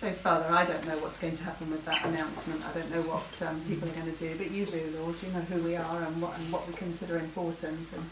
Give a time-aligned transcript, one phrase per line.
[0.00, 2.66] So, Father, I don't know what's going to happen with that announcement.
[2.66, 5.14] I don't know what um, people are going to do, but you do, Lord.
[5.22, 8.10] You know who we are and what and what we consider important, and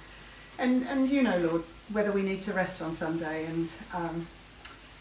[0.59, 4.27] and and you know, Lord, whether we need to rest on Sunday and um,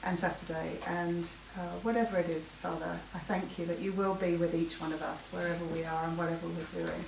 [0.05, 1.26] and Saturday and
[1.58, 2.97] uh, whatever it is, Father.
[3.13, 6.06] I thank you that you will be with each one of us wherever we are
[6.06, 7.04] and whatever we're doing.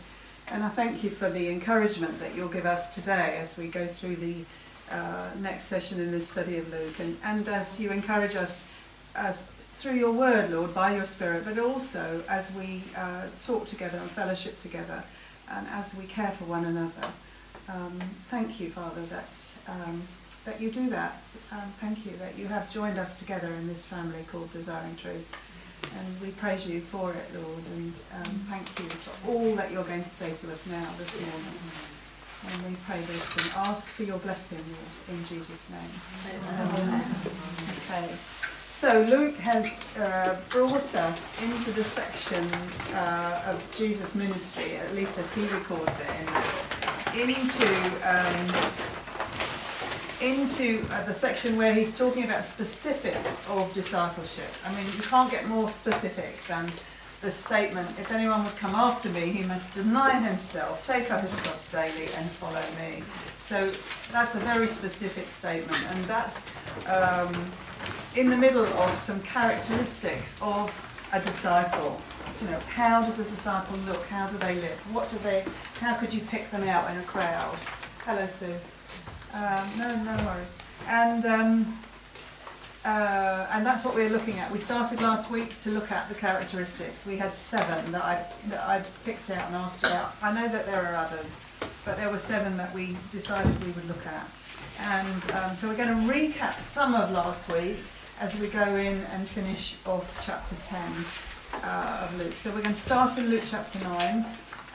[0.50, 3.88] And I thank you for the encouragement that you'll give us today as we go
[3.88, 4.44] through the
[4.92, 8.68] uh, next session in this study of Luke, and, and as you encourage us
[9.16, 9.48] as
[9.80, 14.12] through your word, Lord, by your Spirit, but also as we uh, talk together and
[14.12, 15.02] fellowship together,
[15.50, 17.08] and as we care for one another.
[17.70, 17.98] Um,
[18.30, 20.02] thank you, Father, that um,
[20.44, 21.22] that you do that.
[21.54, 25.46] Um, thank you that you have joined us together in this family called Desiring Truth.
[25.98, 29.86] And we praise you for it, Lord, and um, thank you for all that you're
[29.86, 31.60] going to say to us now this morning.
[32.52, 36.36] And we pray this and ask for your blessing, Lord, in Jesus' name.
[36.36, 37.06] Amen.
[37.88, 38.59] Okay.
[38.80, 42.46] So Luke has uh, brought us into the section
[42.96, 46.08] uh, of Jesus' ministry, at least as he records it,
[47.14, 47.68] in, into
[48.08, 48.48] um,
[50.22, 54.50] into uh, the section where he's talking about specifics of discipleship.
[54.66, 56.72] I mean, you can't get more specific than
[57.20, 61.36] the statement, if anyone would come after me, he must deny himself, take up his
[61.42, 63.04] cross daily, and follow me.
[63.40, 63.68] So
[64.14, 66.48] that's a very specific statement, and that's
[66.88, 67.52] um,
[68.16, 70.70] in the middle of some characteristics of
[71.14, 72.00] a disciple.
[72.42, 74.06] You know, how does a disciple look?
[74.08, 74.94] How do they live?
[74.94, 75.44] What do they?
[75.80, 77.58] How could you pick them out in a crowd?
[78.06, 78.56] Hello, Sue.
[79.34, 80.58] Um, no, no worries.
[80.88, 81.80] And um,
[82.86, 84.50] uh, and that's what we're looking at.
[84.50, 87.06] We started last week to look at the characteristics.
[87.06, 90.16] We had seven that I that I'd picked out and asked about.
[90.22, 91.42] I know that there are others,
[91.84, 94.28] but there were seven that we decided we would look at.
[94.82, 97.78] And um, so we're going to recap some of last week
[98.20, 100.80] as we go in and finish off chapter 10
[101.64, 102.34] uh, of Luke.
[102.34, 104.26] So we're going to start in Luke chapter 9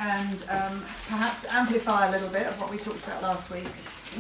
[0.01, 3.67] and um, perhaps amplify a little bit of what we talked about last week.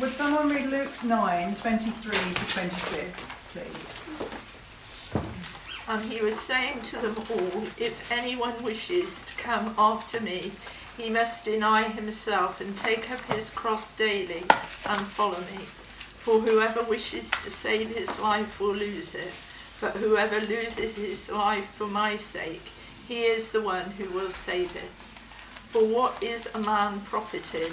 [0.01, 4.01] Would someone read Luke 9, 23 to 26, please?
[5.87, 10.53] And he was saying to them all, If anyone wishes to come after me,
[10.97, 14.45] he must deny himself and take up his cross daily
[14.87, 15.65] and follow me.
[16.21, 19.33] For whoever wishes to save his life will lose it,
[19.81, 22.63] but whoever loses his life for my sake,
[23.09, 24.91] he is the one who will save it.
[25.71, 27.73] For what is a man profited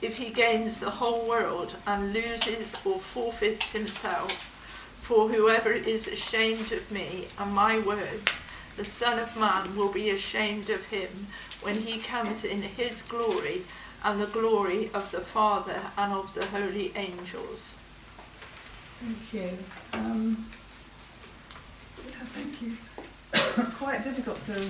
[0.00, 4.30] if he gains the whole world and loses or forfeits himself?
[5.02, 8.30] For whoever is ashamed of me and my words,
[8.76, 11.26] the Son of Man will be ashamed of him
[11.62, 13.62] when he comes in his glory
[14.04, 17.76] and the glory of the Father and of the holy angels.
[19.00, 19.58] Thank you.
[19.92, 20.46] Um,
[22.04, 22.76] yeah, thank you.
[23.78, 24.68] Quite difficult to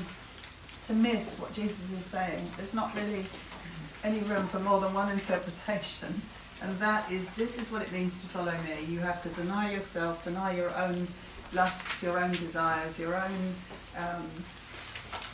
[0.86, 2.44] to miss what Jesus is saying.
[2.56, 3.24] There's not really
[4.04, 6.20] any room for more than one interpretation,
[6.60, 8.84] and that is this is what it means to follow me.
[8.86, 11.06] You have to deny yourself, deny your own
[11.52, 13.54] lusts, your own desires, your own
[13.96, 14.26] um,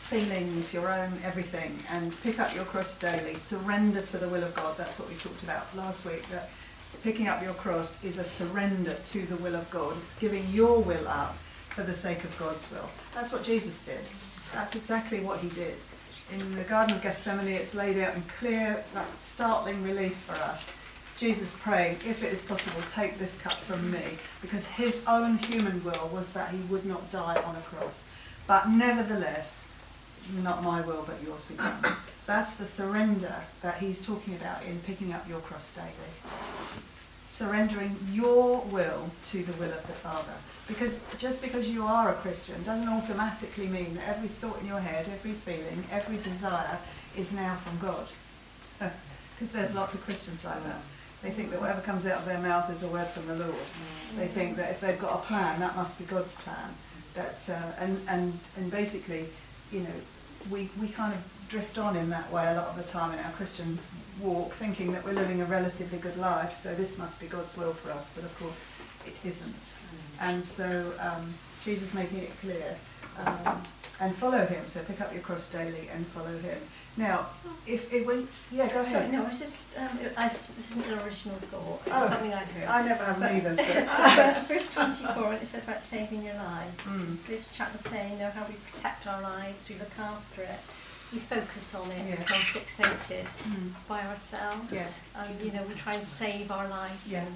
[0.08, 3.34] feelings, your own everything, and pick up your cross daily.
[3.34, 4.74] Surrender to the will of God.
[4.78, 6.26] That's what we talked about last week.
[6.28, 6.48] That
[7.02, 9.94] picking up your cross is a surrender to the will of God.
[9.98, 11.36] It's giving your will up
[11.76, 12.88] for the sake of God's will.
[13.14, 14.00] That's what Jesus did.
[14.54, 15.76] That's exactly what he did.
[16.32, 20.72] In the Garden of Gethsemane, it's laid out in clear, like startling relief for us.
[21.18, 25.84] Jesus praying, if it is possible, take this cup from me, because his own human
[25.84, 28.06] will was that he would not die on a cross.
[28.46, 29.67] But nevertheless,
[30.42, 31.84] not my will, but yours be done.
[32.26, 35.88] That's the surrender that he's talking about in picking up your cross daily.
[37.28, 40.34] Surrendering your will to the will of the Father.
[40.66, 44.80] Because just because you are a Christian doesn't automatically mean that every thought in your
[44.80, 46.78] head, every feeling, every desire
[47.16, 48.06] is now from God.
[49.38, 50.80] Because there's lots of Christians like that.
[51.22, 53.54] They think that whatever comes out of their mouth is a word from the Lord.
[54.16, 56.74] They think that if they've got a plan, that must be God's plan.
[57.14, 59.26] That uh, and and and basically,
[59.70, 59.94] you know,
[60.50, 63.24] we we kind of drift on in that way a lot of the time in
[63.24, 63.78] our Christian
[64.20, 67.72] walk, thinking that we're living a relatively good life, so this must be God's will
[67.72, 68.10] for us.
[68.14, 68.66] But of course,
[69.06, 69.72] it isn't.
[70.20, 71.32] And so um,
[71.62, 72.76] Jesus making it clear.
[73.24, 73.62] Um,
[74.00, 74.66] and follow him.
[74.68, 76.58] So pick up your cross daily and follow him.
[76.98, 77.26] Now,
[77.64, 79.06] if it went, yeah, go ahead.
[79.06, 82.44] Sorry, no, it's just, um, I, this isn't an original thought, it's Oh, something I
[82.44, 82.66] heard.
[82.68, 83.56] I never have But- neither.
[83.56, 84.42] so, So.
[84.48, 87.24] verse 24, it says about saving your life, Mm.
[87.28, 90.58] this chap was saying, you know, how we protect our lives, we look after it,
[91.12, 92.16] we focus on it, Yeah.
[92.16, 93.70] become fixated Mm.
[93.86, 94.72] by ourselves.
[94.72, 95.22] Yeah.
[95.22, 97.00] And, you know, we try and save our life.
[97.06, 97.20] Yeah.
[97.24, 97.34] and,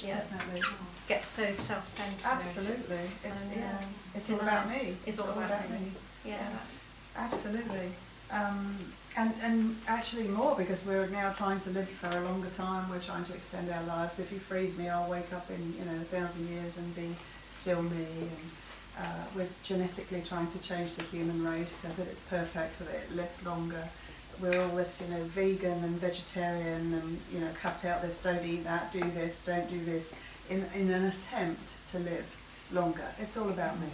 [0.00, 0.62] Yeah, Definitely.
[1.08, 2.24] get so self-centered.
[2.24, 3.10] Absolutely.
[3.24, 3.78] It's, And, yeah.
[3.82, 4.96] um, It's all about me.
[5.06, 5.90] It's all about me.
[6.24, 6.78] Yes.
[7.16, 7.90] Absolutely.
[8.30, 8.76] Um,
[9.16, 13.00] and, and actually more because we're now trying to live for a longer time, we're
[13.00, 14.18] trying to extend our lives.
[14.20, 17.16] If you freeze me, I'll wake up in, you know, a thousand years and be
[17.48, 18.06] still me.
[18.20, 18.50] And
[18.98, 22.94] uh, we're genetically trying to change the human race so that it's perfect, so that
[22.94, 23.88] it lives longer.
[24.40, 28.44] We're all this, you know, vegan and vegetarian and, you know, cut out this, don't
[28.44, 30.14] eat that, do this, don't do this,
[30.48, 32.26] in, in an attempt to live
[32.72, 33.06] longer.
[33.18, 33.88] It's all about me.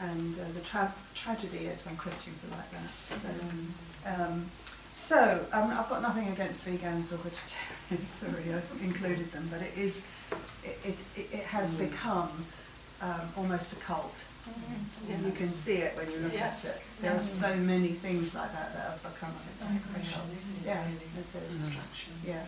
[0.00, 2.90] And uh, the tra- tragedy is when Christians are like that.
[3.22, 4.50] So, um,
[4.92, 8.10] so um, I've got nothing against vegans or vegetarians.
[8.10, 10.04] Sorry, I included them, but it is,
[10.62, 12.30] it it, it, has become
[13.00, 14.24] um, almost a cult.
[15.10, 16.66] And you can see it when you look Yes.
[16.66, 16.82] at it.
[17.02, 20.26] There are so many things like that that have become a cult.
[20.64, 21.34] Yeah, it is.
[21.34, 22.12] A distraction.
[22.24, 22.44] Yeah.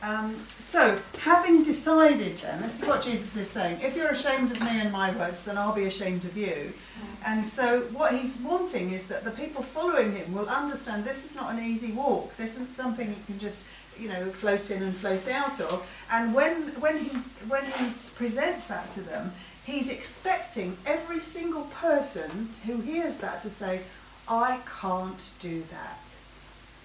[0.00, 4.60] Um, so, having decided then, this is what Jesus is saying, if you're ashamed of
[4.60, 6.46] me and my words, then I'll be ashamed of you.
[6.46, 7.22] Mm-hmm.
[7.26, 11.34] And so, what he's wanting is that the people following him will understand this is
[11.34, 12.36] not an easy walk.
[12.36, 13.64] This isn't something you can just,
[13.98, 15.84] you know, float in and float out of.
[16.12, 17.08] And when, when, he,
[17.48, 19.32] when he presents that to them,
[19.64, 23.80] he's expecting every single person who hears that to say,
[24.28, 26.02] I can't do that.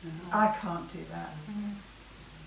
[0.04, 0.36] Mm-hmm.
[0.36, 1.30] I can't do that.
[1.30, 1.74] Mm-hmm.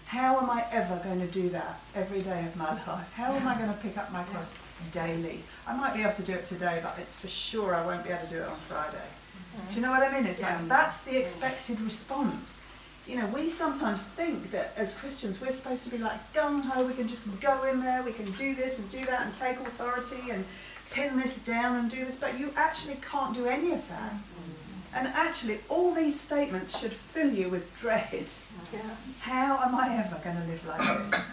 [0.06, 3.12] How am I ever going to do that every day of my life?
[3.14, 4.58] How am I going to pick up my cross
[4.92, 5.40] daily?
[5.66, 8.10] I might be able to do it today, but it's for sure I won't be
[8.10, 8.96] able to do it on Friday.
[8.96, 9.70] Mm-hmm.
[9.70, 10.26] Do you know what I mean?
[10.26, 10.56] It's Yeah.
[10.56, 12.62] like that's the expected response.
[13.06, 16.84] You know, we sometimes think that as Christians we're supposed to be like gung ho,
[16.84, 19.58] we can just go in there, we can do this and do that and take
[19.60, 20.44] authority and
[20.92, 24.12] pin this down and do this, but you actually can't do any of that.
[24.12, 24.52] Mm-hmm.
[24.96, 28.30] And actually, all these statements should fill you with dread.
[28.72, 28.80] Yeah.
[29.20, 31.32] How am I ever going to live like this?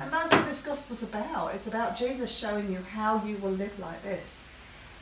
[0.00, 1.52] And that's what this gospel's about.
[1.54, 4.46] It's about Jesus showing you how you will live like this,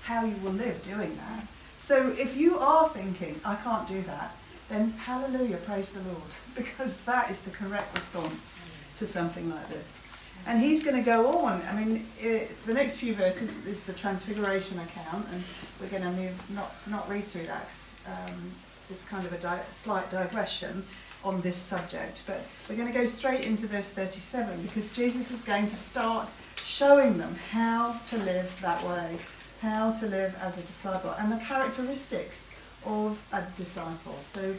[0.02, 1.46] how you will live doing that.
[1.76, 4.34] So if you are thinking, I can't do that,
[4.70, 8.58] then hallelujah, praise the Lord, because that is the correct response
[8.98, 10.06] to something like this.
[10.46, 11.60] And he's going to go on.
[11.70, 15.42] I mean, eh, the next few verses is the Transfiguration account, and
[15.80, 18.52] we're going to move, not, not read through that, 'cause, um,
[18.90, 20.84] it's kind of a di- slight digression
[21.24, 22.22] on this subject.
[22.26, 26.32] But we're going to go straight into verse 37 because Jesus is going to start
[26.56, 29.16] showing them how to live that way,
[29.60, 32.48] how to live as a disciple, and the characteristics
[32.86, 34.16] of a disciple.
[34.22, 34.54] So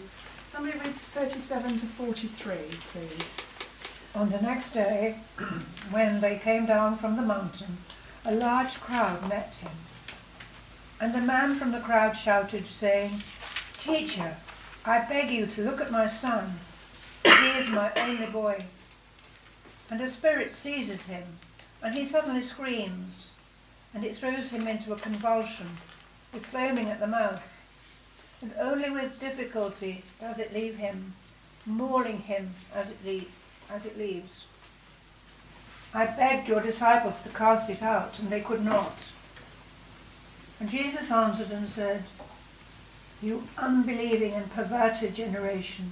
[0.48, 2.56] somebody reads 37 to 43,
[2.92, 3.38] please.
[4.16, 5.20] On the next day,
[5.92, 7.78] when they came down from the mountain,
[8.26, 9.72] a large crowd met him.
[11.02, 13.12] And a man from the crowd shouted, saying,
[13.74, 14.36] Teacher,
[14.86, 16.52] I beg you to look at my son.
[17.24, 18.66] He is my only boy.
[19.90, 21.24] And a spirit seizes him,
[21.82, 23.32] and he suddenly screams,
[23.94, 25.68] and it throws him into a convulsion,
[26.34, 27.56] with foaming at the mouth.
[28.42, 31.14] And only with difficulty does it leave him,
[31.66, 33.36] mauling him as it leaves
[33.72, 34.46] as it leaves.
[35.94, 38.96] I begged your disciples to cast it out, and they could not.
[40.60, 42.04] And Jesus answered and said,
[43.22, 45.92] You unbelieving and perverted generation,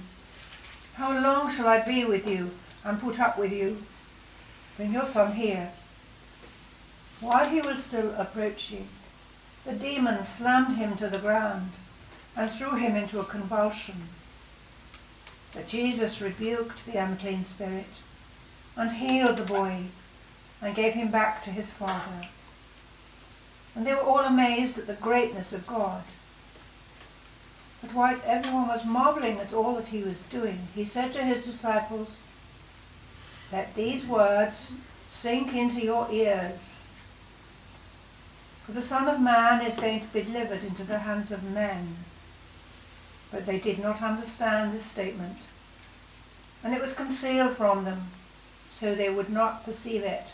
[0.94, 2.50] how long shall I be with you
[2.84, 3.82] and put up with you?
[4.76, 5.70] Bring your son here.
[7.20, 8.88] While he was still approaching,
[9.64, 11.70] the demon slammed him to the ground
[12.36, 14.02] and threw him into a convulsion.
[15.52, 17.86] But Jesus rebuked the unclean spirit
[18.76, 19.84] and healed the boy
[20.62, 22.28] and gave him back to his father.
[23.78, 26.02] And they were all amazed at the greatness of God.
[27.80, 31.44] But while everyone was marveling at all that he was doing, he said to his
[31.44, 32.26] disciples,
[33.52, 34.72] Let these words
[35.08, 36.80] sink into your ears.
[38.66, 41.98] For the Son of Man is going to be delivered into the hands of men.
[43.30, 45.38] But they did not understand this statement.
[46.64, 48.08] And it was concealed from them,
[48.68, 50.24] so they would not perceive it.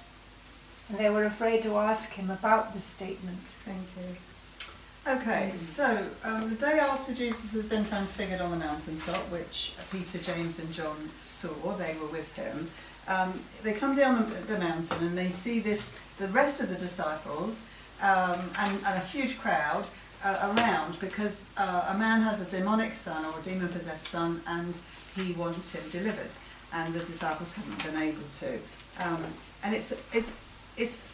[0.88, 3.38] And they were afraid to ask him about this statement.
[3.64, 4.16] Thank you.
[5.06, 10.18] Okay, so um, the day after Jesus has been transfigured on the mountaintop, which Peter,
[10.18, 12.70] James, and John saw, they were with him.
[13.06, 16.76] Um, they come down the, the mountain and they see this, the rest of the
[16.76, 17.66] disciples,
[18.00, 19.84] um, and, and a huge crowd
[20.24, 24.40] uh, around because uh, a man has a demonic son or a demon possessed son,
[24.46, 24.74] and
[25.14, 26.30] he wants him delivered,
[26.72, 28.54] and the disciples haven't been able to.
[29.00, 29.22] Um,
[29.62, 30.34] and it's it's
[30.76, 31.08] it's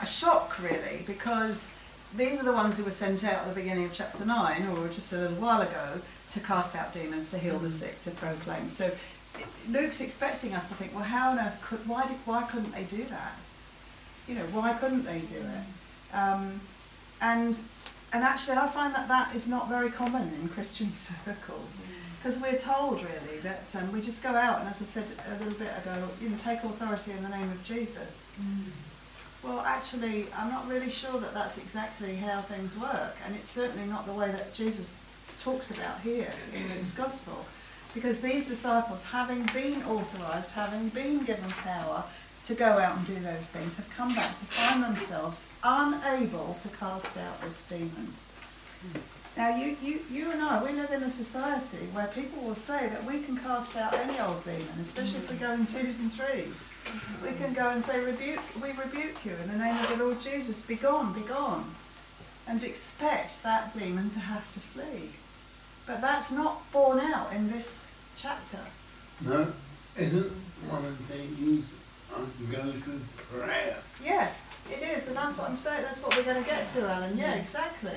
[0.00, 1.70] a shock really because
[2.16, 4.88] these are the ones who were sent out at the beginning of chapter 9 or
[4.88, 8.70] just a little while ago to cast out demons to heal the sick to proclaim
[8.70, 8.90] so
[9.68, 12.84] luke's expecting us to think well how on earth could why did why couldn't they
[12.84, 13.36] do that?
[14.28, 16.16] You know why couldn't they do it?
[16.16, 16.60] Um,
[17.20, 17.58] and
[18.12, 21.82] and actually, I find that that is not very common in Christian circles.
[22.24, 25.44] Because we're told really that um, we just go out and, as I said a
[25.44, 28.32] little bit ago, you know, take authority in the name of Jesus.
[29.42, 33.86] Well, actually, I'm not really sure that that's exactly how things work, and it's certainly
[33.86, 34.96] not the way that Jesus
[35.42, 37.44] talks about here in Luke's Gospel.
[37.92, 42.04] Because these disciples, having been authorised, having been given power
[42.44, 46.68] to go out and do those things, have come back to find themselves unable to
[46.68, 48.14] cast out this demon.
[49.36, 52.88] Now, you, you, you and I, we live in a society where people will say
[52.88, 56.12] that we can cast out any old demon, especially if we go in twos and
[56.12, 56.72] threes.
[57.20, 60.20] We can go and say, rebuke, we rebuke you in the name of the Lord
[60.22, 61.64] Jesus, be gone, be gone.
[62.46, 65.10] And expect that demon to have to flee.
[65.86, 68.60] But that's not borne out in this chapter.
[69.20, 69.52] No,
[69.96, 70.32] isn't
[70.68, 71.66] one of the things
[72.52, 73.76] goes with prayer?
[74.04, 74.30] Yeah,
[74.70, 77.18] it is, and that's what I'm saying, that's what we're going to get to, Alan.
[77.18, 77.96] Yeah, exactly.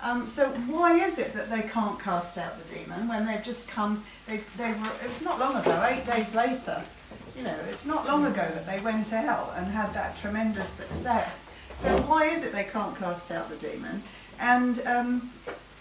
[0.00, 3.68] Um, so why is it that they can't cast out the demon when they've just
[3.68, 4.04] come?
[4.26, 4.92] They, they were.
[5.02, 5.84] It's not long ago.
[5.90, 6.82] Eight days later,
[7.36, 11.50] you know, it's not long ago that they went out and had that tremendous success.
[11.76, 14.02] So why is it they can't cast out the demon?
[14.40, 15.30] And um,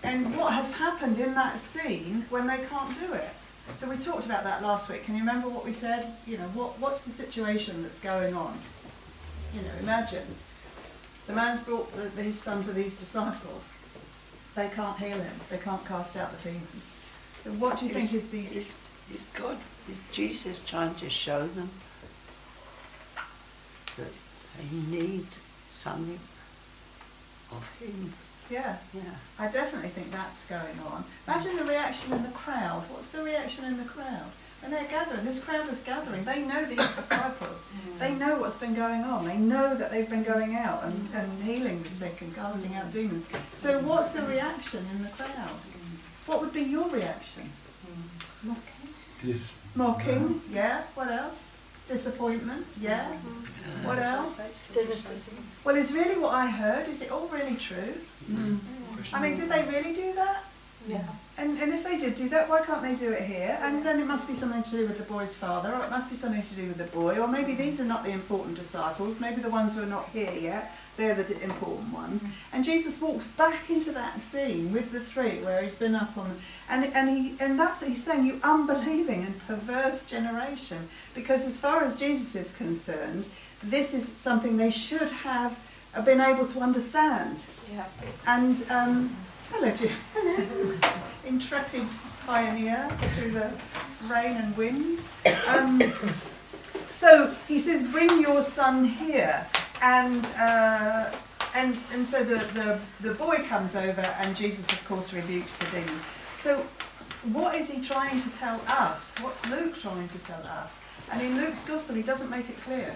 [0.03, 3.29] and what has happened in that scene when they can't do it?
[3.75, 5.03] So we talked about that last week.
[5.03, 6.13] Can you remember what we said?
[6.25, 8.57] You know, what what's the situation that's going on?
[9.53, 10.25] You know, imagine
[11.27, 13.76] the man's brought the, his son to these disciples.
[14.57, 15.39] They can't heal him.
[15.51, 16.67] They can't cast out the demon.
[17.43, 18.55] So what do you think is these?
[18.55, 18.79] Is,
[19.13, 19.55] is God,
[19.87, 21.69] is Jesus trying to show them
[23.97, 24.11] that
[24.57, 25.27] they need
[25.73, 26.19] something
[27.51, 28.11] of Him?
[28.49, 29.01] Yeah, Yeah.
[29.37, 31.05] I definitely think that's going on.
[31.27, 32.81] Imagine the reaction in the crowd.
[32.89, 34.31] What's the reaction in the crowd?
[34.67, 36.25] When they're gathering, this crowd is gathering.
[36.25, 37.69] They know these disciples.
[37.99, 39.23] They know what's been going on.
[39.23, 41.23] They know that they've been going out and, mm.
[41.23, 42.91] and healing the sick and casting out mm.
[42.91, 43.29] demons.
[43.53, 43.83] So mm.
[43.83, 45.57] what's the reaction in the crowd?
[46.25, 47.49] What would be your reaction?
[48.43, 49.39] Mocking.
[49.73, 50.81] Mocking, yeah.
[50.95, 51.57] What else?
[51.87, 53.05] Disappointment, yeah.
[53.05, 53.87] Mm-hmm.
[53.87, 54.35] What else?
[54.35, 55.37] Cynicism.
[55.63, 56.89] Well, is really what I heard.
[56.89, 57.93] Is it all really true?
[59.13, 60.43] I mean, did they really do that?
[60.87, 61.03] Yeah.
[61.37, 63.59] And, and if they did do that, why can't they do it here?
[63.61, 66.09] And then it must be something to do with the boy's father, or it must
[66.09, 69.19] be something to do with the boy, or maybe these are not the important disciples,
[69.19, 72.25] maybe the ones who are not here yet, they're the important ones.
[72.53, 76.39] And Jesus walks back into that scene with the three where he's been up on,
[76.71, 80.89] and, and, he, and that's what he's saying, you unbelieving and perverse generation.
[81.13, 83.27] Because as far as Jesus is concerned,
[83.63, 85.59] this is something they should have
[85.93, 87.43] uh, been able to understand.
[87.71, 87.85] Yeah.
[88.25, 89.15] And um,
[89.51, 89.91] hello, Jim.
[90.13, 90.77] Hello,
[91.25, 91.85] intrepid
[92.25, 93.51] pioneer through the
[94.07, 94.99] rain and wind.
[95.47, 95.81] Um,
[96.87, 99.45] so he says, "Bring your son here,"
[99.81, 101.11] and uh,
[101.55, 105.65] and and so the, the the boy comes over, and Jesus, of course, rebukes the
[105.71, 105.99] demon.
[106.37, 106.65] So,
[107.31, 109.15] what is he trying to tell us?
[109.19, 110.79] What's Luke trying to tell us?
[111.11, 112.93] And in Luke's gospel, he doesn't make it clear.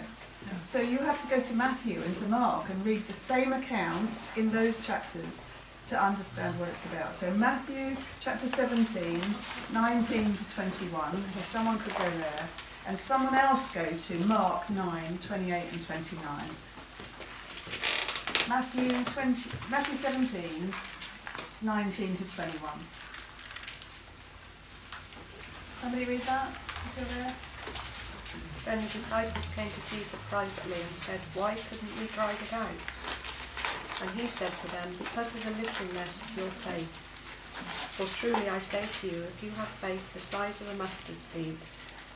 [0.65, 4.25] So you have to go to Matthew and to Mark and read the same account
[4.35, 5.43] in those chapters
[5.91, 7.13] to understand what it's about.
[7.13, 9.19] So Matthew chapter 17,
[9.73, 12.47] 19 to 21, if someone could go there,
[12.87, 16.23] and someone else go to Mark 9, 28 and 29.
[18.47, 20.73] Matthew 20, Matthew 17,
[21.61, 22.71] 19 to 21.
[25.77, 26.47] Somebody read that?
[26.95, 27.35] There.
[28.63, 32.90] Then the disciples came to Jesus privately and said, Why couldn't we drive it out?
[34.01, 37.07] And he said to them, Because of the littleness of your faith.
[37.97, 41.21] For truly I say to you, if you have faith the size of a mustard
[41.21, 41.57] seed,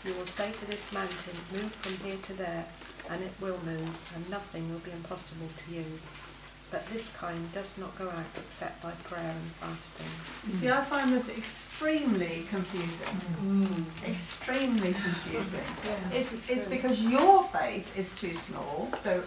[0.04, 2.66] you will say to this mountain, Move from here to there,
[3.10, 5.86] and it will move, and nothing will be impossible to you.
[6.72, 10.08] But this kind does not go out except by prayer and fasting.
[10.48, 13.16] You see, I find this extremely confusing.
[13.46, 14.10] Mm.
[14.10, 15.62] Extremely confusing.
[16.12, 19.24] It's, it's because your faith is too small, so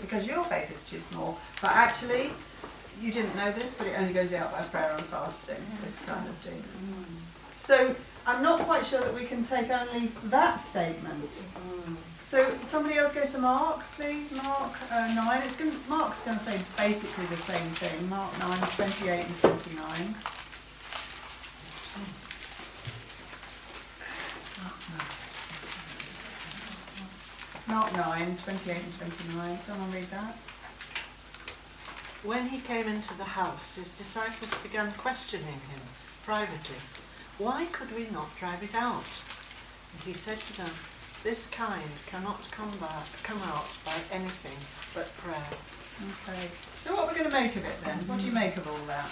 [0.00, 2.30] because your faith is too small, but actually,
[3.00, 6.26] you didn't know this, but it only goes out by prayer and fasting, this kind
[6.28, 6.62] of thing.
[7.56, 7.94] So
[8.26, 11.42] I'm not quite sure that we can take only that statement.
[12.22, 14.32] So somebody else go to Mark, please.
[14.42, 15.42] Mark uh, nine.
[15.42, 18.08] It's going to, Mark's going to say basically the same thing.
[18.08, 20.14] Mark nine, 28 and 29.
[27.68, 29.60] Mark 9, 28 and 29.
[29.60, 30.34] Someone read that.
[32.24, 35.82] When he came into the house, his disciples began questioning him
[36.24, 36.76] privately.
[37.38, 39.08] Why could we not drive it out?
[39.92, 40.70] And he said to them,
[41.22, 44.58] This kind cannot come back, come out by anything
[44.94, 45.46] but prayer.
[46.02, 46.50] Okay.
[46.80, 47.98] So what are we're going to make of it then?
[48.08, 48.42] What do you mm.
[48.42, 49.10] make of all that?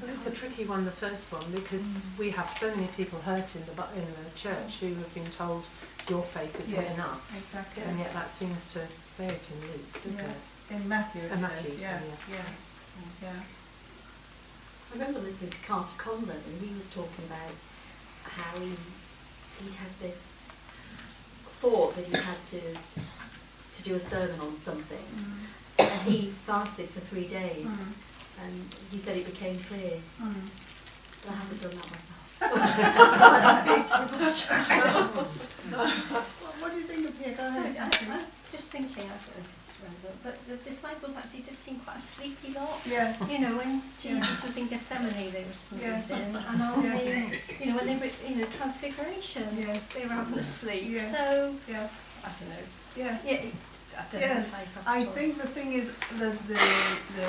[0.00, 1.84] Well, it's a tricky one, the first one, because
[2.18, 5.28] we have so many people hurt in the bu- in the church who have been
[5.30, 5.64] told
[6.08, 6.82] your faith is Yeah.
[6.82, 7.82] good enough, Exactly.
[7.82, 10.30] and yet that seems to say it in Luke, doesn't Yeah.
[10.30, 10.74] it?
[10.76, 12.36] In Matthew it In says, Matthew, yeah, yeah.
[12.36, 12.42] yeah,
[13.22, 13.40] yeah.
[14.90, 17.54] I remember listening to Carter Conlon and he was talking about
[18.24, 18.72] how he
[19.62, 20.48] he had this
[21.60, 22.60] thought that he had to
[23.76, 25.46] to do a sermon on something Mm.
[25.90, 27.92] and he fasted for three days Mm.
[28.44, 28.54] And
[28.90, 30.34] he said it became clear Mm.
[31.22, 32.16] but I haven't done that myself.
[32.42, 34.40] I don't too much.
[35.70, 37.36] What, what do you think of Pierre?
[37.36, 37.76] Go ahead.
[37.76, 41.58] I, I'm just thinking, I don't know if it's relevant, but the disciples actually did
[41.58, 42.80] seem quite a sleepy lot.
[42.88, 43.20] Yes.
[43.30, 45.68] You know, when Jesus was in Gethsemane, they were Yes.
[46.08, 47.02] snoozing, and on Yes.
[47.04, 49.80] the, you know, when they were, you know, Transfiguration, Yes.
[49.92, 50.84] they were having a sleep.
[50.88, 51.10] Yes.
[51.12, 51.92] So, Yes.
[52.24, 52.64] I don't know.
[52.96, 53.24] Yes.
[53.24, 53.32] Yeah,
[54.00, 54.54] I Yes,
[54.86, 56.60] I think the thing is the the
[57.18, 57.28] the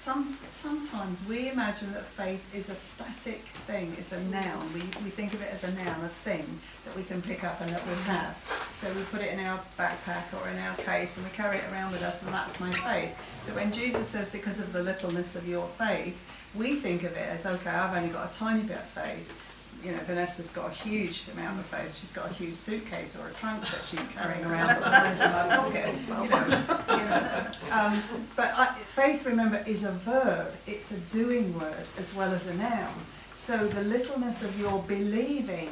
[0.00, 4.64] some sometimes we imagine that faith is a static thing, it's a noun.
[4.72, 6.46] We we think of it as a noun, a thing
[6.86, 8.34] that we can pick up and that we have.
[8.70, 11.64] So we put it in our backpack or in our case and we carry it
[11.70, 13.12] around with us and that's my faith.
[13.42, 16.16] So when Jesus says because of the littleness of your faith,
[16.54, 19.39] we think of it as okay, I've only got a tiny bit of faith.
[19.84, 21.96] You know, Vanessa's got a huge amount of faith.
[21.98, 25.30] She's got a huge suitcase or a trunk that she's carrying around that lies in
[25.30, 25.94] my pocket.
[26.08, 27.46] You know, you know.
[27.72, 28.02] Um,
[28.36, 30.52] but I, faith, remember, is a verb.
[30.66, 32.92] It's a doing word as well as a noun.
[33.34, 35.70] So the littleness of your believing,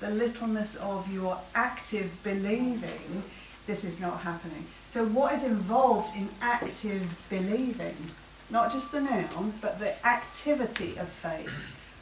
[0.00, 3.22] the littleness of your active believing,
[3.66, 4.66] this is not happening.
[4.86, 7.96] So what is involved in active believing?
[8.50, 11.50] Not just the noun, but the activity of faith.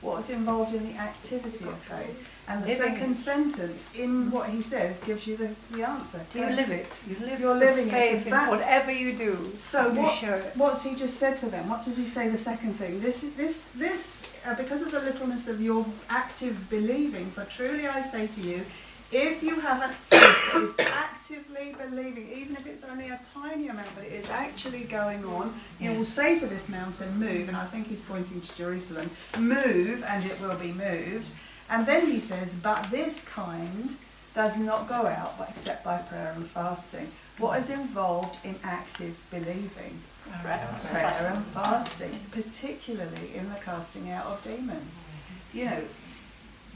[0.07, 2.33] What's involved in the activity of faith?
[2.49, 3.15] And the Living second it.
[3.17, 6.21] sentence in what he says gives you the, the answer.
[6.33, 6.87] You live it.
[7.09, 7.91] You live You're living it.
[7.91, 9.51] So faith in that's- whatever you do.
[9.57, 10.53] So you what, it.
[10.55, 11.69] what's he just said to them?
[11.69, 13.01] What does he say the second thing?
[13.01, 18.01] This, this, this, uh, because of the littleness of your active believing, for truly I
[18.01, 18.65] say to you,
[19.13, 19.95] if you have an
[20.27, 24.31] faith that is actively believing, even if it's only a tiny amount, but it is
[24.31, 28.41] actually going on, you will say to this mountain, move, and I think he's pointing
[28.41, 31.31] to Jerusalem, move, and it will be moved.
[31.71, 33.91] And then he says, but this kind
[34.35, 37.11] does not go out except by prayer and fasting.
[37.39, 40.01] What is involved in active believing?
[40.43, 45.05] Prayer and fasting, particularly in the casting out of demons.
[45.53, 45.83] You know,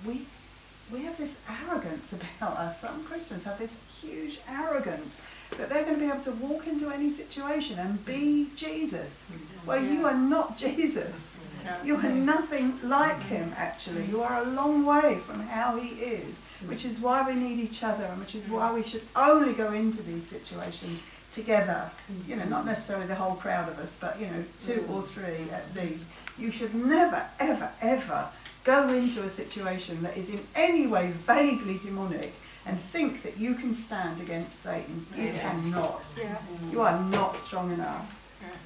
[0.06, 0.22] we
[0.92, 2.80] we have this arrogance about us.
[2.80, 5.22] Some Christians have this huge arrogance
[5.56, 9.32] that they're going to be able to walk into any situation and be Jesus.
[9.32, 9.66] Mm-hmm.
[9.66, 11.36] Well, you are not Jesus.
[11.84, 14.06] You are nothing like him, actually.
[14.06, 17.82] You are a long way from how he is, which is why we need each
[17.84, 21.90] other and which is why we should only go into these situations together.
[22.26, 24.90] You know, not necessarily the whole crowd of us, but, you know, two mm.
[24.90, 26.08] or three at least.
[26.38, 28.28] You should never, ever, ever
[28.64, 32.34] go into a situation that is in any way vaguely demonic
[32.66, 35.06] and think that you can stand against Satan.
[35.16, 36.06] You cannot.
[36.18, 36.36] Yeah.
[36.70, 38.16] You are not strong enough.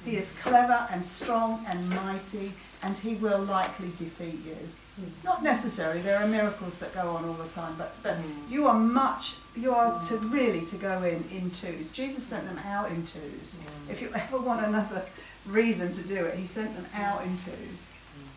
[0.03, 0.49] He is mm-hmm.
[0.49, 2.53] clever and strong and mighty,
[2.83, 4.57] and he will likely defeat you.
[5.01, 5.09] Mm.
[5.23, 6.01] Not necessarily.
[6.01, 8.49] There are miracles that go on all the time, but, but mm.
[8.49, 9.33] you are much.
[9.55, 10.31] You are to mm.
[10.31, 11.91] really to go in in twos.
[11.91, 13.59] Jesus sent them out in twos.
[13.89, 15.03] If you ever want another
[15.45, 17.93] reason to do it, he sent them out in twos.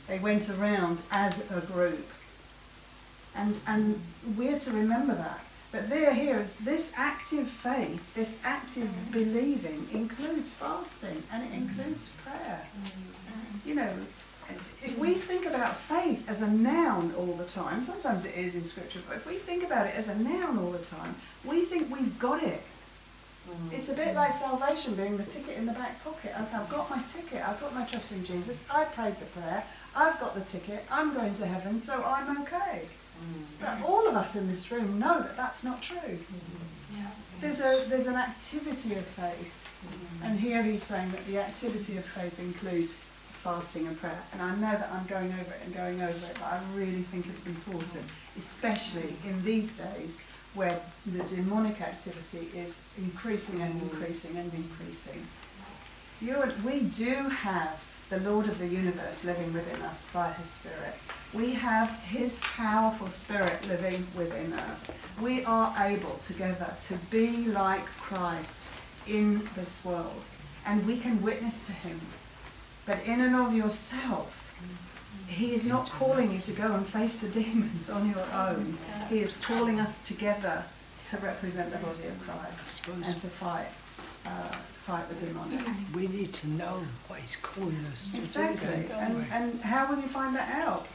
[0.09, 2.07] They went around as a group,
[3.37, 4.01] and and
[4.37, 5.41] we're to remember that.
[5.71, 9.13] But there, here is this active faith, this active mm.
[9.13, 12.25] believing includes fasting and it includes mm.
[12.25, 12.67] prayer.
[12.83, 13.67] Mm.
[13.67, 13.93] You know,
[14.83, 18.65] if we think about faith as a noun all the time, sometimes it is in
[18.65, 21.93] scripture, but if we think about it as a noun all the time, we think
[21.95, 22.63] we've got it.
[23.73, 26.33] It's a bit like salvation being the ticket in the back pocket.
[26.39, 29.65] Okay, I've got my ticket, I've got my trust in Jesus, I prayed the prayer,
[29.99, 32.83] I've got the ticket, I'm going to heaven, so I'm okay.
[33.21, 33.43] Mm.
[33.61, 35.97] But all of us in this room know that that's not true.
[35.97, 37.01] Mm-hmm.
[37.41, 39.53] There's, a, there's an activity of faith.
[39.85, 40.25] Mm-hmm.
[40.25, 43.01] And here he's saying that the activity of faith includes
[43.43, 44.23] fasting and prayer.
[44.33, 47.03] And I know that I'm going over it and going over it, but I really
[47.03, 48.05] think it's important,
[48.37, 50.21] especially in these days
[50.55, 53.83] where the demonic activity is increasing and mm.
[53.83, 55.25] increasing and increasing.
[56.21, 60.49] You and, we do have the Lord of the universe living within us by his
[60.49, 60.95] Spirit.
[61.35, 64.91] We have his powerful Spirit living within us.
[65.21, 68.65] We are able together to be like Christ
[69.07, 70.23] in this world.
[70.67, 72.01] And we can witness to him.
[72.87, 74.35] But in and of yourself,
[75.27, 78.79] he is not calling you to go and face the demons on your own.
[79.11, 80.65] He is calling us together
[81.11, 83.69] to represent the body of Christ and to fight
[84.27, 84.57] uh,
[84.89, 85.61] fight the demonic.
[85.95, 88.83] We need to know what he's calling us to Exactly.
[88.85, 90.87] do, don't And, and how will you find that out?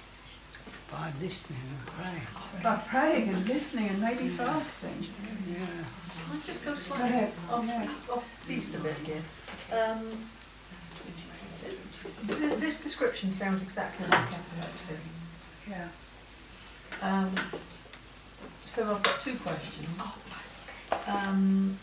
[0.91, 2.63] By listening and praying.
[2.63, 4.97] By praying and listening and maybe fasting.
[5.47, 5.57] Yeah.
[5.57, 5.75] Can
[6.27, 7.33] I just go Go slightly ahead.
[7.51, 7.87] off, Yeah.
[8.11, 9.21] off beast a bit here?
[9.71, 10.01] Um,
[12.25, 14.95] this, this description sounds exactly like epilepsy.
[15.69, 15.87] Yeah.
[17.01, 17.31] Um,
[18.65, 19.87] so I've got two questions.
[21.07, 21.77] Um,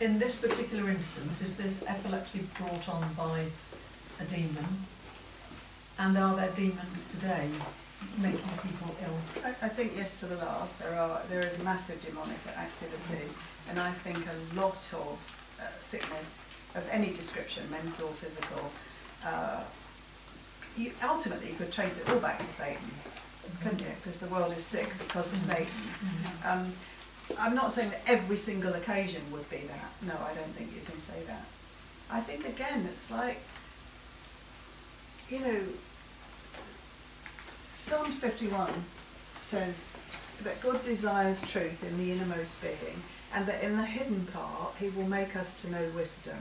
[0.00, 3.44] in this particular instance, is this epilepsy brought on by
[4.20, 4.66] a demon?
[5.98, 7.48] And are there demons today
[8.18, 9.18] making people ill?
[9.44, 10.78] I, I think yes to the last.
[10.78, 13.24] There are there is massive demonic activity,
[13.68, 15.18] and I think a lot of
[15.60, 18.70] uh, sickness of any description, mental, physical,
[19.26, 19.64] uh,
[20.76, 22.90] you ultimately you could trace it all back to Satan,
[23.62, 23.92] couldn't you?
[24.00, 25.66] Because the world is sick because of Satan.
[26.44, 26.72] Um,
[27.38, 29.90] I'm not saying that every single occasion would be that.
[30.06, 31.44] No, I don't think you can say that.
[32.10, 33.40] I think again, it's like,
[35.28, 35.60] you know,
[37.72, 38.72] Psalm 51
[39.38, 39.94] says
[40.42, 43.02] that God desires truth in the innermost being
[43.34, 46.38] and that in the hidden part he will make us to know wisdom.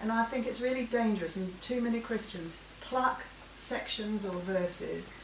[0.00, 3.22] And I think it's really dangerous and too many Christians pluck
[3.56, 5.14] sections or verses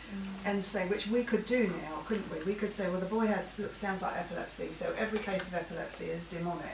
[0.44, 2.42] and say, which we could do now, couldn't we?
[2.44, 5.54] We could say, well, the boy had, look, sounds like epilepsy, so every case of
[5.54, 6.64] epilepsy is demonic.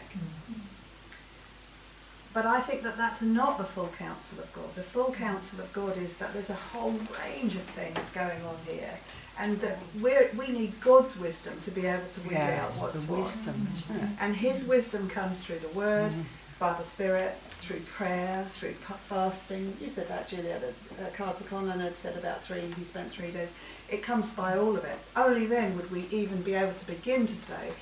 [2.33, 4.75] But I think that that's not the full counsel of God.
[4.75, 6.94] The full counsel of God is that there's a whole
[7.25, 8.92] range of things going on here,
[9.40, 13.05] and that we're, we need God's wisdom to be able to weed Yeah, out what's
[13.05, 13.20] the what.
[13.20, 14.09] wisdom, isn't it?
[14.20, 16.25] And His wisdom comes through the Word, Mm.
[16.59, 19.76] by the Spirit, through prayer, through fasting.
[19.81, 23.33] You said that, Julia, that uh, Carter Conlon had said about three, he spent three
[23.33, 23.55] days.
[23.90, 24.98] It comes by all of it.
[25.16, 27.72] Only then would we even be able to begin to say,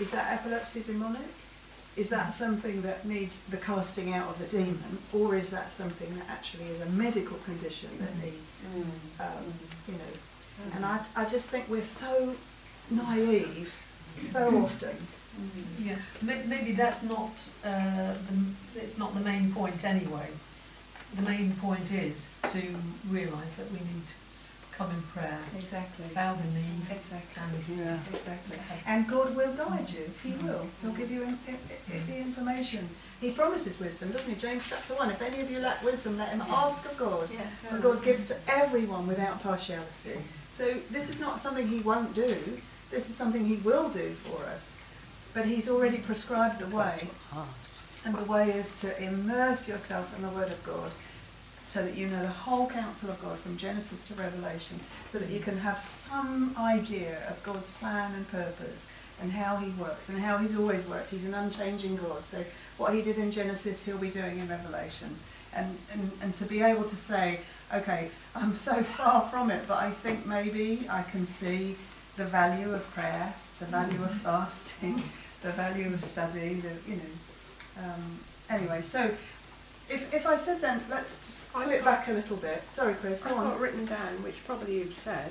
[0.00, 1.28] is that epilepsy demonic?
[1.96, 4.98] Is that something that needs the casting out of a demon?
[5.12, 8.62] Or is that something that actually is a medical condition that needs,
[9.20, 9.44] um,
[9.86, 10.74] you know?
[10.74, 12.34] And I, I just think we're so
[12.90, 13.74] naive
[14.22, 14.96] so often.
[15.38, 15.86] Mm.
[15.86, 15.96] Yeah,
[16.46, 20.28] maybe that's not, uh, the, it's not the main point anyway.
[21.14, 22.62] The main point is to
[23.08, 24.14] realise that we need to
[24.76, 26.04] come in prayer, Exactly.
[26.14, 27.42] bow the knee, Exactly.
[27.42, 27.98] and Yeah.
[28.12, 28.58] Exactly.
[28.86, 30.10] And God will guide you.
[30.22, 30.42] He mm.
[30.44, 30.66] will.
[30.82, 31.58] He'll give you in, in,
[31.92, 32.06] in mm.
[32.06, 32.88] the information.
[33.20, 34.38] He promises wisdom, doesn't he?
[34.38, 35.10] James chapter 1.
[35.10, 37.28] If any of you lack wisdom, let him ask of God.
[37.32, 37.72] Yes.
[37.72, 40.18] And God gives to everyone without partiality.
[40.50, 42.36] So this is not something he won't do.
[42.90, 44.75] This is something he will do for us.
[45.36, 47.08] But he's already prescribed the way.
[48.06, 50.90] And the way is to immerse yourself in the Word of God
[51.66, 55.28] so that you know the whole counsel of God from Genesis to Revelation, so that
[55.28, 58.88] you can have some idea of God's plan and purpose
[59.20, 61.10] and how He works and how He's always worked.
[61.10, 62.24] He's an unchanging God.
[62.24, 62.42] So
[62.78, 65.14] what He did in Genesis, He'll be doing in Revelation.
[65.54, 67.40] And, and, and to be able to say,
[67.74, 71.76] okay, I'm so far from it, but I think maybe I can see
[72.16, 75.02] the value of prayer, the value of fasting,
[75.46, 78.18] the value of study, the, you know, um,
[78.50, 79.04] anyway, so
[79.88, 82.64] if, if I said then, let's just pull it back a little bit.
[82.72, 85.30] Sorry, Chris, I've go got written down, which probably you've said,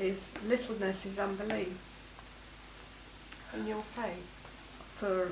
[0.00, 1.78] is littleness is unbelief
[3.54, 4.26] in your faith.
[4.92, 5.30] For,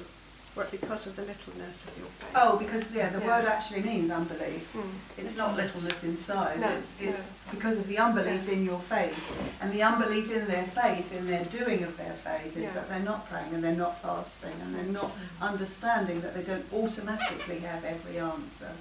[0.61, 2.33] well, because of the littleness of your faith.
[2.35, 3.27] Oh, because yeah, the Yeah.
[3.27, 4.70] word actually means unbelief.
[4.73, 4.90] Hmm.
[5.16, 6.61] It's not littleness in size.
[6.61, 7.25] No, it's it's no.
[7.53, 11.44] because of the unbelief in your faith, and the unbelief in their faith, in their
[11.44, 12.73] doing of their faith, is Yeah.
[12.75, 16.66] that they're not praying and they're not fasting and they're not understanding that they don't
[16.73, 18.73] automatically have every answer.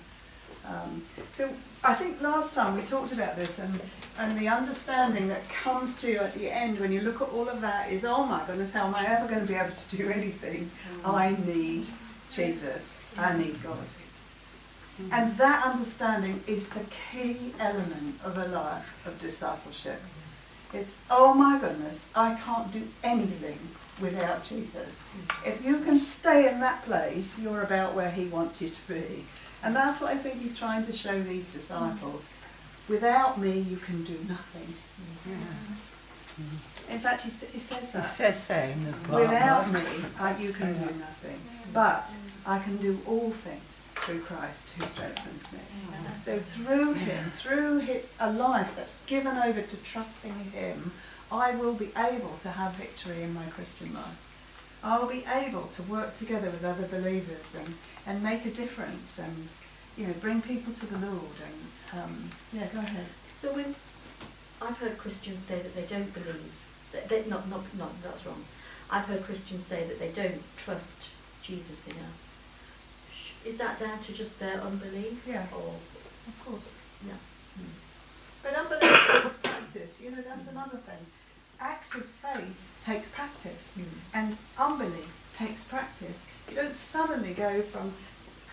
[0.69, 1.01] Um,
[1.31, 1.49] so
[1.83, 3.79] I think last time we talked about this, and
[4.19, 7.47] and the understanding that comes to you at the end when you look at all
[7.47, 9.97] of that is, oh my goodness, how am I ever going to be able to
[9.97, 10.69] do anything?
[11.03, 11.13] Mm.
[11.13, 11.87] I need
[12.29, 13.01] Jesus.
[13.17, 13.39] I mm.
[13.39, 13.77] need God.
[15.01, 15.13] Mm.
[15.13, 20.01] And that understanding is the key element of a life of discipleship.
[20.73, 23.57] It's, oh my goodness, I can't do anything
[24.01, 25.09] without Jesus.
[25.45, 29.23] If you can stay in that place, you're about where he wants you to be.
[29.63, 32.31] And that's what I think he's trying to show these disciples.
[32.87, 34.73] Without me, you can do nothing.
[35.27, 36.93] Yeah.
[36.93, 37.99] In fact, he, he says that.
[37.99, 39.19] He says there in the Bible.
[39.19, 39.81] Without me,
[40.19, 41.39] I, you can do nothing.
[41.73, 42.09] But
[42.45, 45.59] I can do all things through Christ who strengthens me.
[46.25, 50.91] So through him, through hi a life that's given over to trusting him,
[51.31, 54.28] I will be able to have victory in my Christian life.
[54.83, 57.73] I'll be able to work together with other believers and,
[58.07, 59.49] and make a difference and,
[59.97, 63.05] you know, bring people to the Lord and, um, yeah, go ahead.
[63.41, 63.75] So when
[64.61, 66.53] I've heard Christians say that they don't believe,
[66.93, 68.43] that they, not, not, not, that's wrong.
[68.89, 71.09] I've heard Christians say that they don't trust
[71.43, 72.25] Jesus enough.
[73.45, 75.25] Is that down to just their unbelief?
[75.27, 75.45] Yeah.
[75.53, 75.73] Or,
[76.27, 76.73] Of course.
[77.05, 77.13] yeah.
[78.41, 81.05] But unbelief takes practice, you know, that's another thing.
[81.61, 84.17] Active faith takes practice, hmm.
[84.17, 86.25] and unbelief takes practice.
[86.49, 87.93] You don't suddenly go from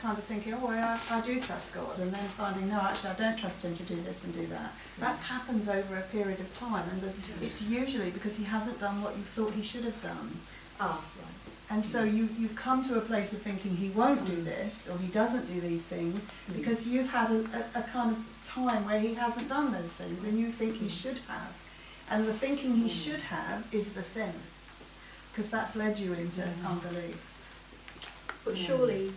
[0.00, 3.14] kind of thinking, oh, I, I do trust God, and then finding, no, actually, I
[3.14, 4.70] don't trust Him to do this and do that.
[4.96, 5.02] Hmm.
[5.02, 9.02] That happens over a period of time, and the, it's usually because He hasn't done
[9.02, 10.40] what you thought He should have done.
[10.80, 11.46] Ah, right.
[11.70, 12.16] And so hmm.
[12.16, 15.46] you, you've come to a place of thinking he won't do this or he doesn't
[15.46, 17.40] do these things because you've had a,
[17.74, 20.88] a, a kind of time where he hasn't done those things and you think he
[20.88, 21.52] should have.
[22.10, 24.32] And the thinking he should have is the sin
[25.32, 26.70] because that's led you into mm.
[26.70, 27.20] unbelief.
[28.44, 28.66] But mm.
[28.66, 29.12] surely,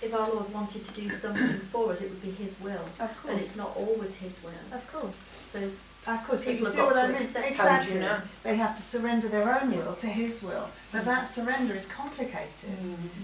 [0.00, 2.84] if our Lord wanted to do something for us, it would be His will.
[3.00, 3.32] Of course.
[3.32, 4.52] And it's not always His will.
[4.72, 5.48] Of course.
[5.52, 5.58] So,
[6.06, 7.50] Of course, but you People have see got what to I mean?
[7.50, 7.94] Exactly.
[7.94, 8.18] you know?
[8.44, 10.68] They have to surrender their own will to his will.
[10.92, 11.06] But mm.
[11.06, 12.70] that surrender is complicated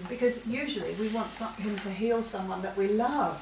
[0.08, 3.40] because usually we want some, him to heal someone that we love.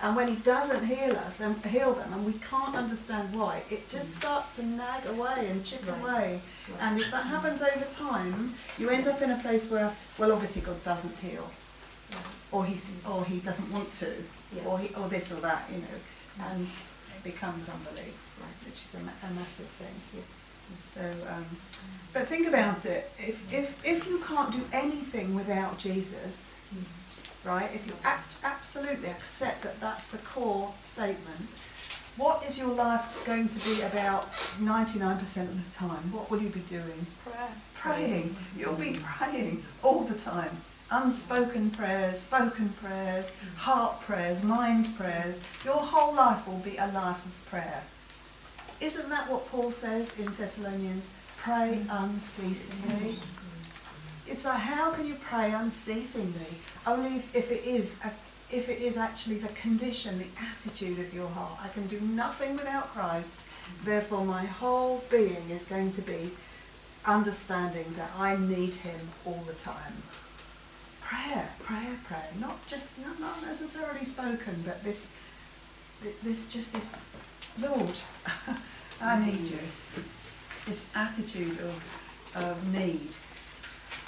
[0.00, 3.88] And when he doesn't heal us and heal them, and we can't understand why, it
[3.88, 4.20] just mm.
[4.20, 6.00] starts to nag away and chip Right.
[6.00, 6.40] away.
[6.80, 10.62] And if that happens over time, you end up in a place where, well, obviously
[10.62, 11.48] God doesn't heal,
[12.50, 14.12] or he's, or he doesn't want to,
[14.54, 14.64] Yeah.
[14.66, 15.98] or he, or this or that, you know,
[16.38, 16.52] mm.
[16.52, 18.14] and it becomes unbelief,
[18.66, 20.22] which is a, a massive thing.
[20.80, 21.44] So, um,
[22.12, 23.10] but think about it.
[23.18, 23.58] If mm.
[23.60, 26.56] if if you can't do anything without Jesus,
[27.44, 27.70] right?
[27.74, 31.48] If you act, absolutely accept that that's the core statement,
[32.16, 36.12] what is your life going to be about 99% of the time?
[36.12, 37.06] What will you be doing?
[37.24, 37.48] Prayer.
[37.74, 38.36] Praying.
[38.56, 40.56] You'll be praying all the time.
[40.90, 45.40] Unspoken prayers, spoken prayers, heart prayers, mind prayers.
[45.64, 47.82] Your whole life will be a life of prayer.
[48.80, 51.10] Isn't that what Paul says in Thessalonians?
[51.38, 52.04] Pray mm.
[52.04, 53.16] unceasingly.
[54.26, 56.58] It's like how can you pray unceasingly?
[56.86, 58.12] Only if, if it is a,
[58.54, 61.58] if it is actually the condition, the attitude of your heart.
[61.62, 63.40] I can do nothing without Christ.
[63.84, 66.30] Therefore, my whole being is going to be
[67.06, 69.94] understanding that I need Him all the time.
[71.00, 72.28] Prayer, prayer, prayer.
[72.40, 75.14] Not just not, not necessarily spoken, but this,
[76.22, 77.00] this just this.
[77.60, 77.98] Lord,
[79.00, 79.58] I need you.
[80.66, 83.10] This attitude of, of need.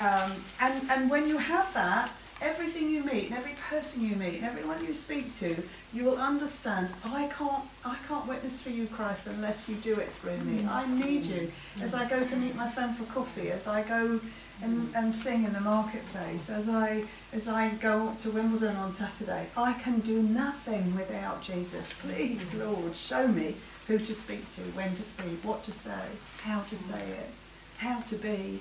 [0.00, 4.36] Um, and, and when you have that, everything you meet and every person you meet
[4.36, 5.56] and everyone you speak to,
[5.92, 10.08] you will understand, I can't, I can't witness for you, Christ, unless you do it
[10.08, 10.62] through me.
[10.62, 10.68] Mm.
[10.68, 11.50] I need you.
[11.80, 14.20] As I go to meet my friend for coffee, as I go
[14.62, 18.92] and, and sing in the marketplace, as I, as I go up to Wimbledon on
[18.92, 21.94] Saturday, I can do nothing without Jesus.
[21.94, 26.06] Please, Lord, show me who to speak to, when to speak, what to say,
[26.42, 26.78] how to mm.
[26.78, 27.30] say it,
[27.78, 28.60] how to be,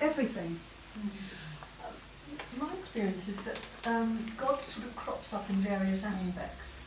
[0.00, 0.58] everything.
[0.98, 1.08] Mm.
[2.58, 3.60] My experience is that
[3.90, 6.78] um, God sort of crops up in various aspects,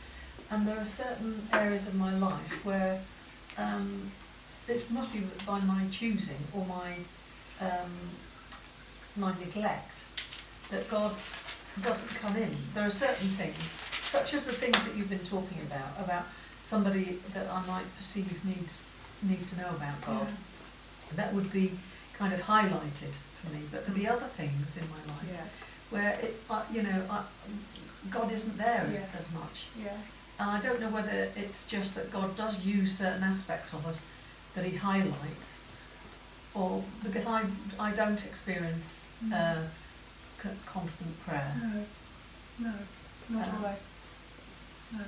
[0.50, 3.00] and there are certain areas of my life where
[3.56, 4.10] um,
[4.66, 6.94] this must be by my choosing or my
[7.60, 7.90] um,
[9.16, 10.04] my neglect
[10.70, 11.12] that God
[11.82, 12.50] doesn't come in.
[12.74, 13.56] There are certain things,
[13.90, 16.24] such as the things that you've been talking about, about
[16.64, 18.86] somebody that I might perceive needs
[19.22, 20.26] needs to know about God.
[21.14, 21.72] That would be
[22.14, 23.60] kind of highlighted for me.
[23.70, 25.44] But there'll be other things in my life Yeah,
[25.90, 27.24] where it, uh, you know, I,
[28.08, 29.06] God isn't there as, Yeah.
[29.18, 29.66] as much.
[29.76, 29.96] yeah.
[30.38, 34.06] And I don't know whether it's just that God does use certain aspects of us
[34.54, 35.64] that He highlights,
[36.54, 37.42] or because I,
[37.78, 38.86] I don't experience
[39.32, 39.62] uh,
[40.42, 41.52] c- constant prayer.
[41.62, 41.84] No,
[42.58, 42.74] no,
[43.38, 43.78] not Uh, always.
[44.92, 45.04] No.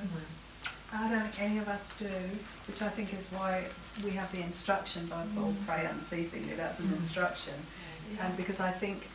[0.95, 2.07] I don't think any of us do,
[2.69, 3.65] which I think is why
[4.05, 6.97] we have the instruction by Paul, pray unceasingly, that's an Mm.
[6.97, 7.55] instruction.
[8.21, 9.07] And because I think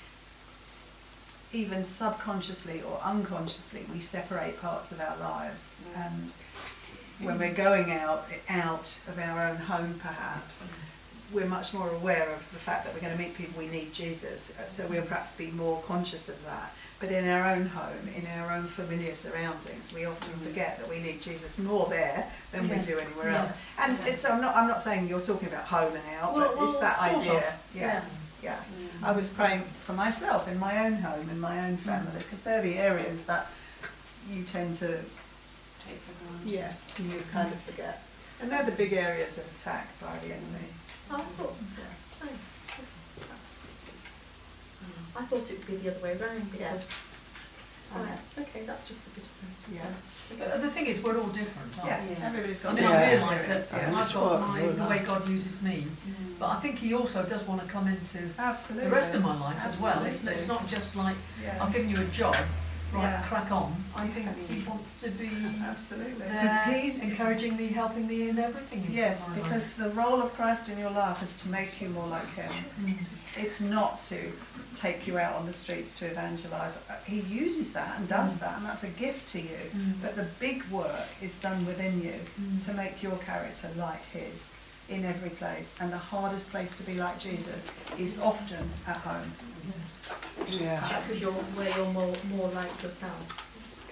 [1.54, 5.82] even subconsciously or unconsciously, we separate parts of our lives.
[5.94, 6.06] Mm.
[6.06, 6.34] And
[7.20, 11.34] when we're going out, out of our own home perhaps, mm.
[11.34, 13.94] we're much more aware of the fact that we're going to meet people we need
[13.94, 14.58] Jesus.
[14.60, 15.08] Uh, so we'll mm.
[15.08, 16.74] perhaps be more conscious of that.
[17.00, 21.00] But in our own home, in our own familiar surroundings, we often forget that we
[21.00, 23.54] need Jesus more there than we do anywhere else.
[23.80, 26.58] And it's, I'm not, I'm not saying you're talking about home and out, Well, but
[26.58, 27.54] well, it's that sort of, idea.
[27.76, 28.02] Yeah,
[28.48, 28.60] yeah.
[28.80, 28.88] yeah.
[28.88, 29.10] Mm.
[29.10, 31.80] I was praying for myself in my own home, in my own mm.
[31.80, 33.48] family, because they're the areas that
[34.30, 36.50] you tend to, Take for granted.
[36.50, 37.32] yeah, you mm.
[37.32, 38.04] kind of forget.
[38.42, 40.68] And they're the big areas of attack by the enemy.
[41.12, 41.56] Oh, I thought,
[42.24, 42.28] oh,
[45.16, 46.88] I thought it would be the other way round because,
[47.96, 49.76] right, okay, that's just a bit of a...
[49.76, 49.92] Yeah.
[50.38, 52.10] But the thing is, we're all different, aren't Yeah, we?
[52.10, 52.20] Yes.
[52.24, 53.88] everybody's I got mean, different I realise experience, that yeah.
[53.88, 55.00] I've That's got what my, the way.
[55.06, 56.40] God uses me, mm.
[56.40, 58.90] but I think He also does want to come into Absolutely.
[58.90, 60.04] the rest of my life as well.
[60.04, 60.34] It's, Absolutely.
[60.34, 61.62] it's not just like Yes.
[61.62, 62.36] I've given you a job,
[62.94, 63.24] right, Yeah.
[63.24, 63.74] crack on.
[63.96, 65.30] I think he wants to be
[65.64, 66.14] Absolutely.
[66.26, 68.84] Because there, he's encouraging me, helping me in everything.
[68.86, 71.90] in Yes, my because the role of Christ in your life is to make you
[71.90, 72.52] more like Him.
[72.52, 72.94] life.
[73.38, 74.18] It's not to
[74.76, 76.78] take you out on the streets to evangelise.
[76.90, 79.60] Uh, He uses that and does that, and that's a gift to you.
[79.76, 79.94] Mm.
[80.02, 82.66] But the big work is done within you Mm.
[82.66, 84.56] to make your character like His
[84.90, 85.76] in every place.
[85.80, 89.32] And the hardest place to be like Jesus is often at home.
[90.48, 91.02] Yeah.
[91.02, 93.44] Because you're where you're more more like yourself.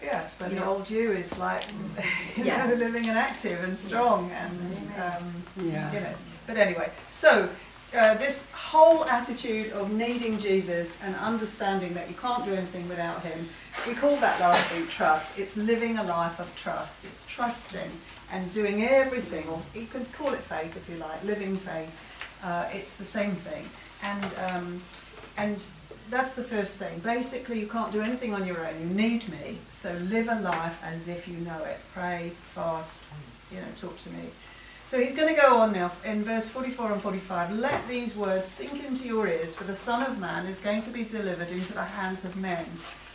[0.03, 1.63] Yes, but the old you is like,
[2.37, 2.67] you Yeah.
[2.67, 5.91] know, living and active and strong and, um, Yeah.
[5.93, 6.13] you know.
[6.47, 7.49] But anyway, so
[7.97, 13.21] uh, this whole attitude of needing Jesus and understanding that you can't do anything without
[13.21, 13.47] him,
[13.87, 15.39] we called that last week trust.
[15.39, 17.05] It's living a life of trust.
[17.05, 17.89] It's trusting
[18.33, 21.89] and doing everything, or you could call it faith if you like, living faith.
[22.43, 23.63] Uh, it's the same thing.
[24.03, 24.81] And, um,
[25.37, 25.63] and
[26.09, 26.99] that's the first thing.
[26.99, 28.75] Basically, you can't do anything on your own.
[28.81, 29.57] You need me.
[29.69, 31.79] So live a life as if you know it.
[31.93, 33.01] Pray, fast,
[33.51, 34.25] you know, talk to me.
[34.87, 37.57] So he's going to go on now in verse 44 and 45.
[37.57, 40.91] Let these words sink into your ears, for the Son of Man is going to
[40.91, 42.67] be delivered into the hands of men.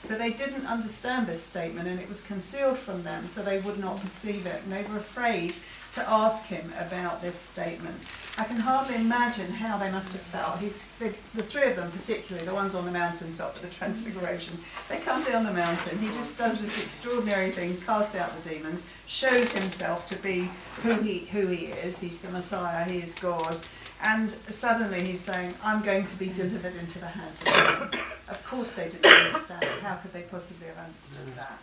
[0.08, 3.78] But they didn't understand this statement, and it was concealed from them, so they would
[3.78, 4.60] not perceive it.
[4.64, 5.54] And they were afraid
[5.92, 7.96] to ask him about this statement.
[8.38, 10.58] I can hardly imagine how they must have felt.
[10.58, 14.56] He's, the, the three of them, particularly, the ones on the mountaintop with the transfiguration,
[14.88, 15.98] they come down the mountain.
[15.98, 20.48] He just does this extraordinary thing, casts out the demons, shows himself to be
[20.82, 22.00] who he, who he is.
[22.00, 23.58] He's the Messiah, he is God.
[24.02, 27.46] And suddenly he's saying, I'm going to be delivered into the hands of
[27.90, 28.00] men.
[28.30, 29.64] Of course they didn't understand.
[29.82, 31.58] How could they possibly have understood that?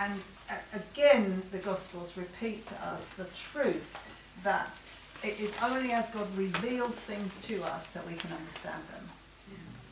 [0.00, 4.00] And uh, again, the Gospels repeat to us the truth
[4.44, 4.78] that
[5.24, 9.04] it is only as God reveals things to us that we can understand them.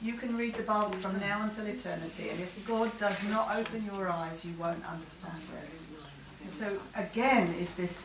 [0.02, 3.84] You can read the Bible from now until eternity, and if God does not open
[3.84, 6.52] your eyes, you won't understand it.
[6.52, 8.04] So again, is this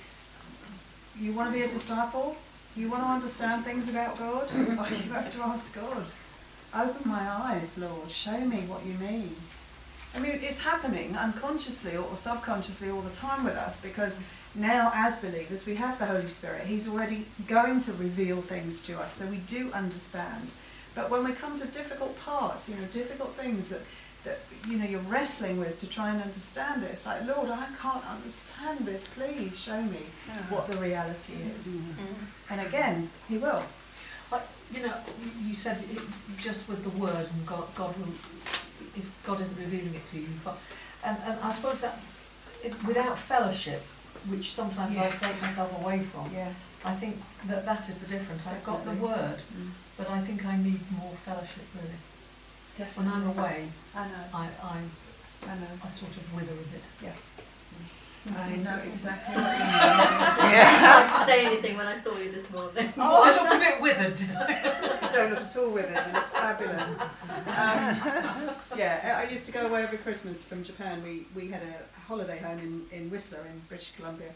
[1.20, 2.36] you want to be a disciple?
[2.76, 4.50] You want to understand things about God?
[4.56, 6.06] You have to ask God.
[6.74, 8.10] Open my eyes, Lord.
[8.10, 9.36] Show me what you mean.
[10.16, 14.22] I mean, it's happening unconsciously or subconsciously all the time with us because
[14.56, 16.66] now, as believers, we have the Holy Spirit.
[16.66, 20.50] He's already going to reveal things to us, so we do understand.
[20.94, 23.80] But when we come to difficult parts, you know, difficult things that,
[24.26, 27.66] that you know you're wrestling with to try and understand it, it's like, Lord, I
[27.82, 29.08] can't understand this.
[29.08, 30.00] Please show me
[30.50, 31.78] what the reality is.
[31.78, 32.54] Mm-hmm.
[32.54, 33.64] And again, He will.
[34.30, 34.94] But, you know,
[35.24, 36.02] you- you said it,
[36.38, 38.14] just with the word and God, God will,
[38.96, 40.58] if God isn't revealing it to you, but,
[41.04, 42.00] and, and I suppose that
[42.64, 43.82] it, without fellowship,
[44.30, 45.24] which sometimes Yes.
[45.24, 46.54] I take myself away from, Yeah.
[46.84, 47.18] I think
[47.48, 48.46] that that is the difference.
[48.48, 49.10] I've got the Definitely.
[49.10, 49.70] word, mm.
[49.98, 52.00] but I think I need more fellowship really.
[52.78, 53.12] Definitely.
[53.12, 54.26] When I'm away, I know.
[54.34, 54.78] I, I,
[55.46, 55.74] I know.
[55.86, 56.82] I sort of wither a bit.
[58.30, 59.72] I know exactly what you mean.
[59.72, 62.94] I didn't like to say anything when I saw you this morning.
[62.98, 65.00] Oh, I looked a bit withered, didn't I?
[65.02, 66.06] You don't look at all withered.
[66.06, 67.02] You look fabulous.
[67.02, 71.02] Um, yeah, I I used to go away every Christmas from Japan.
[71.04, 74.30] We we had a holiday home in, in Whistler in British Columbia,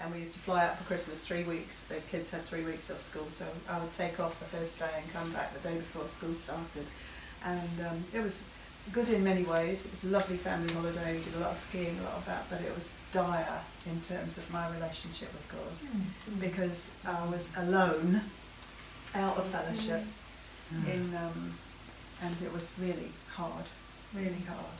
[0.00, 1.84] and we used to fly out for Christmas three weeks.
[1.84, 4.90] The kids had three weeks off school, so I would take off the first day
[4.96, 6.86] and come back the day before school started.
[7.44, 8.44] And um, it was
[8.92, 9.84] good in many ways.
[9.86, 11.18] It was a lovely family holiday.
[11.18, 14.00] We did a lot of skiing, a lot of that, but it was dire in
[14.00, 16.40] terms of my relationship with God hmm, hmm.
[16.40, 18.20] because I was alone,
[19.14, 20.02] out of fellowship,
[20.70, 20.90] hmm.
[20.90, 21.54] in um,
[22.22, 23.64] and it was really hard,
[24.14, 24.78] really hard.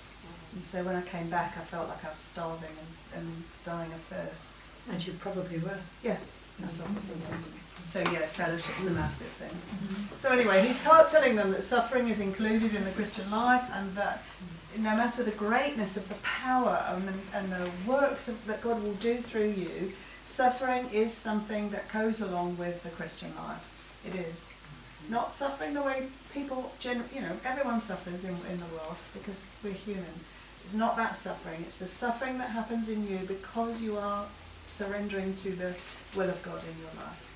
[0.55, 2.77] And so when I came back, I felt like I was starving
[3.15, 4.57] and, and dying of thirst.
[4.91, 5.79] And you probably were.
[6.03, 6.19] Yeah.
[6.61, 7.85] Mm-hmm.
[7.85, 8.97] So yeah, fellowship's a mm.
[8.97, 9.51] massive thing.
[9.51, 10.19] Mm-hmm.
[10.19, 13.95] So anyway, he's ta- telling them that suffering is included in the Christian life, and
[13.97, 14.62] that mm.
[14.79, 18.83] No matter the greatness of the power and, the- and the works of, that God
[18.83, 19.93] will do through you,
[20.25, 24.01] suffering is something that goes along with the Christian life.
[24.07, 24.53] It is
[25.09, 29.45] not suffering the way people, gen- you know, everyone suffers in, in the world because
[29.65, 30.05] we're human.
[30.65, 31.61] It's not that suffering.
[31.63, 34.25] It's the suffering that happens in you because you are
[34.69, 35.75] surrendering to the
[36.17, 37.29] will of God in your life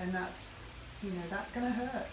[0.00, 0.56] and that's
[1.02, 2.06] you know that's going to hurt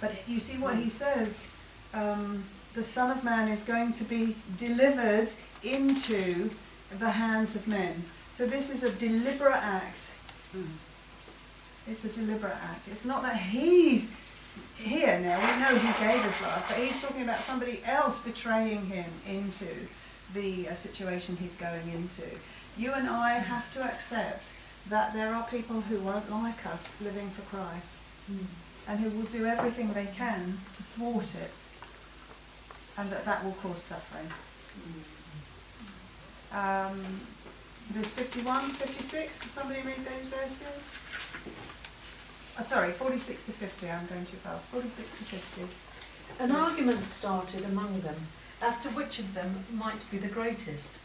[0.00, 1.46] but you see what he says
[1.94, 2.44] um,
[2.74, 5.30] the son of man is going to be delivered
[5.62, 6.50] into
[6.98, 8.04] the hands of men.
[8.32, 10.10] So this is a deliberate act.
[11.86, 12.88] It's a deliberate act.
[12.88, 14.14] It's not that he's
[14.76, 15.38] here now.
[15.38, 19.66] We know he gave his life but he's talking about somebody else betraying him into
[20.34, 22.22] the uh, situation he's going into.
[22.78, 24.46] You and i have to accept
[24.88, 28.04] that there are people who won't like us living for Christ
[28.88, 31.50] and who will do everything they can to thwart it.
[33.00, 34.28] And that that will cause suffering.
[36.52, 37.00] Um,
[37.92, 40.98] verse 51, 56, Does somebody read those verses?
[42.58, 44.68] Oh, sorry, 46 to 50, I'm going too fast.
[44.68, 46.42] 46 to 50.
[46.44, 48.16] An argument started among them
[48.60, 50.98] as to which of them might be the greatest.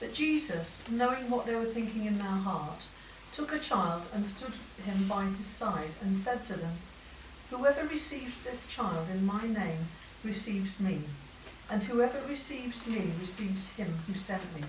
[0.00, 2.84] But Jesus, knowing what they were thinking in their heart,
[3.32, 4.54] took a child and stood
[4.86, 6.76] him by his side and said to them,
[7.50, 9.88] Whoever receives this child in my name
[10.28, 11.00] receives me,
[11.70, 14.62] and whoever receives me receives him who sent me.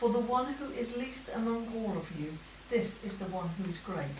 [0.00, 2.32] For the one who is least among all of you,
[2.70, 4.18] this is the one who is great.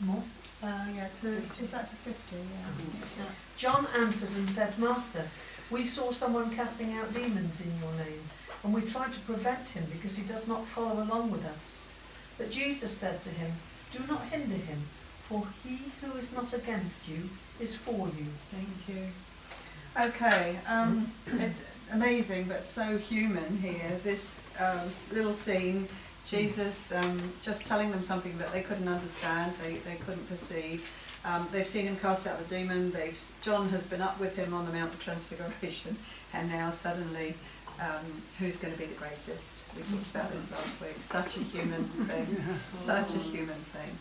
[0.00, 0.22] More?
[0.62, 1.28] Uh, yeah, to,
[1.62, 2.36] is that to 50?
[2.36, 3.24] Yeah.
[3.56, 5.24] John answered and said, Master,
[5.70, 8.24] we saw someone casting out demons in your name,
[8.64, 11.78] and we tried to prevent him because he does not follow along with us.
[12.36, 13.52] But Jesus said to him,
[13.92, 14.82] Do not hinder him,
[15.28, 17.28] for he who is not against you
[17.60, 18.26] is for you.
[18.52, 19.06] Thank you.
[19.98, 23.98] Okay, um, it's amazing but so human here.
[24.04, 25.88] This uh, little scene,
[26.24, 30.90] Jesus um, just telling them something that they couldn't understand, they, they couldn't perceive.
[31.24, 32.92] Um, they've seen him cast out the demon.
[32.92, 35.96] They've John has been up with him on the Mount of Transfiguration,
[36.32, 37.34] and now suddenly,
[37.80, 39.55] um, who's going to be the greatest?
[39.76, 40.96] We talked about this last week.
[41.00, 42.26] Such a human thing,
[42.72, 43.98] such a human thing.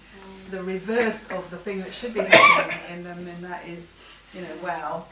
[0.51, 3.97] The reverse of the thing that should be happening in them, and that is,
[4.33, 5.05] you know, wow,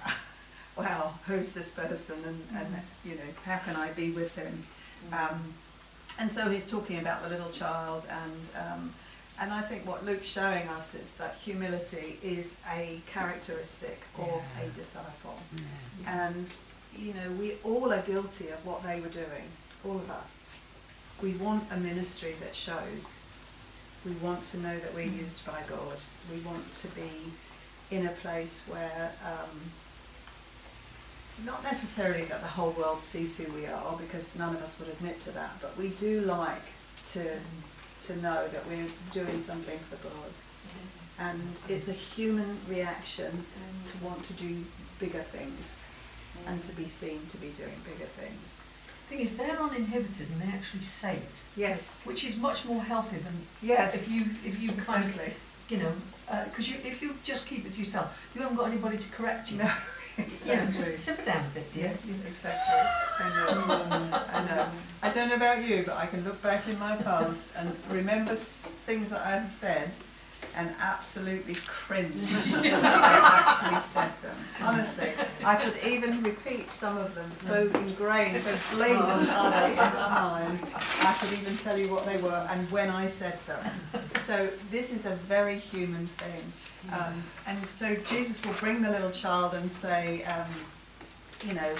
[0.78, 2.68] wow, who's this person, and, and
[3.03, 4.64] you know, how can I be with him?
[5.11, 5.53] Um,
[6.20, 8.93] and so he's talking about the little child, and um,
[9.41, 14.68] and I think what Luke's showing us is that humility is a characteristic of a
[14.78, 15.38] disciple.
[16.07, 16.53] And,
[16.95, 19.49] you know, we all are guilty of what they were doing,
[19.84, 20.51] all of us.
[21.24, 23.16] We want a ministry that shows.
[24.06, 25.96] We want to know that we're used by God.
[26.30, 27.32] We want to be
[27.92, 29.58] in a place where, um,
[31.46, 34.90] not necessarily that the whole world sees who we are, because none of us would
[34.90, 36.68] admit to that, but we do like
[37.14, 37.24] to
[38.08, 40.32] to know that we're doing something for God.
[41.20, 43.46] And it's a human reaction
[43.86, 44.58] to want to do
[45.00, 45.86] bigger things
[46.48, 48.62] and to be seen to be doing bigger things.
[49.10, 50.82] Thing is, they're uninhibited and they actually
[51.18, 55.10] it, Yes, which is much more healthy than yes, if you if you kind of
[55.12, 55.34] exactly.
[55.70, 55.91] you know
[56.32, 59.10] uh, because you if you just keep it to yourself, you haven't got anybody to
[59.12, 59.58] correct you.
[59.60, 59.66] No,
[60.18, 60.80] You know, exactly.
[60.84, 61.84] just simmer down a bit, dear.
[61.86, 63.26] Yes, exactly.
[63.26, 64.20] I know.
[64.34, 64.68] I know.
[65.01, 68.34] I don't know about you, but I can look back in my past and remember
[68.34, 68.51] s-
[68.86, 69.89] things that I have said
[70.56, 72.14] and absolutely cringe
[72.52, 74.36] when I actually said them.
[74.62, 75.10] Honestly,
[75.46, 80.10] I could even repeat some of them so ingrained, so blazoned are they in my
[80.10, 80.60] mind.
[81.02, 83.64] I could even tell you what they were and when I said them.
[84.24, 86.44] So this is a very human thing.
[86.94, 87.14] Um,
[87.46, 90.48] and so Jesus will bring the little child and say, um,
[91.46, 91.76] you know,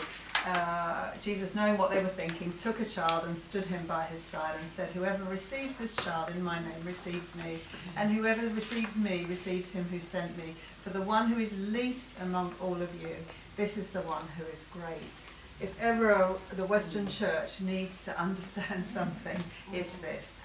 [0.46, 4.22] uh, Jesus, knowing what they were thinking, took a child and stood him by his
[4.22, 7.60] side and said, Whoever receives this child in my name receives me,
[7.98, 10.56] and whoever receives me receives him who sent me.
[10.82, 13.16] For the one who is least among all of you,
[13.56, 15.24] this is the one who is great.
[15.62, 19.41] If ever a, the Western Church needs to understand something,
[19.72, 20.41] it's this.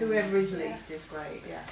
[0.00, 1.62] Whoever is least is great, yeah.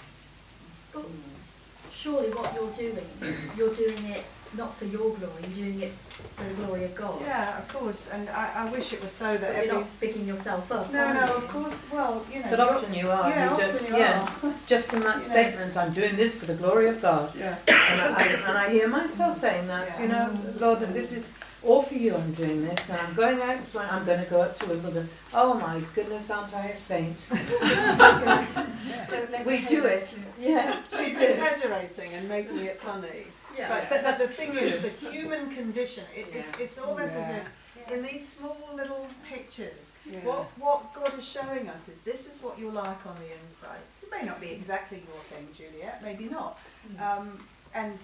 [1.91, 4.25] Surely what you're doing, you're doing it
[4.57, 7.21] not for your glory, you're doing it for the glory of God.
[7.21, 9.67] Yeah, of course, and I, I wish it was so that But every...
[9.67, 10.93] you're not picking yourself up.
[10.93, 11.33] No, no, you?
[11.35, 12.47] of course, well, you know...
[12.51, 13.29] But often you are.
[13.29, 14.35] Yeah, you often don't, you yeah.
[14.43, 14.55] are.
[14.67, 15.21] Just in that You know.
[15.21, 17.35] statement, I'm doing this for the glory of God.
[17.37, 17.57] Yeah.
[17.69, 21.83] And I, and I hear myself saying that, you know, Lord, that this is all
[21.83, 24.57] for you, I'm doing this, and I'm going out, so I'm going to go up
[24.59, 25.09] to Wimbledon.
[25.33, 27.17] Oh my goodness, aren't I a saint?
[29.47, 30.15] we do it.
[30.39, 30.83] Yeah.
[30.97, 33.25] She's exaggerating and making it funny.
[33.57, 33.69] Yeah.
[33.69, 37.37] But, but, but the thing is, the human condition, it, it's, it's almost as Yeah.
[37.37, 37.51] if
[37.93, 42.59] in these small little pictures, what, what God is showing us is this is what
[42.59, 43.79] you're like on the inside.
[44.03, 46.59] It may not be exactly your thing, Juliet, maybe not.
[46.99, 47.39] Um,
[47.75, 47.99] and,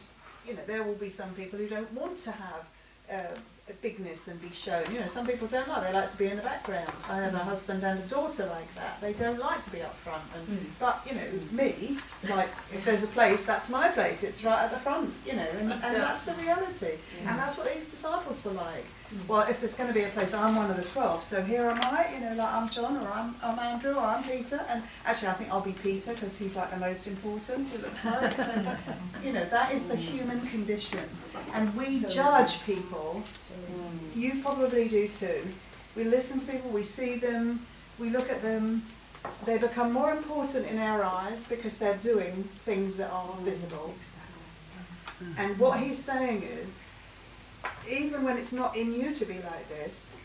[0.47, 2.69] you know, there will be some people who don't want to have
[3.11, 4.85] uh, a bigness and be shown.
[4.93, 6.91] You know, some people don't like, they like to be in the background.
[7.09, 7.43] I have a mm.
[7.43, 9.01] husband and a daughter like that.
[9.01, 10.23] They don't like to be up front.
[10.37, 10.67] And, mm.
[10.79, 14.23] But, you know, me, it's like, if there's a place, that's my place.
[14.23, 16.95] It's right at the front, you know, and, and that's the reality.
[17.27, 18.85] And that's what these disciples were like.
[19.27, 21.65] Well, if there's going to be a place, I'm one of the twelve, so here
[21.65, 24.85] am I, you know, like I'm John, or I'm, I'm Andrew, or I'm Peter, and
[25.05, 28.37] actually I think I'll be Peter because he's like the most important, it looks like.
[28.37, 28.77] So,
[29.25, 31.01] you know, that is the human condition.
[31.55, 33.23] And we judge people,
[34.15, 35.43] you probably do too.
[35.97, 37.67] We listen to people, we see them,
[37.99, 38.85] we look at them,
[39.45, 43.93] they become more important in our eyes because they're doing things that are visible.
[45.37, 46.81] And what he's saying is,
[47.91, 50.17] even when it's not in you to be like this,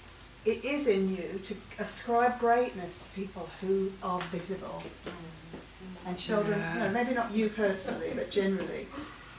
[0.45, 4.81] it is in you to ascribe greatness to people who are visible.
[4.83, 6.07] Mm-hmm.
[6.07, 8.87] And children, no, maybe not you personally, but generally.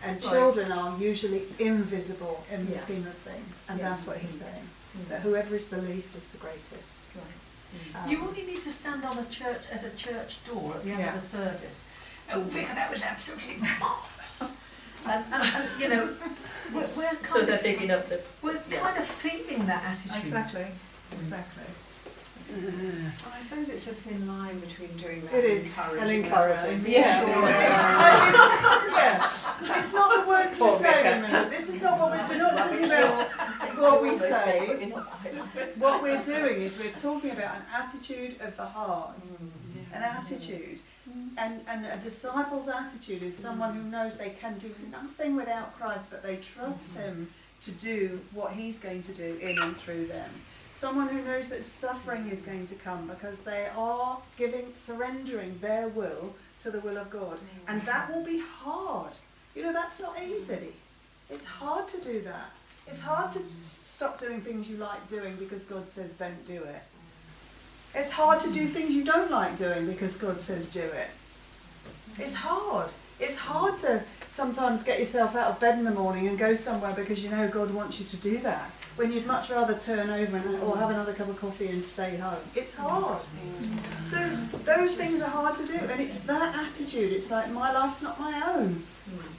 [0.03, 0.33] And Right.
[0.33, 2.81] children are usually invisible in the Yeah.
[2.81, 3.89] scheme of things, and Yeah.
[3.91, 4.45] that's what he's mm-hmm.
[4.45, 4.69] saying.
[4.99, 5.09] Mm-hmm.
[5.11, 6.99] That whoever is the least is the greatest.
[7.95, 10.91] Um, You only need to stand on a church at a church door at the
[10.91, 11.11] end Yeah.
[11.17, 11.85] of a service.
[12.33, 14.16] Oh, Vicar, that was absolutely marvellous.
[15.09, 16.09] And, and, and, you know,
[16.75, 18.21] we're, we're kind So of they're picking up the.
[18.43, 18.79] we're yeah.
[18.81, 20.23] kind of feeding that attitude.
[20.23, 20.67] Exactly,
[21.13, 21.63] exactly.
[22.49, 22.63] Well,
[23.35, 25.99] I suppose it's a thin line between doing that It and is, encouraging.
[26.01, 26.83] and encouraging.
[26.83, 26.91] well.
[26.93, 27.27] Yeah.
[27.27, 28.29] Yeah.
[28.29, 29.79] It's, yeah.
[29.81, 31.51] It's not the words we say, Vicar.
[31.51, 33.29] This is not what we, we're not talking about
[33.79, 34.93] what we say.
[35.77, 39.19] What we're doing is we're talking about an attitude of the heart.
[39.19, 39.51] Mm.
[39.93, 40.79] An attitude.
[41.39, 46.11] And, and a disciple's attitude is someone who knows they can do nothing without Christ,
[46.11, 47.03] but they trust mm-hmm.
[47.03, 47.31] Him
[47.63, 50.31] to do what He's going to do in and through them.
[50.73, 55.89] Someone who knows that suffering is going to come because they are giving, surrendering their
[55.89, 57.39] will to the will of God.
[57.67, 59.13] And that will be hard.
[59.55, 60.75] You know, that's not easy.
[61.31, 62.51] It's hard to do that.
[62.87, 66.83] It's hard to stop doing things you like doing because God says don't do it.
[67.95, 71.09] It's hard to do things you don't like doing because God says do it.
[72.19, 72.91] It's hard.
[73.19, 76.93] It's hard to sometimes get yourself out of bed in the morning and go somewhere
[76.95, 78.71] because you know God wants you to do that.
[78.97, 82.17] When you'd much rather turn over and, or have another cup of coffee and stay
[82.17, 82.39] home.
[82.55, 83.21] It's hard.
[84.03, 84.19] So
[84.65, 87.13] those things are hard to do, and it's that attitude.
[87.13, 88.83] It's like my life's not my own.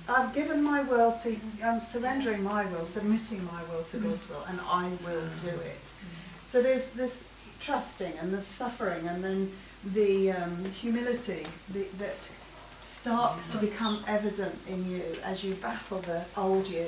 [0.08, 4.44] I've given my will to, I'm surrendering my will, submitting my will to God's will,
[4.48, 5.92] and I will do it.
[6.46, 7.28] So there's this
[7.60, 9.52] trusting and the suffering, and then
[9.94, 12.30] the um, humility that
[12.88, 16.88] starts to become evident in you as you battle the old you.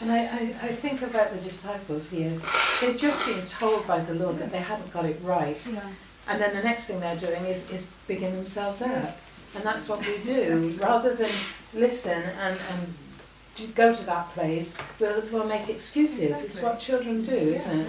[0.00, 2.38] And I, I, I think about the disciples here.
[2.80, 5.60] They've just been told by the Lord that they haven't got it right.
[5.70, 5.80] Yeah.
[6.28, 9.18] And then the next thing they're doing is, is bigging themselves up.
[9.54, 10.76] And that's what we do.
[10.80, 11.30] Rather than
[11.72, 16.44] listen and, and go to that place, we'll, we'll make excuses.
[16.44, 17.88] It's what children do, isn't it?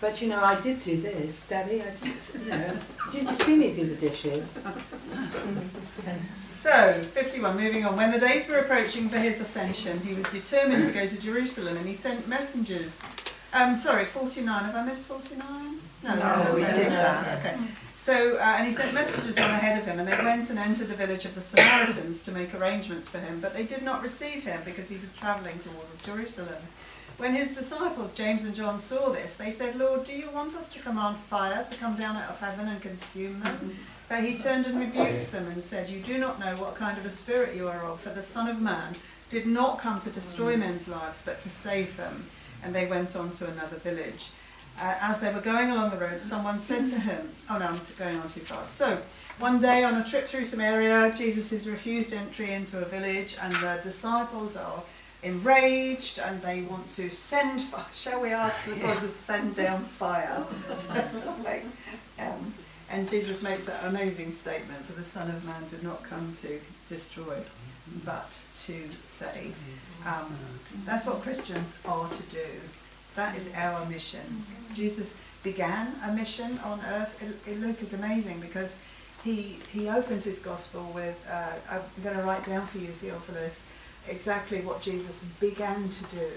[0.00, 1.82] But you know, I did do this, Daddy.
[1.82, 2.76] I did, you know.
[3.12, 4.58] Did you see me do the dishes?
[6.64, 7.94] So, 51, moving on.
[7.94, 11.76] When the days were approaching for his ascension, he was determined to go to Jerusalem
[11.76, 13.04] and he sent messengers.
[13.52, 14.64] Um, sorry, 49.
[14.64, 15.76] Have I missed 49?
[16.04, 17.44] No, No, we did that.
[17.44, 17.58] Okay.
[17.96, 20.88] So, uh, and he sent messengers on ahead of him, and they went and entered
[20.88, 24.44] the village of the Samaritans to make arrangements for him, but they did not receive
[24.44, 26.62] him because he was travelling toward Jerusalem.
[27.18, 30.70] When his disciples, James and John, saw this, they said, Lord, do you want us
[30.70, 33.76] to command fire to come down out of heaven and consume them?
[34.08, 37.06] But he turned and rebuked them and said, You do not know what kind of
[37.06, 38.94] a spirit you are of, for the Son of Man
[39.30, 42.26] did not come to destroy men's lives, but to save them.
[42.62, 44.30] And they went on to another village.
[44.80, 47.80] Uh, as they were going along the road, someone said to him, Oh no, I'm
[47.98, 48.76] going on too fast.
[48.76, 48.98] So,
[49.38, 53.52] one day on a trip through Samaria, Jesus is refused entry into a village, and
[53.54, 54.82] the disciples are
[55.24, 60.44] enraged and they want to send, shall we ask the God to send down fire?
[60.74, 61.64] So, like,
[62.18, 62.52] um,
[62.90, 66.60] and Jesus makes that amazing statement, for the Son of Man did not come to
[66.88, 67.38] destroy,
[68.04, 69.56] but to save.
[70.06, 70.34] Um,
[70.84, 72.46] that's what Christians are to do.
[73.16, 74.44] That is our mission.
[74.74, 77.22] Jesus began a mission on earth.
[77.60, 78.80] Luke is amazing because
[79.22, 83.70] he, he opens his gospel with, uh, I'm going to write down for you, Theophilus,
[84.08, 86.28] exactly what Jesus began to do.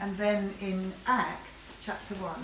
[0.00, 2.40] And then in Acts chapter 1,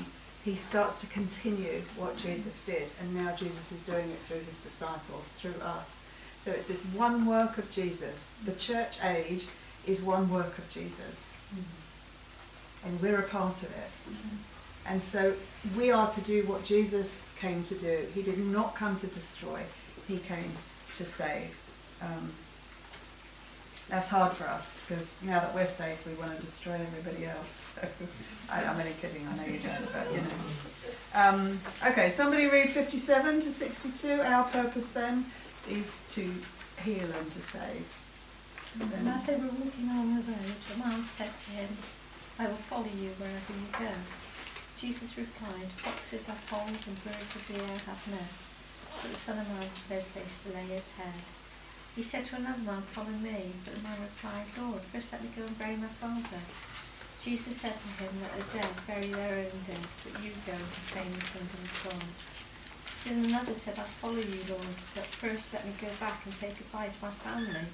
[0.46, 2.84] he starts to continue what Jesus did.
[3.00, 6.04] And now Jesus is doing it through his disciples, through us.
[6.38, 8.38] So it's this one work of Jesus.
[8.44, 9.46] The church age
[9.88, 11.34] is one work of Jesus.
[12.84, 13.90] And we're a part of it.
[14.86, 15.34] And so
[15.76, 18.06] we are to do what Jesus came to do.
[18.14, 19.60] He did not come to destroy,
[20.06, 20.52] he came
[20.96, 21.58] to save.
[22.00, 22.30] Um,
[23.88, 27.80] that's hard for us because now that we're saved, we want to destroy everybody else.
[27.88, 27.88] So
[28.50, 30.38] I, I'm only kidding, I know you don't, but you know.
[31.14, 34.20] Um, okay, somebody read 57 to 62.
[34.20, 35.24] Our purpose then
[35.68, 36.22] is to
[36.82, 37.86] heal and to save.
[38.80, 41.68] And then- as they were walking along the road, a man said to him,
[42.38, 43.94] I will follow you wherever you go.
[44.78, 48.52] Jesus replied, Foxes have holes and birds of the air have nests,
[49.00, 51.16] but the Son of Man has no place to lay his head.
[51.96, 53.56] He said to another man, Follow me.
[53.64, 56.44] But the man replied, Lord, first let me go and bury my father.
[57.26, 60.70] Jesus said to him that the dead bury their own dead, but you go and
[60.78, 62.06] proclaim the kingdom of God.
[62.86, 66.54] Still another said, I'll follow you, Lord, but first let me go back and say
[66.54, 67.66] goodbye to my family.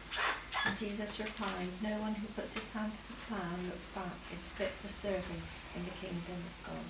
[0.65, 4.17] And Jesus replied, No one who puts his hand to the plough and looks back
[4.33, 6.89] is fit for service in the kingdom of God.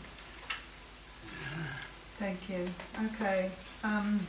[2.22, 2.70] Thank you.
[3.10, 3.50] Okay.
[3.82, 4.22] Um,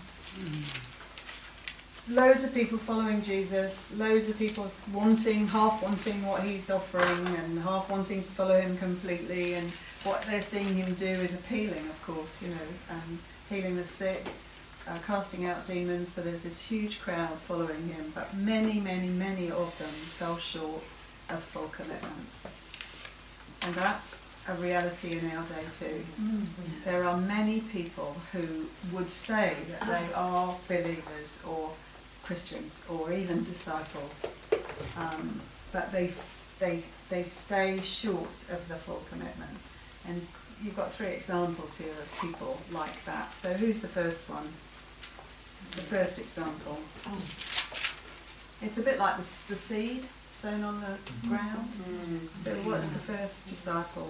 [2.10, 7.60] loads of people following Jesus, loads of people wanting, half wanting what he's offering and
[7.60, 9.54] half wanting to follow him completely.
[9.54, 9.70] And
[10.04, 12.56] what they're seeing him do is appealing, of course, you know,
[12.92, 14.26] um, healing the sick,
[14.88, 16.10] uh, casting out demons.
[16.10, 18.12] So there's this huge crowd following him.
[18.14, 20.84] But many, many, many of them fell short
[21.30, 22.28] of full commitment.
[23.62, 26.04] And that's a reality in our day too.
[26.84, 31.72] There are many people who would say that they are believers or
[32.24, 34.36] Christians or even disciples,
[34.98, 36.12] um, but they,
[36.60, 39.52] they, they stay short of the full commitment.
[40.08, 40.26] And
[40.64, 43.34] you've got three examples here of people like that.
[43.34, 44.46] So who's the first one?
[45.72, 46.78] The first example.
[48.62, 51.70] It's a bit like the, the seed sown on the ground.
[52.36, 54.10] So what's the first disciple?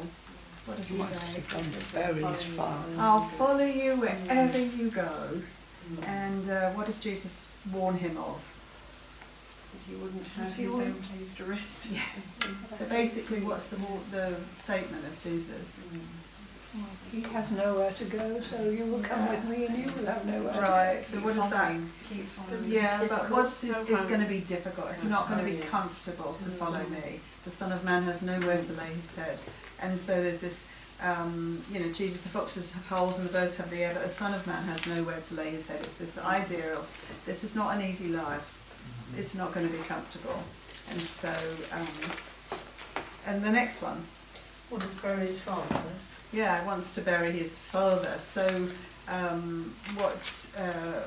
[0.66, 1.42] What does he say?
[1.42, 2.94] to come to bury his father.
[2.98, 5.42] I'll follow you wherever you go.
[6.06, 8.42] And uh, what does Jesus warn him of?
[9.72, 11.88] That he wouldn't have he his own wouldn't- place to rest.
[11.92, 12.02] Yeah.
[12.78, 15.80] So basically, what's the wa- the statement of Jesus?
[15.94, 16.00] Mm.
[17.12, 20.26] He has nowhere to go, so you will come with me and you will have
[20.26, 21.06] nowhere to Right.
[21.06, 21.72] So what does that?
[22.10, 22.64] Keep following.
[22.68, 24.88] Yeah, but what's is, is going to be difficult.
[24.90, 26.90] It's oh, not going to be comfortable to follow mm.
[26.90, 27.20] me.
[27.46, 29.38] The Son of Man has nowhere to lay his head,
[29.82, 30.68] and so there's this.
[31.02, 34.04] Um, you know, Jesus, the foxes have holes and the birds have the air, but
[34.04, 35.82] the Son of Man has nowhere to lay his head.
[35.82, 38.60] It's this idea of this is not an easy life.
[39.18, 40.42] It's not going to be comfortable,
[40.90, 41.34] and so.
[41.72, 41.88] Um,
[43.26, 44.04] and the next one,
[44.70, 46.34] What does bury his father first?
[46.34, 48.16] yeah, wants to bury his father.
[48.20, 48.46] So,
[49.10, 51.06] um, what's uh,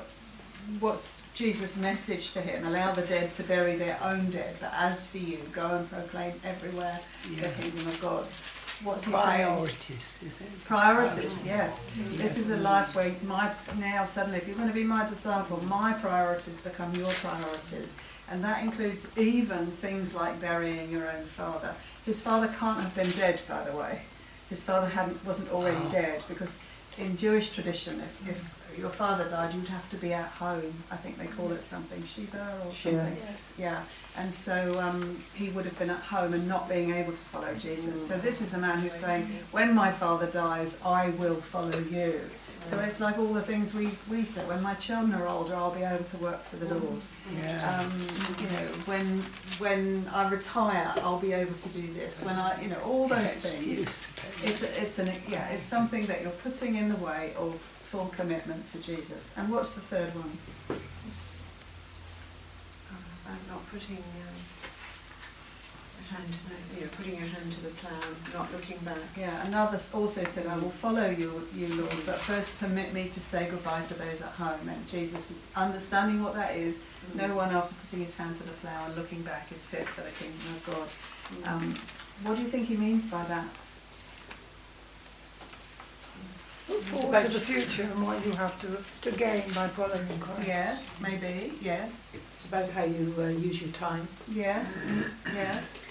[0.79, 2.65] what's Jesus' message to him?
[2.65, 6.33] Allow the dead to bury their own dead, but as for you, go and proclaim
[6.43, 7.47] everywhere Yeah.
[7.47, 8.25] the kingdom of God.
[8.83, 9.23] What's he saying?
[9.23, 10.63] Priorities, is it?
[10.65, 11.87] Priorities, yes.
[12.11, 15.63] This is a life where my now suddenly, if you're going to be my disciple,
[15.65, 17.97] my priorities become your priorities,
[18.29, 21.73] and that includes even things like burying your own father.
[22.05, 24.01] His father can't have been dead, by the way.
[24.49, 25.91] His father hadn't wasn't already Oh.
[25.91, 26.59] dead because
[26.97, 30.73] in Jewish tradition, if, if your father died, you'd have to be at home.
[30.91, 33.03] I think they call it something shiva or Shiva.
[33.05, 33.17] something.
[33.57, 33.81] Yeah,
[34.17, 37.53] and so um, he would have been at home and not being able to follow
[37.55, 38.07] Jesus.
[38.07, 42.21] So this is a man who's saying, when my father dies, I will follow you.
[42.69, 45.73] So it's like all the things we, we say, when my children are older, I'll
[45.73, 46.99] be able to work for the Lord.
[47.41, 47.79] Yeah.
[47.79, 47.91] Um,
[48.41, 49.21] you know, when
[49.59, 52.21] when I retire, I'll be able to do this.
[52.23, 54.05] When I, you know, all those things.
[54.43, 57.55] It's, a- it's an, yeah, it's something that you're putting in the way of
[57.89, 59.31] full commitment to Jesus.
[59.37, 60.37] And what's the third one?
[60.69, 60.75] Uh,
[63.25, 64.37] About not putting um,
[65.99, 68.97] a hand to the, you know, putting your hand to the plough, not looking back.
[69.17, 73.19] Yeah, another also said, I will follow you, you Lord, but first permit me to
[73.21, 74.67] say goodbye to those at home.
[74.67, 76.83] And Jesus, understanding what that is,
[77.15, 80.01] no one after putting his hand to the plough and looking back is fit for
[80.01, 80.87] the kingdom of God.
[81.53, 81.73] Um,
[82.23, 83.47] what do you think he means by that?
[86.69, 90.47] Look forward to the future and what you have to, to gain by following Christ.
[90.47, 94.07] Yes, maybe, yes, It's about how you uh, use your time.
[94.29, 94.87] yes,
[95.33, 95.85] yes.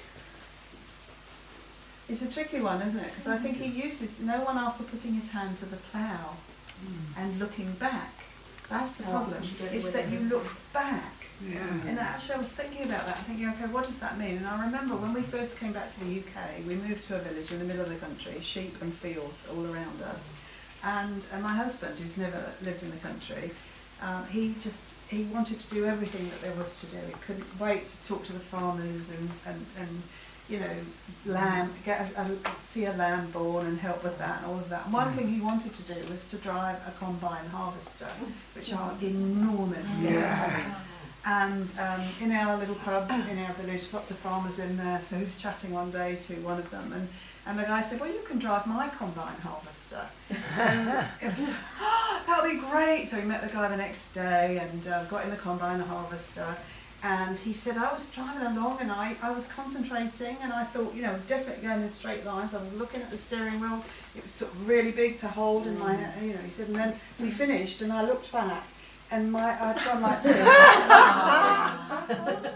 [2.08, 3.06] It's a tricky one, isn't it?
[3.10, 6.36] Because I think he uses no one after putting his hand to the plough
[7.16, 8.12] and looking back.
[8.68, 9.42] That's the Oh, problem.
[9.42, 11.12] you don't know It's that you look back.
[11.44, 11.58] Yeah.
[11.86, 14.36] And actually, I was thinking about that, thinking, okay, what does that mean?
[14.38, 17.18] And I remember when we first came back to the UK, we moved to a
[17.18, 20.32] village in the middle of the country, sheep and fields all around us.
[20.84, 23.50] And, and my husband, who's never lived in the country,
[24.02, 26.98] um, he just he wanted to do everything that there was to do.
[27.06, 30.02] He couldn't wait to talk to the farmers and, and, and
[30.48, 30.76] you know,
[31.24, 31.84] lamb, mm.
[31.84, 32.30] get a, a,
[32.64, 34.84] see a lamb born and help with that and all of that.
[34.84, 35.16] And one mm.
[35.16, 38.08] thing he wanted to do was to drive a combine harvester,
[38.54, 39.02] which are mm.
[39.02, 40.12] enormous things.
[40.12, 40.74] Yeah.
[41.28, 45.00] And um, in our little pub in our village, lots of farmers in there.
[45.00, 47.08] So he was chatting one day to one of them, and,
[47.46, 50.02] and the guy said, "Well, you can drive my combine harvester."
[50.44, 50.64] So
[51.22, 53.06] it was, oh, that'll be great.
[53.06, 56.56] So we met the guy the next day and uh, got in the combine harvester.
[57.02, 60.92] And he said, I was driving along and I, I was concentrating and I thought,
[60.94, 62.54] you know, definitely going in straight lines.
[62.54, 63.84] I was looking at the steering wheel.
[64.16, 66.76] It was sort of really big to hold in my, you know, he said, and
[66.76, 68.64] then we finished and I looked back
[69.10, 70.36] and my, I'd gone like this.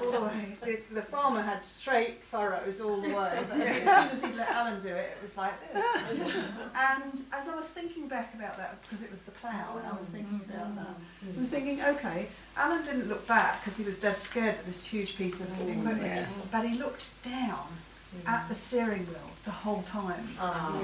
[0.05, 0.51] all the.
[0.63, 4.51] The, the farmer had straight furrows all the way, but as soon as he'd let
[4.51, 5.85] Alan do it, it was like this.
[6.77, 9.93] And, as I was thinking back about that, because it was the plough, and I
[9.97, 10.13] was mm.
[10.13, 11.51] thinking about that, I was mm.
[11.51, 15.41] thinking, okay, Alan didn't look back because he was dead scared of this huge piece
[15.41, 15.79] of mm.
[15.79, 17.67] equipment, but he looked down
[18.27, 20.29] at the steering wheel the whole time.
[20.39, 20.79] Ah,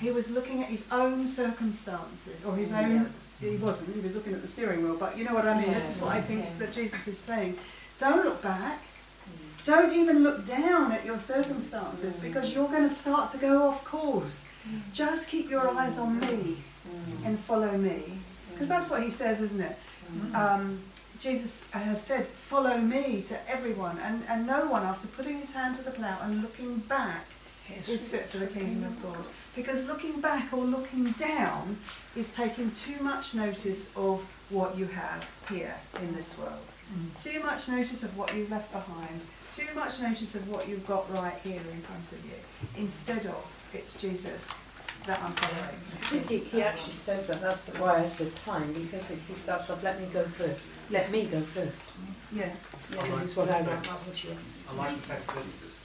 [0.00, 3.12] he was looking at his own circumstances, or his own.
[3.40, 3.94] He wasn't.
[3.94, 4.96] He was looking at the steering wheel.
[4.96, 5.72] But you know what I mean.
[5.72, 6.58] This is what I think Yes.
[6.58, 7.56] that Jesus is saying.
[7.98, 8.78] Don't look back.
[8.78, 9.64] Hmm.
[9.64, 12.28] Don't even look down at your circumstances hmm.
[12.28, 14.46] because you're going to start to go off course.
[14.64, 14.78] Hmm.
[14.92, 16.56] Just keep your eyes on me
[17.24, 18.02] and follow me.
[18.52, 19.76] Because that's what he says, isn't it?
[20.34, 20.80] Um,
[21.18, 23.98] Jesus has said, follow me to everyone.
[23.98, 27.24] And, and no one, after putting his hand to the plough and looking back,
[27.88, 29.24] is fit for the kingdom of God.
[29.56, 31.76] Because looking back or looking down
[32.16, 36.72] is taking too much notice of what you have here in this world.
[36.92, 37.22] Mm.
[37.22, 39.20] Too much notice of what you've left behind.
[39.50, 42.82] Too much notice of what you've got right here in front of you.
[42.82, 44.60] Instead of, it's Jesus
[45.06, 45.76] that I'm following.
[45.92, 49.08] It's He, he that I'm actually says that, that's the why I said time, because
[49.08, 51.84] he he starts off, let me go first, let me go first.
[52.32, 52.50] Yeah.
[52.92, 54.38] Yeah, this is what I want, not want.
[54.70, 55.44] I like the fact that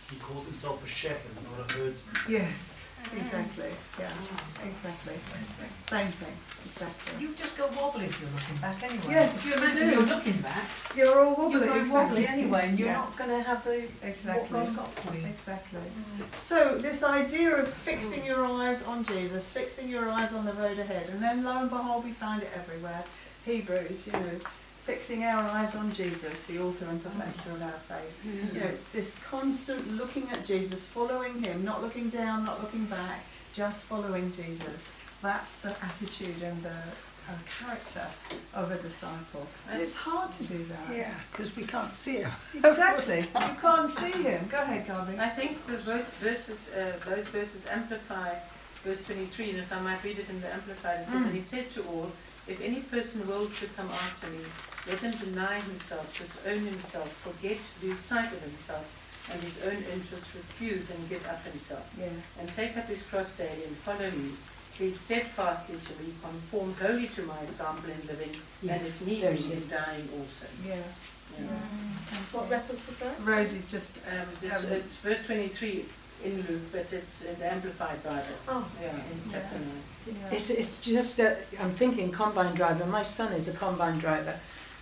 [0.09, 2.15] he calls himself a shepherd, not a herdsman.
[2.27, 2.78] Yes,
[3.15, 3.71] exactly.
[3.99, 4.09] Yeah,
[4.67, 5.13] exactly.
[5.13, 6.35] Same thing,
[6.65, 7.21] exactly.
[7.21, 9.03] You just go wobbly if you're looking back anyway.
[9.09, 9.95] Yes, you you imagine do.
[9.95, 10.67] you're looking back.
[10.95, 12.23] You're all wobbly, You're going exactly.
[12.23, 12.93] wobbly anyway, and you're Yeah.
[12.95, 14.41] not going to have the Exactly.
[14.41, 15.25] what God's got for you.
[15.25, 15.81] Exactly.
[16.35, 20.77] So this idea of fixing your eyes on Jesus, fixing your eyes on the road
[20.79, 23.03] ahead, and then lo and behold, we find it everywhere.
[23.45, 24.39] Hebrews, you know,
[24.89, 28.25] fixing our eyes on Jesus, the author and perfecter of our faith.
[28.25, 32.85] You know, it's this constant looking at Jesus, following him, not looking down, not looking
[32.85, 33.23] back,
[33.53, 34.93] just following Jesus.
[35.21, 36.69] That's the attitude and the
[37.29, 38.07] uh, character
[38.55, 39.45] of a disciple.
[39.71, 40.95] And it's hard to do that.
[40.95, 42.31] Yeah, because we can't see him.
[42.55, 43.19] Exactly.
[43.19, 44.47] You can't see him.
[44.49, 45.19] Go ahead, Garby.
[45.19, 48.33] I think the verse, verses, uh, those verses amplify
[48.83, 51.25] verse 23, and if I might read it in the Amplified, it says, Mm.
[51.25, 52.09] And he said to all,
[52.47, 54.39] If any person wills to come after me,
[54.87, 58.85] let him deny himself, disown himself, forget, lose sight of himself,
[59.31, 62.07] and his own interests refuse and give up himself, Yeah.
[62.39, 64.31] and take up his cross daily and follow me.
[64.77, 69.23] Cleave steadfastly to me, conform wholly to my example in living, and Yes, as need
[69.23, 69.65] there be in is.
[69.67, 70.45] dying also.
[70.65, 70.75] Yeah.
[71.37, 71.45] Yeah.
[72.31, 73.19] What reference was that?
[73.19, 75.85] Rosie's just Um, this, Um, it's verse 23
[76.23, 78.23] in Luke, but it's in the Amplified Bible.
[78.47, 78.65] Oh.
[78.81, 79.83] Yeah, in chapter 9.
[80.07, 80.13] yeah.
[80.31, 82.85] It's, it's just, uh, I'm thinking combine driver.
[82.85, 84.39] My son is a combine driver,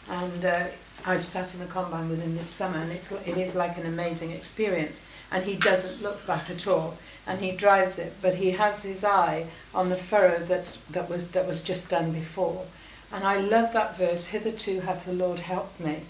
[0.10, 0.66] and uh,
[1.06, 3.86] I've sat in a combine with him this summer, and it's, it is like an
[3.86, 5.06] amazing experience.
[5.32, 9.04] And he doesn't look back at all, and he drives it, but he has his
[9.04, 12.66] eye on the furrow that's, that, was, that was just done before.
[13.12, 16.02] And I love that verse, hitherto hath the Lord helped me.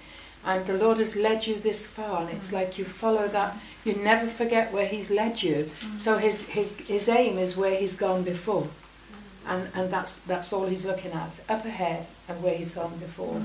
[0.46, 2.54] And the Lord has led you this far, and it's mm.
[2.54, 5.70] like you follow that, you never forget where He's led you.
[5.80, 6.00] Mm.
[6.00, 8.70] So his, his, his aim is where He's gone before mm.
[9.48, 13.42] and, and that's that's all he's looking at, up ahead and where he's gone before.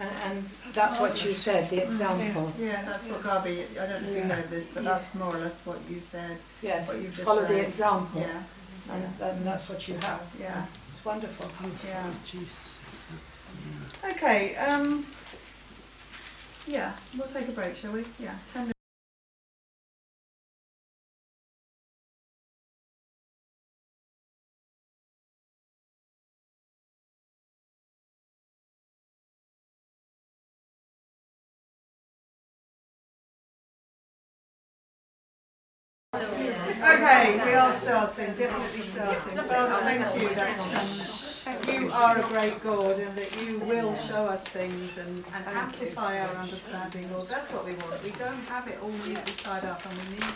[0.00, 2.52] And, and that's what you said, the example.
[2.58, 4.34] Yeah, that's what Garby, I don't know if you Yeah.
[4.34, 6.38] heard this, but that's more or less what you said.
[6.62, 8.42] Yes, What you've just follow the example, Yeah,
[8.90, 10.22] and, and that's what you have.
[10.40, 11.50] yeah, It's wonderful.
[11.86, 12.10] yeah.
[12.24, 12.80] Jesus.
[14.10, 15.06] Okay, um,
[16.66, 18.04] yeah, we'll take a break, shall we?
[18.18, 18.81] Yeah, ten minutes.
[37.32, 39.36] Okay, we are starting, definitely starting.
[39.38, 44.26] Father, thank you that um, you are a great God and that you will show
[44.26, 47.28] us things and, and amplify our understanding, Lord.
[47.28, 48.04] That's what we want.
[48.04, 50.34] We don't have it all neatly tied up and we need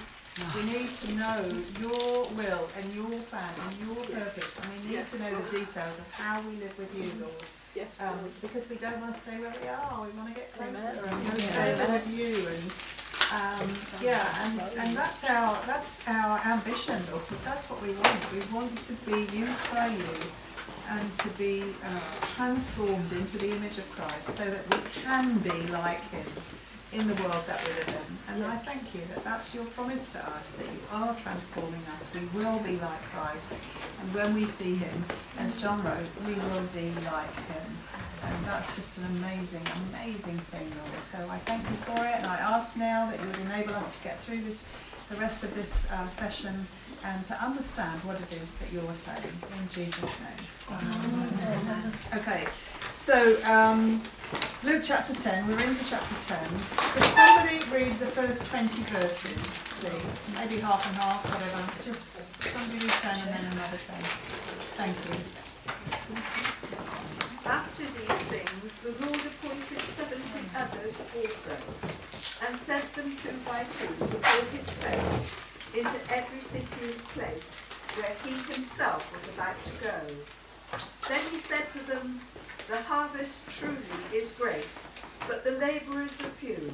[0.54, 1.40] we need to know
[1.80, 5.98] your will and your plan and your purpose and we need to know the details
[5.98, 7.44] of how we live with you, Lord.
[7.74, 7.88] Yes.
[8.00, 10.92] Um, because we don't want to stay where we are, we want to get closer
[10.92, 12.72] and go further with you and
[13.32, 13.68] um,
[14.00, 17.24] yeah, and, and that's our that's our ambition, Lord.
[17.44, 18.32] That's what we want.
[18.32, 20.14] We want to be used by you
[20.90, 22.00] and to be uh,
[22.34, 26.26] transformed into the image of Christ, so that we can be like Him
[26.96, 28.34] in the world that we live in.
[28.34, 32.08] And I thank you that that's your promise to us, that you are transforming us.
[32.16, 33.52] We will be like Christ,
[34.00, 35.04] and when we see Him,
[35.38, 37.68] as John wrote, we will be like Him.
[38.24, 41.04] And that's just an amazing, amazing thing, Lord.
[41.04, 43.94] So I thank you for it, and I ask now that you would enable us
[43.96, 44.66] to get through this,
[45.10, 46.66] the rest of this uh, session,
[47.04, 49.36] and to understand what it is that you're saying.
[49.60, 50.42] In Jesus' name.
[50.72, 51.92] Amen.
[52.16, 52.46] Okay,
[52.90, 54.02] so um,
[54.64, 56.48] Luke chapter 10, we're into chapter 10.
[56.94, 60.22] Could somebody read the first 20 verses, please?
[60.34, 61.62] Maybe half and half, whatever.
[61.84, 62.10] Just
[62.42, 63.94] somebody read 10 and then another 10.
[64.74, 65.16] Thank you.
[67.46, 71.54] After these things, the Lord appointed seventy others also,
[72.42, 77.54] and sent them two by two before his face into every city and place
[77.94, 79.98] where he himself was about to go.
[81.08, 82.20] Then he said to them,
[82.68, 83.78] The harvest truly
[84.12, 84.66] is great,
[85.28, 86.72] but the labourers are few.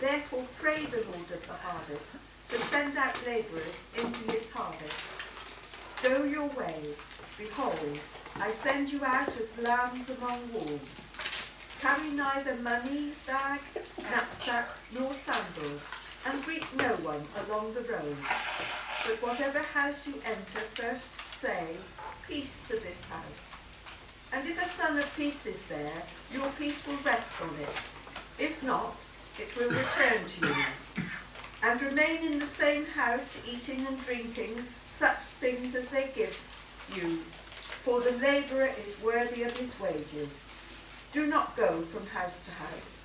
[0.00, 2.16] Therefore pray the Lord of the harvest
[2.48, 5.22] to send out labourers into his harvest.
[6.02, 6.74] Go your way.
[7.38, 8.00] Behold,
[8.40, 11.12] I send you out as lambs among wolves.
[11.80, 13.60] Carry neither money, bag,
[14.02, 14.68] knapsack,
[14.98, 15.94] nor sandals,
[16.26, 18.16] and greet no one along the road.
[19.06, 21.76] But whatever house you enter, first say,
[22.26, 23.49] Peace to this house.
[24.32, 26.02] And if a son of peace is there,
[26.32, 27.80] your peace will rest on it.
[28.38, 28.94] If not,
[29.38, 30.54] it will return to you.
[31.62, 36.38] And remain in the same house, eating and drinking such things as they give
[36.94, 37.16] you,
[37.84, 40.48] for the labourer is worthy of his wages.
[41.12, 43.04] Do not go from house to house.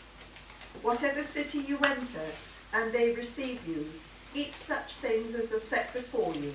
[0.82, 2.28] Whatever city you enter,
[2.74, 3.90] and they receive you,
[4.36, 6.54] eat such things as are set before you,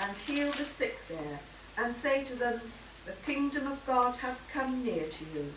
[0.00, 1.38] and heal the sick there,
[1.78, 2.60] and say to them,
[3.06, 5.52] The kingdom of God has come near to you.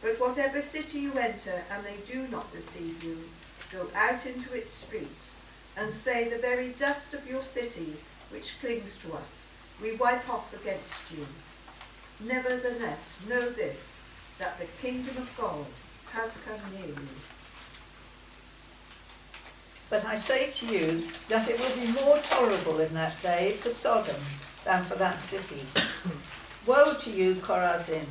[0.00, 3.18] But whatever city you enter, and they do not receive you,
[3.72, 5.40] go out into its streets,
[5.76, 7.96] and say, The very dust of your city,
[8.30, 9.50] which clings to us,
[9.82, 11.26] we wipe off against you.
[12.20, 13.98] Nevertheless, know this,
[14.38, 15.66] that the kingdom of God
[16.12, 17.08] has come near you.
[19.88, 23.70] But I say to you that it will be more tolerable in that day for
[23.70, 24.14] Sodom
[24.64, 25.62] than for that city.
[26.66, 28.06] Woe to you, Chorazin!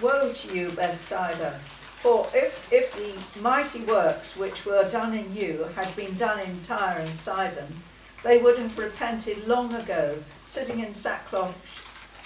[0.00, 1.60] Woe to you, Bethsaida!
[2.02, 6.60] For if, if the mighty works which were done in you had been done in
[6.62, 7.76] Tyre and Sidon,
[8.24, 11.54] they would have repented long ago, sitting in sackcloth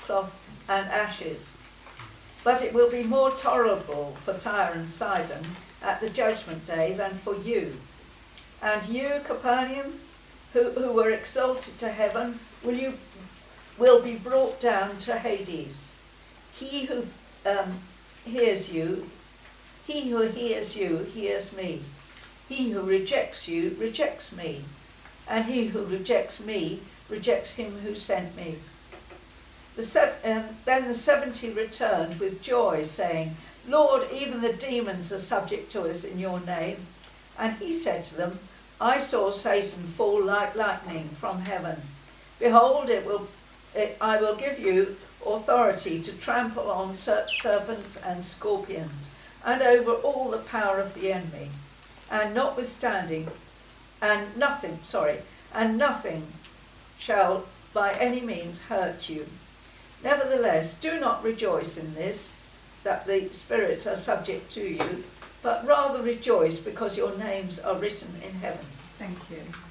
[0.07, 0.33] cloth
[0.68, 1.51] and ashes.
[2.45, 5.43] But it will be more tolerable for Tyre and Sidon
[5.83, 7.77] at the judgment day than for you.
[8.62, 10.01] And you, Capernaum,
[10.53, 12.95] who, who were exalted to heaven, will you
[13.79, 15.95] will be brought down to Hades.
[16.53, 17.07] He who
[17.45, 17.81] um,
[18.24, 19.11] hears you,
[19.87, 21.83] he who hears you hears me.
[22.49, 24.64] He who rejects you rejects me,
[25.29, 28.57] and he who rejects me rejects him who sent me.
[29.77, 33.37] The um, then the seventy returned with joy, saying,
[33.68, 36.79] Lord, even the demons are subject to us in your name.
[37.39, 38.39] And he said to them,
[38.81, 41.77] I saw Satan fall like lightning from heaven.
[42.39, 43.29] Behold, it will,
[43.77, 49.11] it, I will give you authority to trample on ser- serpents and scorpions,
[49.45, 51.51] and over all the power of the enemy.
[52.11, 53.29] And notwithstanding,
[54.01, 55.18] and nothing, sorry,
[55.55, 56.27] and nothing
[56.99, 59.27] shall by any means hurt you.
[60.03, 62.37] Nevertheless, do not rejoice in this,
[62.85, 65.05] that the spirits are subject to you,
[65.43, 68.64] but rather rejoice because your names are written in heaven.
[68.97, 69.65] Thank you.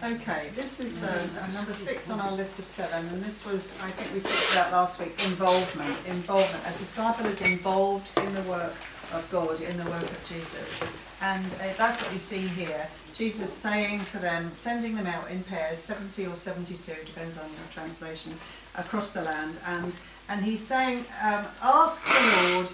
[0.00, 3.74] Okay, this is the uh, number six on our list of seven, and this was,
[3.82, 5.92] I think we talked about last week, involvement.
[6.06, 6.64] Involvement.
[6.72, 8.76] A disciple is involved in the work
[9.12, 10.84] of God, in the work of Jesus.
[11.20, 12.86] And uh, that's what you see here.
[13.12, 17.68] Jesus saying to them, sending them out in pairs, 70 or 72, depends on your
[17.72, 18.32] translation,
[18.76, 19.58] across the land.
[19.66, 19.92] And,
[20.28, 22.68] and he's saying, um, ask the Lord,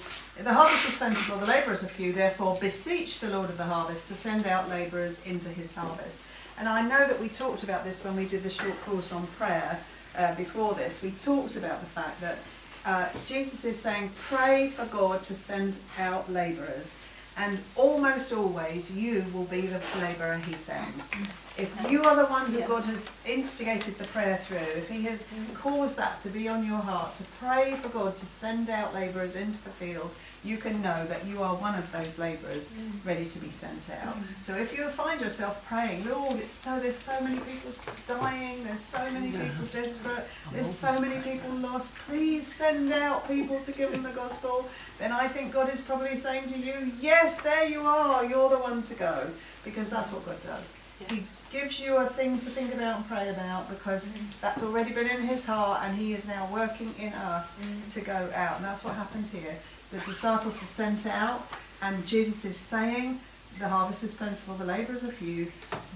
[0.45, 4.09] the harvest is plentiful, the labourers are few, therefore beseech the Lord of the harvest
[4.09, 6.21] to send out labourers into his harvest.
[6.59, 9.27] And I know that we talked about this when we did the short course on
[9.39, 9.81] prayer
[10.17, 11.03] uh, before this.
[11.03, 12.39] We talked about the fact that
[12.87, 16.97] uh, Jesus is saying, pray for God to send out labourers.
[17.37, 21.13] And almost always you will be the labourer he sends.
[21.59, 22.69] If you are the one who Yeah.
[22.69, 26.79] God has instigated the prayer through, if he has caused that to be on your
[26.79, 30.15] heart, to pray for God to send out labourers into the field,
[30.45, 32.75] you can know that you are one of those labourers
[33.05, 34.17] ready to be sent out.
[34.41, 37.73] So if you find yourself praying, Lord, it's so there's so many people
[38.07, 43.59] dying, there's so many people desperate, there's so many people lost, please send out people
[43.61, 44.69] to give them the gospel,
[44.99, 48.59] then I think God is probably saying to you, Yes, there you are, you're the
[48.59, 49.27] one to go.
[49.65, 50.77] Because that's what God does.
[51.11, 55.09] He gives you a thing to think about and pray about because that's already been
[55.09, 58.57] in his heart and he is now working in us to go out.
[58.57, 59.57] And that's what happened here.
[59.93, 61.47] The disciples were sent out
[61.83, 63.21] and Jesus is saying,
[63.59, 65.51] the harvest is plentiful, the labourers are few.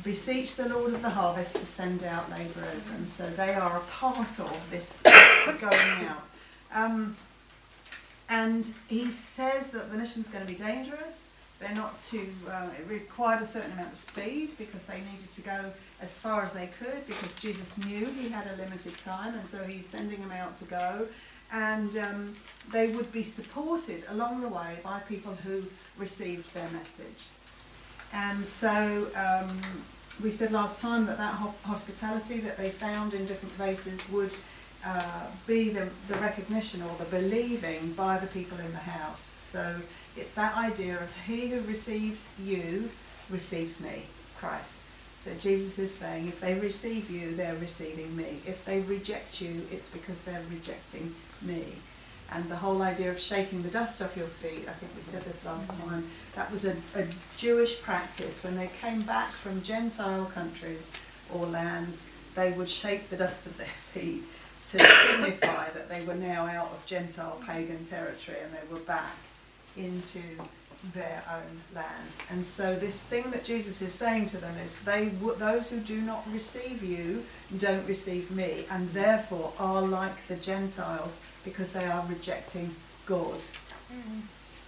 [0.04, 2.90] Beseech the Lord of the harvest to send out labourers.
[2.92, 5.02] And so they are a part of this
[5.60, 6.22] going out.
[6.72, 7.16] Um,
[8.28, 11.30] and he says that the mission's going to be dangerous.
[11.60, 15.40] They're not too, uh, it required a certain amount of speed because they needed to
[15.40, 19.48] go as far as they could because Jesus knew he had a limited time and
[19.48, 21.06] so he's sending them out to go.
[21.50, 22.34] And um,
[22.70, 25.64] they would be supported along the way by people who
[25.96, 27.24] received their message.
[28.12, 29.60] And so um,
[30.22, 31.34] we said last time that that
[31.64, 34.34] hospitality that they found in different places would
[34.84, 39.32] uh, be the, the recognition or the believing by the people in the house.
[39.36, 39.76] So
[40.18, 42.90] it's that idea of he who receives you
[43.30, 44.02] receives me,
[44.38, 44.82] Christ.
[45.18, 48.38] So Jesus is saying if they receive you, they're receiving me.
[48.46, 51.64] If they reject you, it's because they're rejecting me.
[52.32, 55.22] And the whole idea of shaking the dust off your feet, I think we said
[55.24, 55.88] this last mm-hmm.
[55.88, 57.06] time, that was a, a
[57.36, 58.44] Jewish practice.
[58.44, 60.92] When they came back from Gentile countries
[61.32, 64.22] or lands, they would shake the dust of their feet
[64.70, 69.14] to signify that they were now out of Gentile pagan territory and they were back
[69.78, 70.20] into
[70.94, 72.16] their own land.
[72.30, 75.06] And so this thing that Jesus is saying to them is they
[75.38, 77.24] those who do not receive you
[77.58, 82.74] don't receive me and therefore are like the Gentiles because they are rejecting
[83.06, 83.40] God.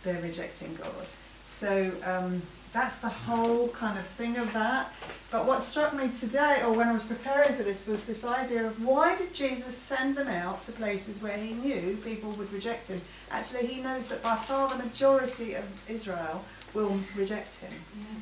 [0.03, 1.07] They're rejecting God.
[1.45, 2.43] So um,
[2.73, 4.93] that's the whole kind of thing of that.
[5.33, 8.67] But what struck me today, or when I was preparing for this, was this idea
[8.67, 12.89] of why did Jesus send them out to places where he knew people would reject
[12.89, 13.01] him?
[13.31, 16.45] Actually, he knows that by far the majority of Israel
[16.75, 17.73] will reject him.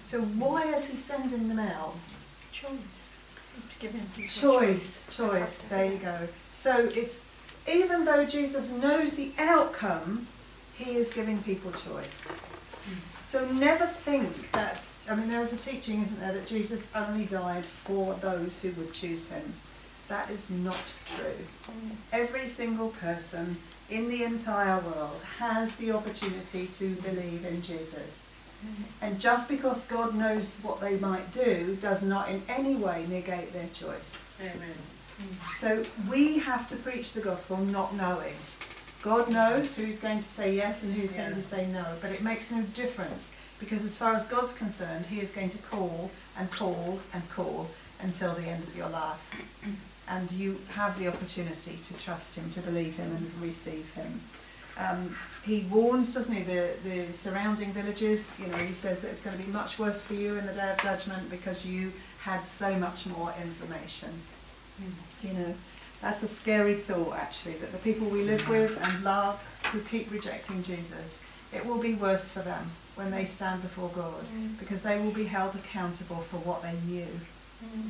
[0.04, 1.94] So why is he sending them out?
[2.52, 3.06] Choice.
[3.70, 5.58] To give him people Choice, choice.
[5.62, 6.28] There you go.
[6.48, 7.20] So it's
[7.70, 10.26] even though Jesus knows the outcome,
[10.74, 12.32] he is giving people choice.
[13.28, 14.82] So never think that.
[15.10, 18.70] I mean, there is a teaching, isn't there, that Jesus only died for those who
[18.72, 19.52] would choose him.
[20.08, 21.74] That is not true.
[22.10, 23.58] Every single person
[23.90, 28.34] in the entire world has the opportunity to believe in Jesus.
[29.02, 33.52] And just because God knows what they might do does not in any way negate
[33.52, 34.24] their choice.
[34.40, 34.74] Amen.
[35.56, 38.34] So we have to preach the gospel not knowing.
[39.02, 42.22] God knows who's going to say yes and who's going to say no, but it
[42.22, 46.50] makes no difference because as far as God's concerned, He is going to call and
[46.50, 47.68] call and call
[48.00, 49.18] until the end of your life.
[50.10, 54.22] And you have the opportunity to trust Him, to believe Him and receive Him.
[54.78, 58.30] Um, he warns, doesn't he, the, the surrounding villages.
[58.38, 60.52] You know, he says that it's going to be much worse for you in the
[60.52, 64.08] day of judgment because you had so much more information.
[65.22, 65.54] You know,
[66.00, 69.42] that's a scary thought, actually, that the people we live with and love
[69.72, 74.24] who keep rejecting Jesus, it will be worse for them when they stand before God
[74.34, 74.58] mm.
[74.58, 77.08] because they will be held accountable for what they knew.
[77.64, 77.88] Mm.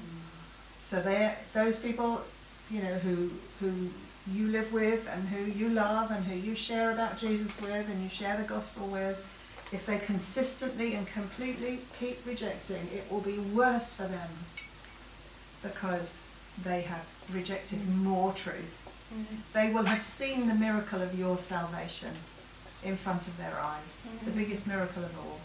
[0.83, 2.23] So they, those people,
[2.71, 3.31] you know, who
[3.61, 3.91] who
[4.33, 8.03] you live with and who you love and who you share about Jesus with and
[8.03, 9.17] you share the gospel with,
[9.73, 14.31] if they consistently and completely keep rejecting, it will be worse for them
[15.63, 16.28] because
[16.65, 18.85] they have rejected more truth.
[19.55, 22.11] They will have seen the miracle of your salvation
[22.85, 25.41] in front of their eyes, the biggest miracle of all,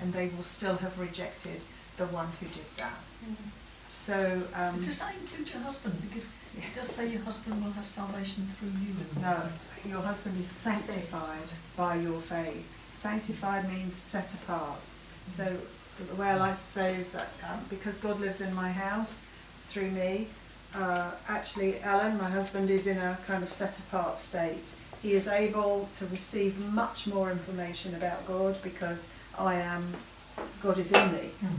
[0.00, 1.60] and they will still have rejected
[1.96, 2.94] the one who did that.
[3.90, 6.00] So, um, Does that include your husband?
[6.02, 8.94] Because it does say your husband will have salvation through you.
[9.20, 9.42] no,
[9.86, 12.66] your husband is sanctified by your faith.
[12.92, 14.80] Sanctified means set apart.
[15.28, 15.56] So
[16.08, 19.26] the way I like to say is that um, because God lives in my house
[19.68, 20.28] through me,
[20.74, 24.74] uh, actually Alan, my husband, is in a kind of set apart state.
[25.02, 29.94] He is able to receive much more information about God because I am,
[30.62, 31.30] God is in me.
[31.40, 31.54] Hmm.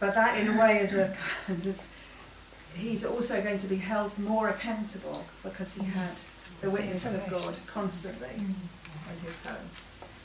[0.00, 1.16] But that in a way is a
[1.46, 1.80] kind of,
[2.74, 6.14] he's also going to be held more accountable because he had
[6.60, 8.52] the witness of God constantly hmm.
[9.12, 9.68] in his home.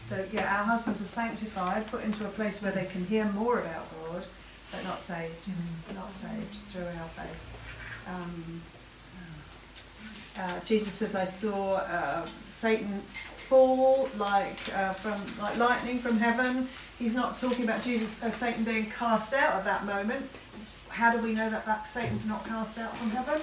[0.06, 3.60] So yeah, our husbands are sanctified, put into a place where they can hear more
[3.60, 4.26] about God,
[4.72, 5.96] but not saved, hmm.
[5.96, 7.49] not saved through our faith.
[8.10, 8.62] Um,
[10.38, 16.68] uh, Jesus says, "I saw uh, Satan fall like uh, from like lightning from heaven."
[16.98, 20.30] He's not talking about Jesus, uh, Satan being cast out at that moment.
[21.00, 23.40] How do we know that, that Satan's not cast out from heaven?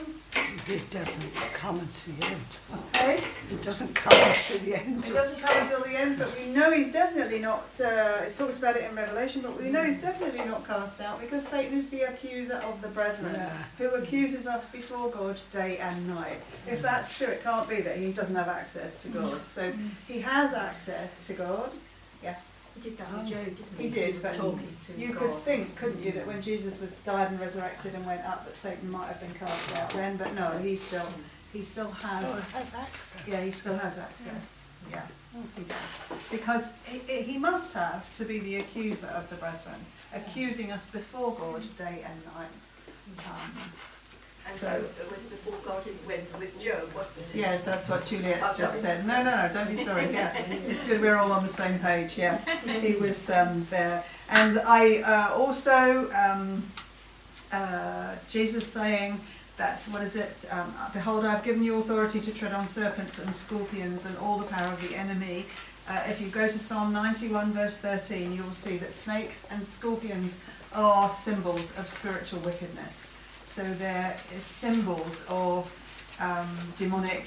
[0.69, 2.45] It doesn't come until the end.
[2.93, 3.21] Hey?
[3.51, 5.07] It doesn't come until the end.
[5.07, 7.65] It doesn't come until the end, but we know he's definitely not.
[7.83, 11.19] Uh, it talks about it in Revelation, but we know he's definitely not cast out
[11.19, 13.51] because Satan is the accuser of the brethren, Yeah.
[13.79, 16.43] who accuses us before God day and night.
[16.67, 19.43] If that's true, it can't be that he doesn't have access to God.
[19.47, 19.73] So
[20.07, 21.71] he has access to God.
[22.23, 22.37] Yeah.
[22.77, 23.89] He did that with Job, didn't he?
[23.89, 25.19] He did, was but talking to you God.
[25.19, 28.55] could think, couldn't you, that when Jesus was died and resurrected and went up, that
[28.55, 31.09] Satan might have been cast out then, but no, he still,
[31.53, 32.31] he still has.
[32.31, 33.15] Still has access.
[33.27, 34.61] Yeah, he still has access.
[34.91, 35.03] Yeah,
[35.57, 36.21] he does.
[36.31, 39.81] Because he, he he must have to be the accuser of the brethren,
[40.15, 43.27] accusing us before God day and night.
[43.27, 43.73] Um,
[44.47, 47.39] And so, it was before God went with Job, wasn't it?
[47.39, 49.05] yes, that's what Juliet's Oh, just said.
[49.07, 50.13] No, no, no, don't be sorry.
[50.13, 50.33] Yeah,
[50.69, 52.17] it's good we're all on the same page.
[52.17, 52.39] Yeah,
[52.81, 54.05] he was um, there.
[54.31, 56.63] And I uh, also, um,
[57.53, 59.21] uh, Jesus saying
[59.57, 60.47] that, what is it?
[60.53, 64.39] Um, Behold, I have given you authority to tread on serpents and scorpions and all
[64.39, 65.45] the power of the enemy.
[65.89, 69.65] Uh, if you go to Psalm 91, verse 13, you will see that snakes and
[69.65, 70.43] scorpions
[70.75, 73.16] are symbols of spiritual wickedness.
[73.47, 75.71] So they're symbols of
[76.21, 77.27] um, demonic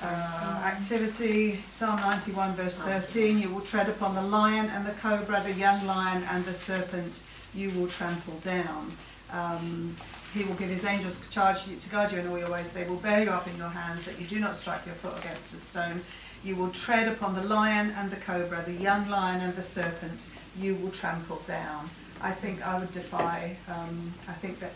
[0.00, 1.58] uh, activity.
[1.68, 5.84] Psalm 91, verse 13, you will tread upon the lion and the cobra, the young
[5.86, 7.22] lion and the serpent
[7.54, 8.92] you will trample down.
[9.32, 9.96] Um,
[10.32, 12.70] he will give his angels charge to guard you in all your ways.
[12.70, 15.18] They will bear you up in your hands that you do not strike your foot
[15.18, 16.00] against a stone.
[16.44, 20.26] You will tread upon the lion and the cobra, the young lion and the serpent
[20.56, 21.90] you will trample down.
[22.20, 24.72] I think I would defy, um, I think that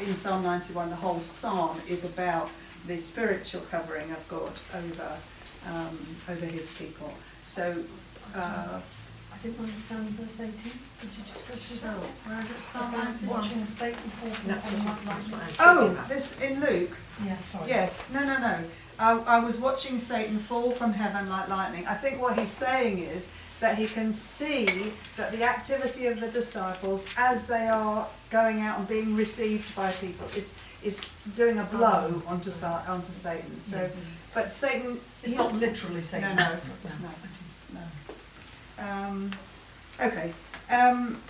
[0.00, 2.50] in Psalm 91 the whole psalm is about
[2.86, 5.16] the spiritual covering of God over,
[5.68, 5.98] um,
[6.28, 7.12] over his people.
[7.42, 7.84] So,
[8.34, 8.80] uh,
[9.32, 10.52] I didn't understand verse 18.
[11.00, 11.96] Could you just go through that?
[11.96, 12.60] Where is it?
[12.62, 13.36] Psalm 91?
[13.36, 15.56] Watching Satan fall from That's what- like that's what lightning.
[15.98, 16.96] Oh, this in Luke.
[17.24, 17.68] Yeah, sorry.
[17.68, 18.58] Yes, no, no, no.
[18.98, 21.86] I, I was watching Satan fall from heaven like lightning.
[21.86, 23.28] I think what he's saying is
[23.60, 24.66] that he can see
[25.16, 29.90] that the activity of the disciples as they are going out and being received by
[29.92, 31.02] people is is
[31.34, 33.60] doing a blow onto onto Satan.
[33.60, 33.90] So,
[34.34, 34.98] but Satan.
[35.22, 36.56] It's not literally saying No, no,
[37.74, 37.80] no,
[38.78, 38.84] no.
[38.84, 39.30] Um,
[40.00, 40.32] okay.
[40.70, 41.20] Um,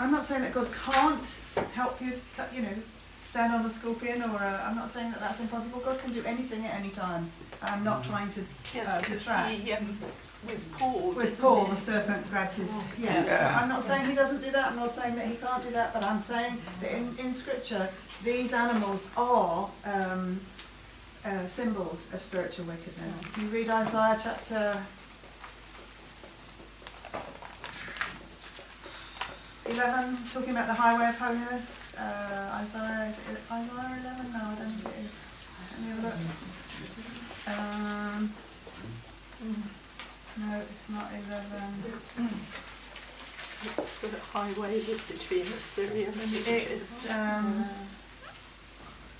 [0.00, 1.38] I'm not saying that God can't
[1.74, 2.74] help you, to, you know,
[3.14, 5.80] stand on a scorpion, or i I'm not saying that that's impossible.
[5.80, 7.30] God can do anything at any time.
[7.62, 8.40] I'm not trying to
[8.74, 9.50] Yes, uh, because detract.
[9.50, 9.98] he, um,
[10.46, 11.70] with Paul, With Paul, he?
[11.72, 12.82] the serpent grabbed his.
[12.98, 13.24] Yeah.
[13.24, 13.38] Yeah.
[13.38, 14.70] So I'm not saying he doesn't do that.
[14.70, 15.92] I'm not saying that he can't do that.
[15.92, 17.88] But I'm saying that in, in Scripture,
[18.24, 20.40] these animals are um,
[21.24, 23.22] uh, symbols of spiritual wickedness.
[23.22, 24.80] If you read Isaiah chapter
[29.66, 31.84] 11, talking about the highway of holiness.
[31.98, 34.32] Uh, Isaiah, is it Isaiah 11?
[34.32, 35.18] No, I don't think it is.
[35.72, 36.14] Let me have a look.
[37.48, 38.34] Um,
[40.40, 42.32] no, it's not 11.
[43.76, 46.48] It's the highway between Assyria and Egypt.
[46.70, 47.64] It's, um,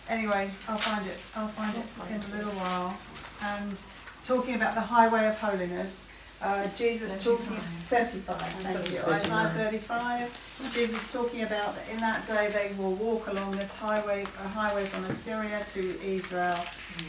[0.08, 2.96] anyway, I'll find it, I'll find it in a little while.
[3.42, 3.78] And
[4.24, 6.10] talking about the highway of holiness,
[6.40, 7.56] uh, Jesus talking,
[7.90, 10.70] thirty-five, thank you, Isaiah thirty-five.
[10.72, 14.84] Jesus talking about that in that day they will walk along this highway, a highway
[14.84, 16.58] from Assyria to Israel,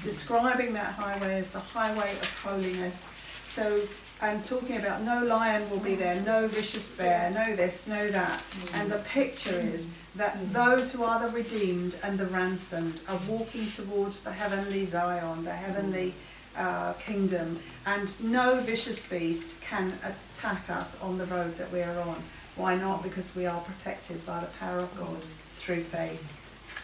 [0.03, 3.12] describing that highway as the highway of holiness.
[3.60, 3.82] So,
[4.22, 8.41] and talking about no lion will be there, no vicious bear, no this, no that.
[8.76, 13.70] And the picture is that those who are the redeemed and the ransomed are walking
[13.70, 16.14] towards the heavenly Zion, the heavenly
[16.55, 21.99] uh, kingdom, and no vicious beast can attack us on the road that we are
[21.99, 22.16] on.
[22.55, 23.03] Why not?
[23.03, 25.22] Because we are protected by the power of God
[25.57, 26.24] through faith,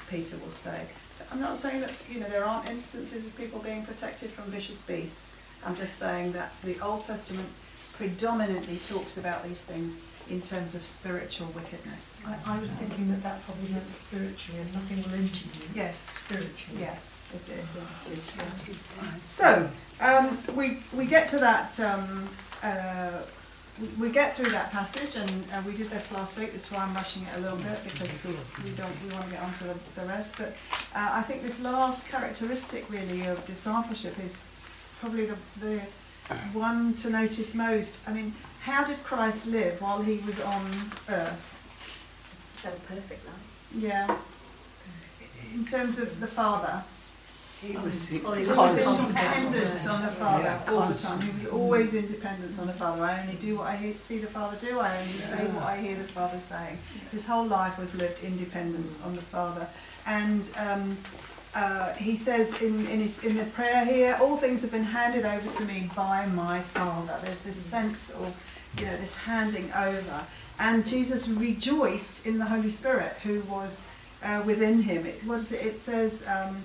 [0.10, 0.82] Peter will say.
[1.14, 4.52] So I'm not saying that you know there aren't instances of people being protected from
[4.52, 5.25] vicious beasts.
[5.66, 7.48] I'm just saying that the Old Testament
[7.94, 12.24] predominantly talks about these things in terms of spiritual wickedness.
[12.28, 15.04] I, I was thinking that that probably meant spiritually and nothing you.
[15.74, 16.00] Yes.
[16.00, 16.82] Spiritually.
[16.82, 17.60] Yes, it did.
[19.24, 19.70] So,
[20.02, 22.28] um, we, we get to that, um,
[22.64, 23.12] uh,
[23.80, 26.80] we- we get through that passage, and uh, we did this last week, that's why
[26.84, 28.32] I'm rushing it a little bit, because we,
[28.64, 30.56] we don't, we want to get on to the, the rest, but
[30.96, 34.44] uh, I think this last characteristic really of discipleship is
[35.06, 35.80] probably the, the
[36.58, 38.00] one to notice most.
[38.08, 40.66] I mean, how did Christ live while he was on
[41.10, 41.52] earth?
[42.64, 43.72] So perfect life.
[43.76, 44.18] Yeah.
[45.54, 46.84] In terms of the Father,
[47.62, 49.14] He was Oh, He he was was in constant.
[49.16, 51.22] dependence on the Father Yeah, all the time.
[51.22, 53.04] He was always in dependence on the Father.
[53.04, 54.80] I only do what I hear, see the Father do.
[54.80, 56.80] I only say what I hear the Father saying.
[57.12, 59.68] His whole life was lived in dependence on the Father.
[60.08, 60.98] And um,
[61.56, 65.26] uh, he says in, in, his, in the prayer here, all things have been handed
[65.26, 67.18] over to me by my Father.
[67.24, 68.36] There's this sense of,
[68.78, 70.26] you know, this handing over.
[70.60, 73.88] And Jesus rejoiced in the Holy Spirit who was
[74.22, 75.06] uh, within him.
[75.06, 75.66] It, what is it?
[75.66, 76.58] It says, um,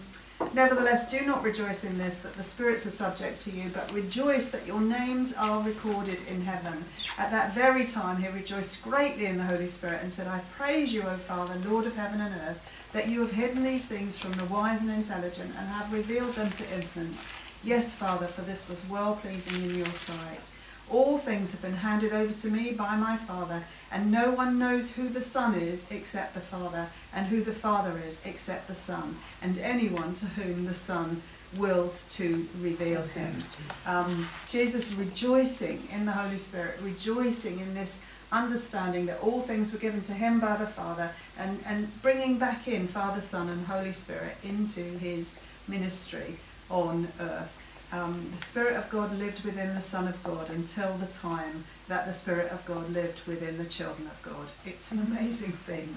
[0.55, 4.51] Nevertheless, do not rejoice in this, that the spirits are subject to you, but rejoice
[4.51, 6.83] that your names are recorded in heaven.
[7.19, 10.93] At that very time, he rejoiced greatly in the Holy Spirit and said, I praise
[10.93, 14.33] you, O Father, Lord of heaven and earth, that you have hidden these things from
[14.33, 17.33] the wise and intelligent and have revealed them to infants.
[17.63, 20.53] Yes, Father, for this was well pleasing in your sight.
[20.91, 23.63] All things have been handed over to me by my Father,
[23.93, 27.97] and no one knows who the Son is except the Father, and who the Father
[28.09, 31.23] is except the Son, and anyone to whom the Son
[31.57, 33.45] wills to reveal him.
[33.87, 39.79] Um, Jesus rejoicing in the Holy Spirit, rejoicing in this understanding that all things were
[39.79, 43.93] given to him by the Father, and, and bringing back in Father, Son, and Holy
[43.93, 46.37] Spirit into his ministry
[46.69, 47.57] on earth.
[47.93, 52.07] Um, the Spirit of God lived within the Son of God until the time that
[52.07, 54.47] the Spirit of God lived within the children of God.
[54.65, 55.89] It's an amazing thing.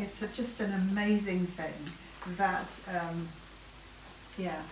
[0.00, 3.28] It's a, just an amazing thing that, um,
[4.36, 4.62] yeah,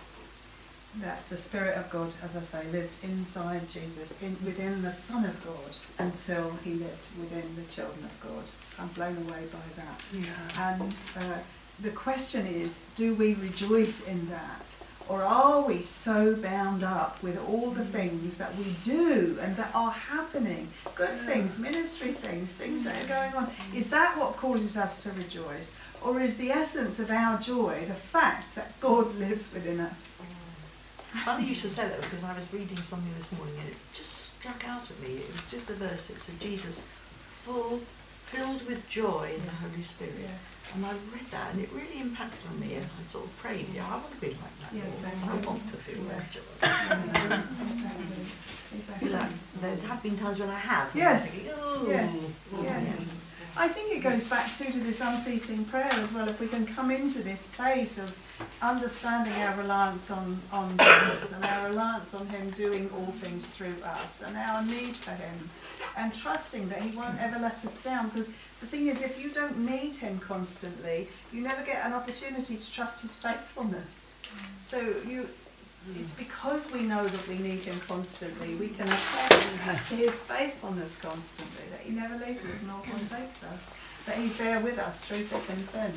[1.01, 5.25] that the Spirit of God, as I say, lived inside Jesus, in, within the Son
[5.25, 8.43] of God, until he lived within the children of God.
[8.79, 10.01] I'm blown away by that.
[10.13, 10.73] Yeah.
[10.73, 11.39] And uh,
[11.81, 14.75] the question is, do we rejoice in that?
[15.07, 17.89] Or are we so bound up with all the mm.
[17.89, 20.67] things that we do and that are happening?
[20.95, 23.51] Good things, ministry things, things that are going on.
[23.51, 23.75] Mm.
[23.75, 25.75] Is that what causes us to rejoice?
[26.03, 30.19] Or is the essence of our joy the fact that God lives within us?
[30.19, 30.44] Mm.
[31.23, 34.35] Funny you should say that because I was reading something this morning and it just
[34.37, 35.15] struck out at me.
[35.15, 36.09] It was just a verse.
[36.09, 36.81] It said Jesus,
[37.43, 37.79] full,
[38.25, 40.13] filled with joy in the Holy Spirit.
[40.73, 43.67] And I read that and it really impacted on me and I sort of prayed,
[43.73, 44.73] yeah, I want to be like that.
[44.73, 45.29] Yeah, exactly.
[45.29, 46.41] I want to feel that joy.
[47.69, 48.25] exactly.
[48.75, 49.09] Exactly.
[49.09, 49.29] Like,
[49.61, 50.91] there have been times when I have.
[50.93, 51.29] Yes.
[51.29, 52.29] thinking, "Oh, Yes.
[52.53, 53.13] oh, Yes.
[53.57, 56.27] I think it goes back too to this unceasing prayer as well.
[56.27, 58.13] If we can come into this place of
[58.61, 63.75] understanding our reliance on, on Jesus and our reliance on Him doing all things through
[63.83, 65.49] us and our need for Him
[65.95, 68.09] and trusting that He won't ever let us down.
[68.09, 72.57] Because the thing is, if you don't need Him constantly, you never get an opportunity
[72.57, 74.15] to trust His faithfulness.
[74.59, 75.29] So you,
[75.93, 81.69] it's because we know that we need Him constantly, we can attest His faithfulness constantly,
[81.69, 83.69] that He never leaves us nor forsakes us,
[84.07, 85.93] that He's there with us through thick and thin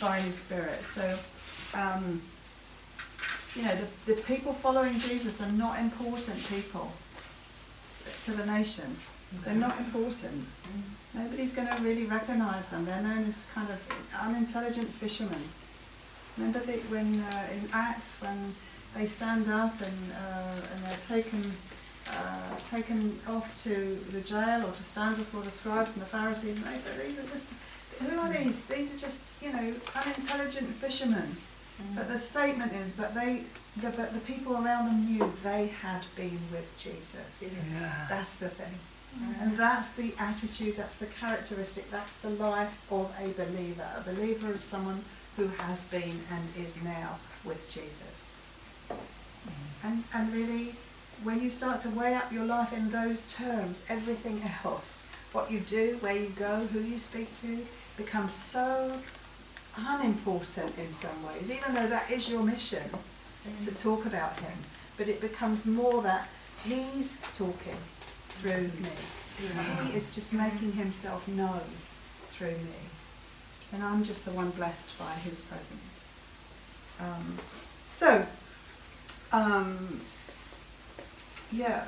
[0.00, 0.82] by His Spirit.
[0.82, 1.18] So,
[1.74, 2.20] um,
[3.54, 6.92] you know, the, the people following Jesus are not important people
[8.24, 8.96] to the nation.
[9.44, 10.46] They're not important.
[11.14, 12.84] Nobody's going to really recognise them.
[12.84, 13.80] They're known as kind of
[14.20, 15.42] unintelligent fishermen.
[16.36, 18.54] Remember the, when uh, in Acts when
[18.96, 21.52] they stand up and uh, and they're taken
[22.10, 26.56] uh, taken off to the jail or to stand before the scribes and the Pharisees,
[26.56, 27.52] and they say these are just
[28.00, 28.64] who are these?
[28.66, 31.36] These are just you know unintelligent fishermen.
[31.94, 33.42] But the statement is, but they,
[33.76, 37.40] the, but the people around them knew they had been with Jesus.
[37.40, 38.06] Yeah.
[38.08, 38.74] That's the thing.
[39.40, 43.86] And that's the attitude, that's the characteristic, that's the life of a believer.
[43.96, 45.02] A believer is someone
[45.36, 48.17] who has been and is now with Jesus.
[49.84, 50.74] And, and really,
[51.22, 55.60] when you start to weigh up your life in those terms, everything else, what you
[55.60, 57.64] do, where you go, who you speak to,
[57.96, 58.98] becomes so
[59.76, 62.82] unimportant in some ways, even though that is your mission
[63.64, 64.58] to talk about him.
[64.96, 66.28] But it becomes more that
[66.64, 67.76] he's talking
[68.28, 68.90] through me.
[69.84, 71.62] He is just making himself known
[72.30, 72.80] through me.
[73.72, 76.04] And I'm just the one blessed by his presence.
[77.00, 77.38] Um,
[77.86, 78.26] so,
[79.32, 80.00] um,
[81.52, 81.84] yeah,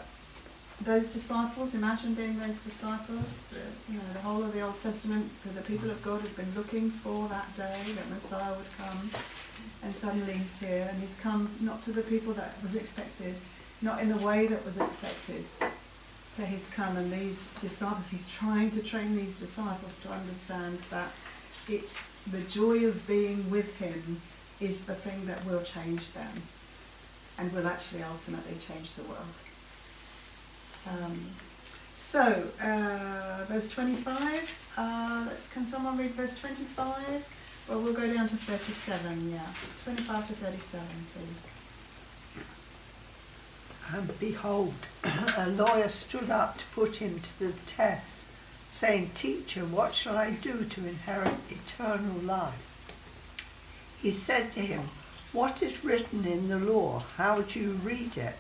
[0.83, 5.31] those disciples, imagine being those disciples, the, you know, the whole of the Old Testament,
[5.43, 9.11] the, the people of God have been looking for that day that Messiah would come,
[9.83, 13.35] and suddenly he's here, and he's come not to the people that was expected,
[13.83, 18.71] not in the way that was expected, but he's come, and these disciples, he's trying
[18.71, 21.09] to train these disciples to understand that
[21.69, 24.21] it's the joy of being with him
[24.61, 26.31] is the thing that will change them,
[27.41, 29.35] and will actually ultimately change the world.
[30.89, 31.19] Um,
[31.95, 37.67] so, uh, verse 25, uh, let's, can someone read verse 25?
[37.69, 39.41] Well, we'll go down to 37, yeah.
[39.85, 41.47] 25 to 37, please.
[43.93, 44.75] And behold,
[45.39, 48.29] a lawyer stood up to put him to the test,
[48.71, 52.67] saying, Teacher, what shall I do to inherit eternal life?
[54.01, 54.89] He said to him,
[55.33, 57.05] What is written in the law?
[57.17, 58.35] How do you read it?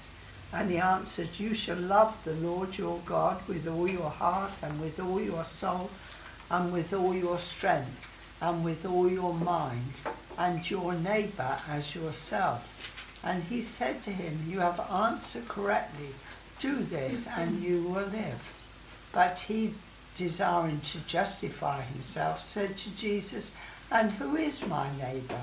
[0.52, 4.80] And he answered, You shall love the Lord your God with all your heart and
[4.80, 5.88] with all your soul
[6.50, 8.04] and with all your strength
[8.40, 10.00] and with all your mind
[10.36, 13.20] and your neighbour as yourself.
[13.22, 16.08] And he said to him, You have answered correctly.
[16.58, 18.52] Do this and you will live.
[19.12, 19.74] But he,
[20.16, 23.52] desiring to justify himself, said to Jesus,
[23.92, 25.42] And who is my neighbour?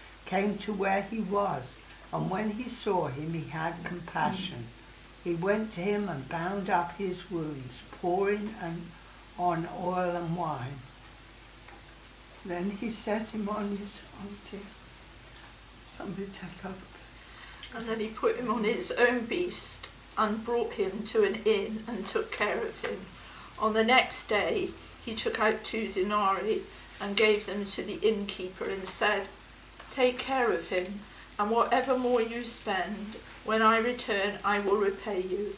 [0.31, 1.75] came to where he was,
[2.13, 4.63] and when he saw him, he had compassion.
[5.25, 8.55] He went to him and bound up his wounds, pouring
[9.37, 10.79] on oil and wine.
[12.45, 14.61] Then he set him on his oh dear.
[15.85, 16.77] Somebody take over.
[17.75, 21.83] And then he put him on his own beast and brought him to an inn
[21.89, 23.01] and took care of him.
[23.59, 24.69] On the next day
[25.03, 26.61] he took out two denarii
[27.01, 29.27] and gave them to the innkeeper and said,
[29.91, 31.01] Take care of him,
[31.37, 35.57] and whatever more you spend, when I return I will repay you.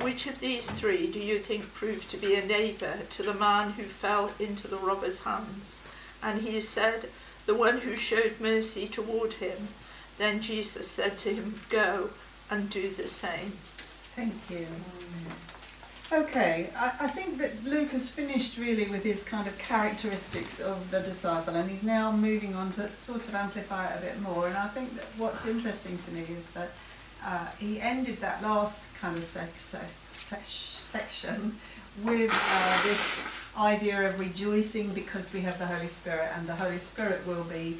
[0.00, 3.72] Which of these three do you think proved to be a neighbour to the man
[3.72, 5.80] who fell into the robber's hands?
[6.22, 7.08] And he said,
[7.46, 9.68] The one who showed mercy toward him.
[10.18, 12.10] Then Jesus said to him, Go
[12.50, 13.52] and do the same.
[14.14, 14.66] Thank you.
[16.12, 20.90] Okay, I, I think that Luke has finished really with his kind of characteristics of
[20.90, 24.48] the disciple and he's now moving on to sort of amplify it a bit more.
[24.48, 26.70] And I think that what's interesting to me is that
[27.24, 31.56] uh, he ended that last kind of sec- sec- sec- section
[32.02, 33.20] with uh, this
[33.56, 37.76] idea of rejoicing because we have the Holy Spirit and the Holy Spirit will be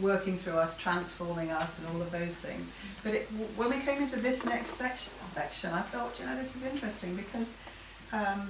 [0.00, 2.72] working through us, transforming us, and all of those things.
[3.02, 6.56] But it, w- when we came into this next section, I thought, you know, this
[6.56, 7.56] is interesting because,
[8.14, 8.48] um,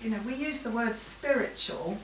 [0.00, 1.98] you know, we use the word spiritual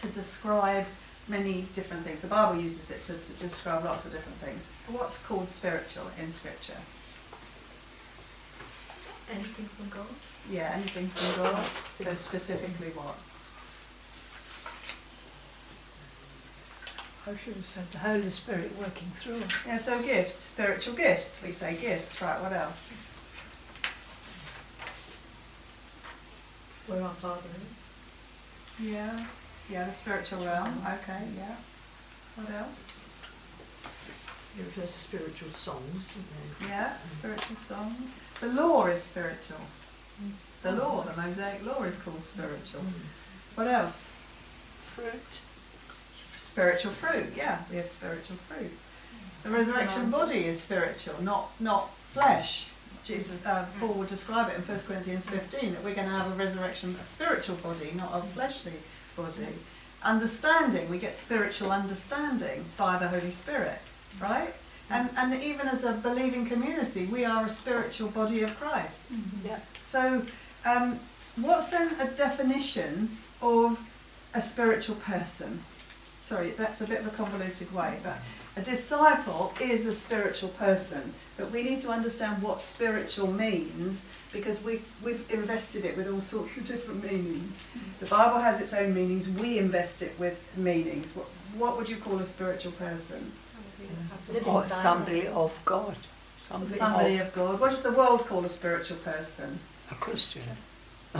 [0.00, 0.86] to describe
[1.28, 2.20] many different things.
[2.20, 4.72] The Bible uses it to, to describe lots of different things.
[4.88, 6.78] What's called spiritual in Scripture?
[9.32, 10.06] Anything from God?
[10.50, 11.64] Yeah, anything from God.
[11.98, 13.16] So specifically what?
[17.24, 19.42] I should have said the Holy Spirit working through.
[19.66, 21.42] Yeah, so gifts, spiritual gifts.
[21.42, 22.40] We say gifts, right?
[22.42, 22.92] What else?
[26.86, 27.88] Where our Father is?
[28.80, 29.26] Yeah,
[29.70, 30.82] yeah, the spiritual realm.
[30.84, 31.56] Okay, yeah.
[32.36, 32.86] What else?
[34.56, 36.26] You refer to spiritual songs, didn't
[36.60, 36.68] you?
[36.68, 38.18] Yeah, spiritual songs.
[38.40, 39.60] The law is spiritual.
[40.62, 40.78] The mm.
[40.78, 42.80] law, the Mosaic law, is called spiritual.
[42.80, 43.56] Mm.
[43.56, 44.10] What else?
[44.80, 45.12] Fruit.
[46.36, 47.32] Spiritual fruit.
[47.36, 48.72] Yeah, we have spiritual fruit.
[49.42, 52.66] The resurrection body is spiritual, not not flesh.
[53.04, 56.30] Jesus, uh, Paul would describe it in 1 Corinthians 15 that we're going to have
[56.30, 58.72] a resurrection, a spiritual body, not a fleshly
[59.16, 59.48] body.
[60.04, 63.78] Understanding, we get spiritual understanding by the Holy Spirit,
[64.20, 64.54] right?
[64.90, 69.12] And, and even as a believing community, we are a spiritual body of Christ.
[69.44, 69.58] Yeah.
[69.80, 70.22] So,
[70.64, 70.98] um,
[71.36, 73.80] what's then a definition of
[74.34, 75.60] a spiritual person?
[76.20, 78.18] Sorry, that's a bit of a convoluted way, but
[78.56, 81.14] a disciple is a spiritual person.
[81.36, 86.20] But we need to understand what spiritual means because we've, we've invested it with all
[86.20, 87.66] sorts of different meanings.
[88.00, 91.16] The Bible has its own meanings, we invest it with meanings.
[91.16, 91.26] What,
[91.56, 93.32] what would you call a spiritual person?
[94.46, 95.96] Or somebody of God.
[96.48, 97.60] Somebody, Somebody of of God.
[97.60, 99.58] What does the world call a spiritual person?
[99.90, 100.42] a Christian.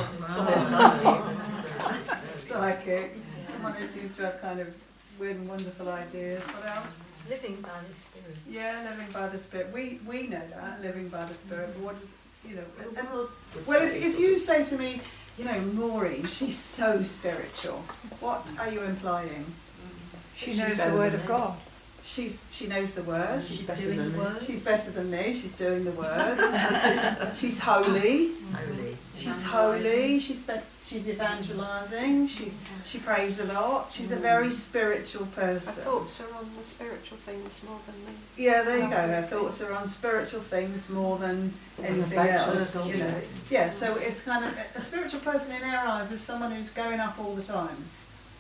[2.37, 3.17] Psychic.
[3.45, 4.75] Someone who seems to have kind of
[5.19, 6.43] weird and wonderful ideas.
[6.45, 7.03] What else?
[7.29, 8.37] Living by the Spirit.
[8.49, 9.73] Yeah, living by the Spirit.
[9.73, 11.71] We we know that, living by the Spirit.
[11.75, 12.17] But what does
[12.47, 12.65] you know?
[12.79, 13.31] The and- world
[13.67, 15.01] well, if, if you say to me,
[15.39, 17.79] you know, Maureen, she's so spiritual.
[18.21, 19.29] What are you implying?
[19.29, 20.19] Mm-hmm.
[20.37, 21.57] She knows the Word of God.
[22.05, 23.43] She's she knows the word.
[23.45, 24.43] She's doing the word.
[24.43, 25.33] She's better than me.
[25.33, 27.31] She's doing the word.
[27.35, 28.33] she's holy.
[28.53, 28.97] Holy.
[29.17, 30.19] She's holy.
[30.19, 32.27] She's spent, she's evangelizing.
[32.27, 33.93] She's she prays a lot.
[33.93, 34.53] She's a very mm.
[34.53, 35.75] spiritual person.
[35.75, 38.19] Her thoughts are on the spiritual things more than me.
[38.37, 38.97] Yeah, there you oh, go.
[38.97, 41.53] Her thoughts are on spiritual things more than
[41.83, 42.75] anything else.
[42.87, 43.21] You know.
[43.49, 46.99] Yeah, so it's kind of a spiritual person in our eyes is someone who's going
[46.99, 47.77] up all the time.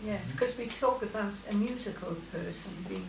[0.05, 3.07] Yes, because we talk about a musical person being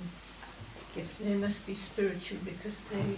[0.94, 1.28] gifted.
[1.28, 3.18] They must be spiritual because they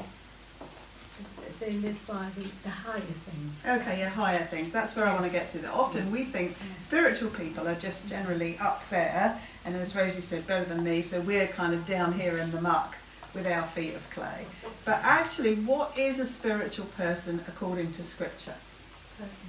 [1.59, 3.81] they live by the, the higher things.
[3.81, 4.71] Okay, yeah, higher things.
[4.71, 5.59] That's where I want to get to.
[5.59, 10.45] That often we think spiritual people are just generally up there, and as Rosie said,
[10.45, 11.01] better than me.
[11.01, 12.97] So we're kind of down here in the muck
[13.33, 14.45] with our feet of clay.
[14.83, 18.55] But actually, what is a spiritual person according to Scripture?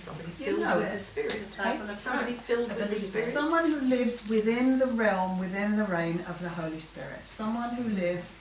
[0.04, 0.92] Somebody You filled know with it.
[0.92, 1.48] the Spirit.
[1.60, 1.80] Okay.
[1.98, 3.26] Somebody filled with the Spirit.
[3.26, 7.26] Someone who lives within the realm, within the reign of the Holy Spirit.
[7.26, 8.38] Someone who lives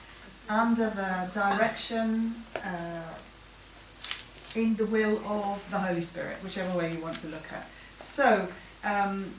[0.48, 2.34] under the direction,
[2.64, 3.14] uh,
[4.54, 7.66] in the will of the Holy Spirit, whichever way you want to look at.
[7.98, 8.48] So,
[8.84, 9.32] um,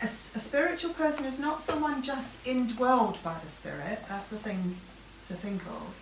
[0.00, 3.98] a, s- a spiritual person is not someone just indwelled by the Spirit.
[4.08, 4.76] That's the thing
[5.28, 5.94] to think of.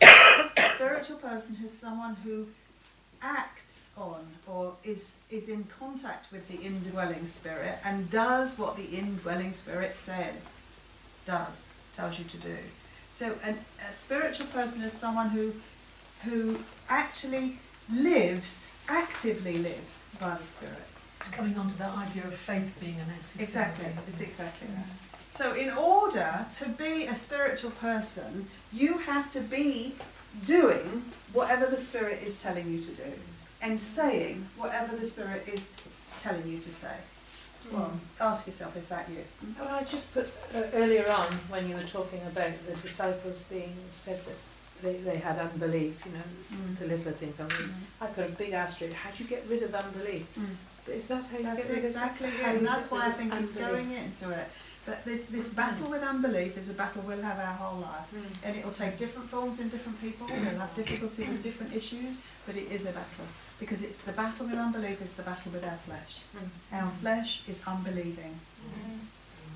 [0.56, 2.46] a spiritual person is someone who
[3.22, 3.63] acts
[3.96, 9.52] on or is is in contact with the indwelling spirit and does what the indwelling
[9.52, 10.58] spirit says
[11.26, 12.56] does tells you to do
[13.12, 13.56] so an,
[13.88, 15.52] a spiritual person is someone who
[16.24, 17.56] who actually
[17.92, 20.86] lives actively lives by the spirit
[21.20, 23.98] It's coming on to that idea of faith being an active thing Exactly, again.
[24.08, 24.86] it's exactly that.
[25.30, 29.94] So in order to be a spiritual person, you have to be
[30.46, 30.86] doing
[31.32, 33.10] whatever the Spirit is telling you to do
[33.62, 35.68] and saying whatever the Spirit is
[36.22, 36.96] telling you to say.
[37.72, 39.24] Well, ask yourself, is that you?
[39.60, 43.74] Oh, I just put uh, earlier on when you were talking about the disciples being
[43.90, 44.36] said that
[44.82, 46.24] they, they had unbelief, you know,
[46.54, 46.78] Mm.
[46.78, 47.40] the little things.
[47.40, 48.94] I mean, I put a big asterisk.
[48.94, 50.26] How do you get rid of unbelief?
[50.38, 50.44] Mm.
[50.84, 52.90] But is that how you That's get rid exactly of it, how you and that's
[52.90, 54.46] why I think he's going into it.
[54.86, 58.12] But this, this battle with unbelief is a battle we'll have our whole life.
[58.14, 58.48] Mm.
[58.48, 62.18] And it will take different forms in different people, we'll have difficulty with different issues,
[62.46, 63.24] but it is a battle.
[63.58, 66.20] Because it's the battle with unbelief is the battle with our flesh.
[66.36, 66.82] Mm.
[66.82, 68.34] Our flesh is unbelieving.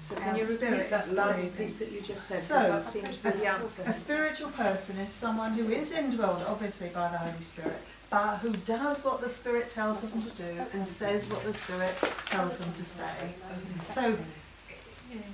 [0.01, 1.67] So Our you spirit repeat that is last believing.
[1.67, 2.39] piece that you just said?
[2.39, 3.83] So, that seems to be a, the answer.
[3.85, 7.77] a spiritual person is someone who is indwelled, obviously, by the Holy Spirit,
[8.09, 11.95] but who does what the Spirit tells them to do and says what the Spirit
[12.27, 13.35] tells them to say.
[13.81, 14.17] So,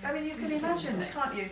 [0.05, 1.49] I mean, you can imagine, can't you?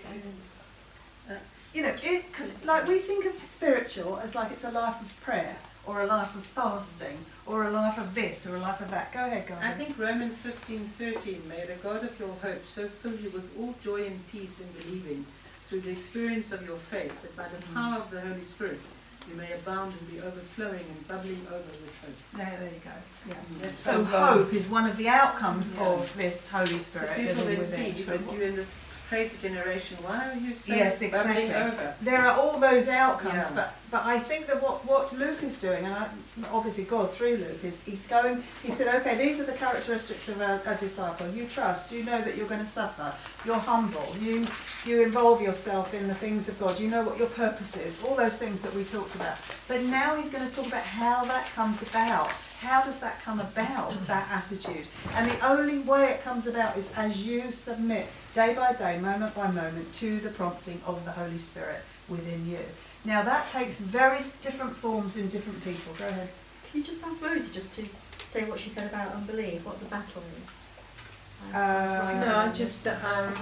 [1.74, 5.57] You know, because like we think of spiritual as like it's a life of prayer
[5.86, 9.11] or a life of fasting or a life of this or a life of that.
[9.12, 12.89] Go ahead, go I think Romans fifteen thirteen, may the God of your hope so
[12.89, 15.24] fill you with all joy and peace in believing,
[15.66, 17.74] through the experience of your faith, that by the mm.
[17.74, 18.81] power of the Holy Spirit
[19.28, 22.39] you may abound and be overflowing and bubbling over with hope.
[22.39, 22.90] There, there you go.
[23.28, 23.35] Yeah.
[23.35, 23.61] Mm.
[23.62, 25.86] That's So so hope is one of the outcomes Yeah.
[25.86, 28.35] of this Holy But Spirit people living then see, within.
[28.35, 28.78] you in this
[29.12, 31.52] crazy generation, why are you so Yes, exactly.
[31.52, 31.94] over?
[32.01, 33.56] There are all those outcomes, Yeah.
[33.56, 36.06] but but I think that what, what Luke is doing, and I,
[36.51, 38.43] obviously God through Luke, is he's going.
[38.62, 41.28] He said, okay, these are the characteristics of a, a disciple.
[41.28, 41.93] You trust.
[41.93, 43.12] You know that you're going to suffer.
[43.44, 44.09] You're humble.
[44.18, 44.47] You
[44.86, 46.80] you involve yourself in the things of God.
[46.80, 48.02] You know what your purpose is.
[48.02, 49.36] All those things that we talked about.
[49.68, 52.30] But now he's going to talk about how that comes about.
[52.62, 54.86] How does that come about, that attitude?
[55.16, 59.35] And the only way it comes about is as you submit day by day, moment
[59.35, 62.59] by moment, to the prompting of the Holy Spirit within you.
[63.05, 65.93] Now that takes very different forms in different people.
[65.99, 66.29] Go ahead.
[66.71, 67.85] Can you just ask Rosie just to
[68.19, 71.55] say what she said about unbelief, what the battle is?
[71.55, 72.25] I- Uh.
[72.25, 73.35] No, I just um,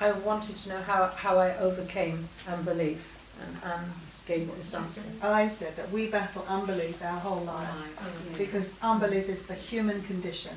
[0.00, 3.00] I wanted to know how, how I overcame unbelief
[3.42, 3.84] and um,
[4.26, 5.10] gave this answer.
[5.22, 10.54] I said that we battle unbelief our whole life because unbelief is the human condition.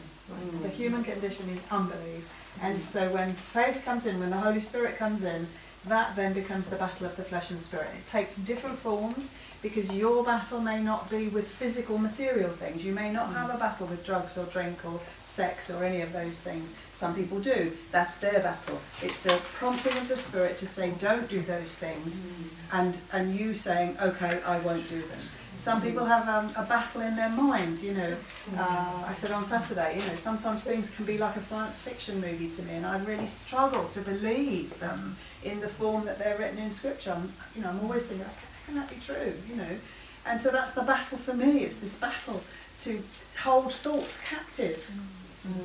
[0.62, 2.24] The human condition is unbelief.
[2.61, 5.48] And so when faith comes in, when the Holy Spirit comes in,
[5.88, 7.88] that then becomes the battle of the flesh and spirit.
[7.98, 9.34] It takes different forms
[9.64, 12.84] because your battle may not be with physical material things.
[12.84, 16.14] You may not have a battle with drugs or drink or sex or any of
[16.14, 16.76] those things.
[16.94, 17.72] Some people do.
[17.91, 18.80] That's their battle.
[19.02, 22.80] It's the prompting of the Spirit to say, don't do those things, mm.
[22.80, 25.19] and, and you saying, okay, I won't do them.
[25.62, 28.18] Some people have um, a battle in their mind, you know.
[28.58, 32.20] Uh, I said on Saturday, you know, sometimes things can be like a science fiction
[32.20, 36.36] movie to me, and I really struggle to believe them in the form that they're
[36.40, 37.12] written in Scripture.
[37.12, 38.34] I'm, you know, I'm always thinking, how
[38.66, 39.78] can that be true, you know?
[40.26, 41.60] And so that's the battle for me.
[41.60, 42.42] It's this battle
[42.80, 43.00] to
[43.44, 44.84] hold thoughts captive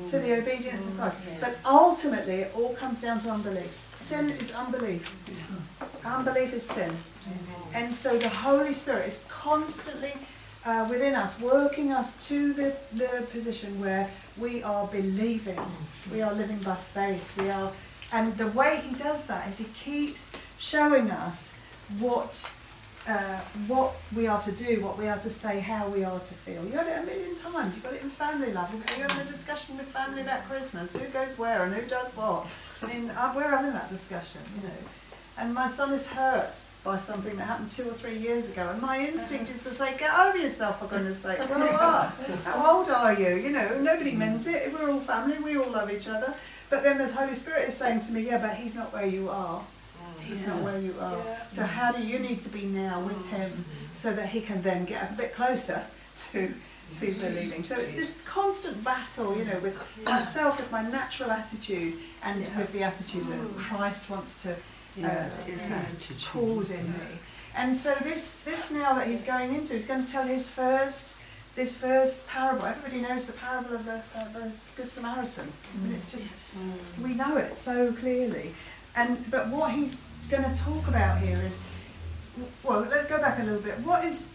[0.09, 1.21] to the obedience of Christ.
[1.41, 3.91] But ultimately, it all comes down to unbelief.
[3.95, 5.15] Sin is unbelief.
[6.05, 6.93] Unbelief is sin.
[7.73, 10.13] And so the Holy Spirit is constantly
[10.65, 15.59] uh, within us, working us to the, the position where we are believing.
[16.11, 17.37] We are living by faith.
[17.37, 17.71] We are,
[18.13, 21.55] and the way He does that is He keeps showing us
[21.99, 22.49] what
[23.07, 26.33] uh, what we are to do, what we are to say, how we are to
[26.33, 26.65] feel.
[26.65, 27.73] You heard it a million times.
[27.73, 28.69] You've got it in family life.
[28.97, 30.93] You're having a discussion with family about Christmas.
[30.93, 32.47] Who goes where and who does what.
[32.81, 34.75] I mean, uh, we're having that discussion, you know.
[35.37, 38.69] And my son is hurt by something that happened two or three years ago.
[38.71, 42.15] And my instinct is to say, get over yourself, for goodness sake, grow up.
[42.45, 43.35] How old are you?
[43.35, 44.73] You know, nobody means it.
[44.73, 45.37] We're all family.
[45.37, 46.33] We all love each other.
[46.69, 49.29] But then the Holy Spirit is saying to me, yeah, but he's not where you
[49.29, 49.61] are.
[50.21, 51.21] He's not where you are.
[51.51, 53.29] So how do you need to be now with mm.
[53.37, 55.83] him so that he can then get a bit closer
[56.31, 56.53] to
[56.95, 57.19] to mm.
[57.19, 57.63] believing.
[57.65, 62.71] So it's this constant battle, you know, with myself, with my natural attitude, and with
[62.71, 63.57] the attitude that mm.
[63.57, 64.55] Christ wants to
[64.97, 67.19] Yeah, uh, it is you know, cause in me.
[67.55, 71.15] And so this this now that he's going into, he's going to tell his first
[71.55, 72.65] this first parable.
[72.65, 75.47] Everybody knows the parable of the, uh, the Good Samaritan.
[75.73, 77.03] And mm, it's just mm.
[77.03, 78.51] we know it so clearly.
[78.95, 81.61] And but what he's going to talk about here is
[82.63, 83.79] well, let's go back a little bit.
[83.79, 84.27] What is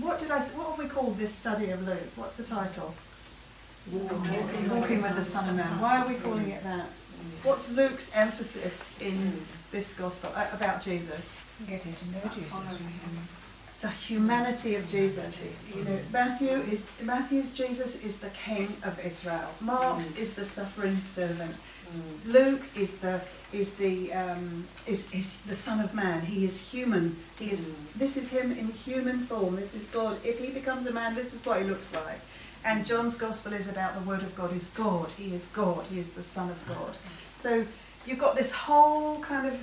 [0.00, 2.10] what did I s- what have we called this study of Luke?
[2.16, 2.94] What's the title?
[3.92, 5.80] Walking with the Son of Man.
[5.80, 6.86] Why are we calling it that?
[6.86, 7.44] Mm.
[7.44, 9.40] What's Luke's emphasis in
[9.72, 11.40] this gospel uh, about Jesus?
[11.66, 12.52] Getting to know Jesus.
[13.80, 15.48] the humanity of Jesus.
[15.74, 19.50] You know, Matthew is Matthew's Jesus is the King of Israel.
[19.60, 21.56] Mark's is the suffering servant.
[22.26, 23.20] Luke is the
[23.52, 26.20] is the um, is, is the Son of Man.
[26.22, 27.16] He is human.
[27.38, 29.56] He is this is him in human form.
[29.56, 30.16] This is God.
[30.24, 32.20] If he becomes a man, this is what he looks like.
[32.64, 35.08] And John's gospel is about the word of God is God.
[35.18, 35.84] He is God.
[35.88, 36.94] He is the Son of God.
[37.32, 37.64] So
[38.06, 39.54] you've got this whole kind of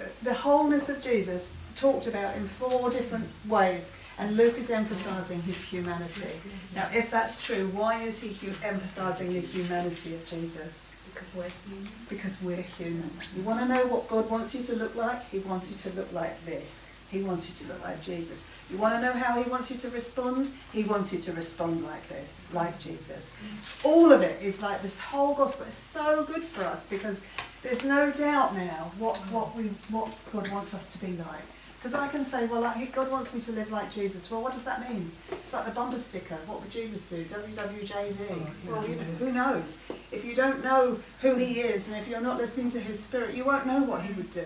[0.00, 5.40] uh, the wholeness of Jesus talked about in four different ways, and Luke is emphasising
[5.42, 6.30] his humanity.
[6.74, 10.92] Now, if that's true, why is he hu- emphasising the humanity of Jesus?
[11.12, 11.88] Because we're human.
[12.08, 13.10] Because we're human.
[13.36, 15.28] You want to know what God wants you to look like?
[15.30, 16.90] He wants you to look like this.
[17.10, 18.46] He wants you to look like Jesus.
[18.70, 20.48] You want to know how he wants you to respond?
[20.72, 23.34] He wants you to respond like this, like Jesus.
[23.82, 27.24] All of it is like this whole gospel is so good for us because
[27.62, 31.42] there's no doubt now what, what we what God wants us to be like.
[31.78, 34.28] Because I can say, well, like, God wants me to live like Jesus.
[34.32, 35.12] Well, what does that mean?
[35.30, 36.34] It's like the bumper sticker.
[36.46, 37.24] What would Jesus do?
[37.24, 38.68] WWJD.
[38.68, 39.80] Well, you know, who knows?
[40.10, 43.36] If you don't know who he is and if you're not listening to his spirit,
[43.36, 44.44] you won't know what he would do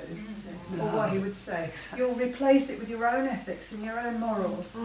[0.78, 1.70] or what he would say.
[1.96, 4.78] You'll replace it with your own ethics and your own morals.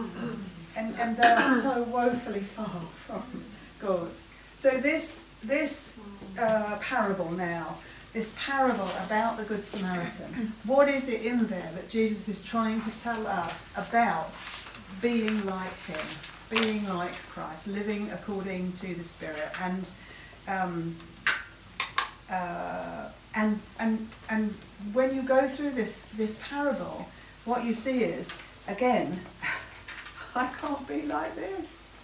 [0.74, 2.66] And, and they are so woefully far
[3.06, 3.22] from
[3.78, 4.32] God's.
[4.54, 6.00] So this, this
[6.38, 7.76] uh, parable now,
[8.18, 12.80] this parable about the Good Samaritan, what is it in there that Jesus is trying
[12.80, 14.34] to tell us about
[15.00, 16.06] being like him,
[16.50, 19.88] being like Christ, living according to the Spirit, and
[20.48, 20.96] um,
[22.28, 24.52] uh, and and and
[24.92, 27.06] when you go through this this parable,
[27.44, 28.36] what you see is
[28.66, 29.20] again,
[30.34, 31.94] I can't be like this.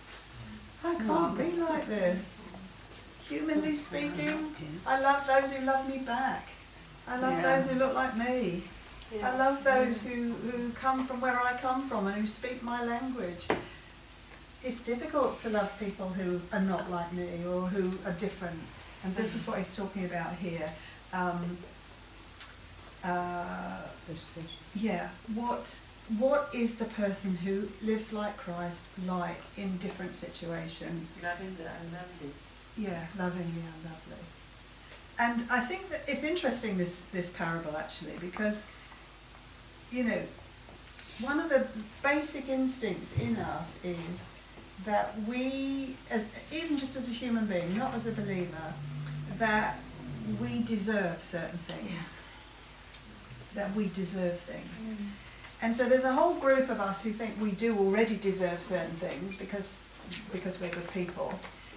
[0.84, 2.43] I can't be like this.
[3.28, 4.54] Humanly speaking,
[4.86, 6.48] I love those who love me back.
[7.08, 7.54] I love Yeah.
[7.54, 8.64] those who look like me.
[9.22, 12.82] I love those who, who come from where I come from and who speak my
[12.82, 13.46] language.
[14.62, 18.58] It's difficult to love people who are not like me or who are different.
[19.04, 20.72] And this is what he's talking about here.
[21.12, 21.58] Um,
[23.04, 23.82] uh,
[24.74, 25.78] yeah, what
[26.18, 31.18] what is the person who lives like Christ like in different situations?
[31.22, 32.32] Loving and lovely.
[32.76, 34.24] Yeah, lovingly and lovely.
[35.18, 38.70] And I think that it's interesting this this parable actually because
[39.92, 40.20] you know
[41.20, 41.66] one of the
[42.02, 44.32] basic instincts in us is
[44.84, 48.74] that we as even just as a human being, not as a believer,
[49.38, 49.78] that
[50.40, 52.20] we deserve certain things.
[53.54, 54.90] That we deserve things.
[54.90, 55.06] Mm.
[55.62, 58.96] And so there's a whole group of us who think we do already deserve certain
[58.96, 59.78] things because
[60.32, 61.32] because we're good people.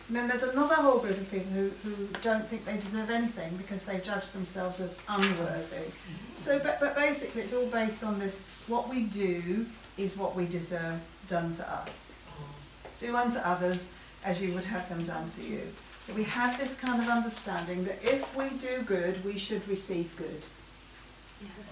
[0.08, 3.56] And then there's another whole group of people who, who don't think they deserve anything
[3.58, 5.76] because they judge themselves as unworthy.
[5.76, 6.34] Mm-hmm.
[6.34, 9.66] So, but, but basically, it's all based on this what we do
[9.98, 12.16] is what we deserve done to us.
[12.30, 13.06] Mm-hmm.
[13.06, 13.90] Do unto others
[14.24, 15.62] as you would have them done to you.
[16.06, 20.16] So we have this kind of understanding that if we do good, we should receive
[20.18, 20.42] good.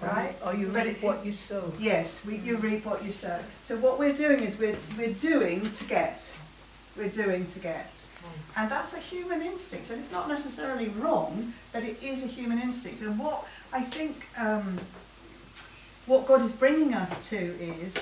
[0.03, 0.35] Right?
[0.45, 1.71] Or you But reap what you sow.
[1.79, 2.67] Yes, we, you mm-hmm.
[2.67, 3.39] reap what you sow.
[3.61, 6.31] So what we're doing is we're, we're doing to get.
[6.97, 8.04] We're doing to get.
[8.57, 12.59] And that's a human instinct, and it's not necessarily wrong, but it is a human
[12.59, 13.01] instinct.
[13.01, 14.79] And what I think um,
[16.05, 17.97] what God is bringing us to is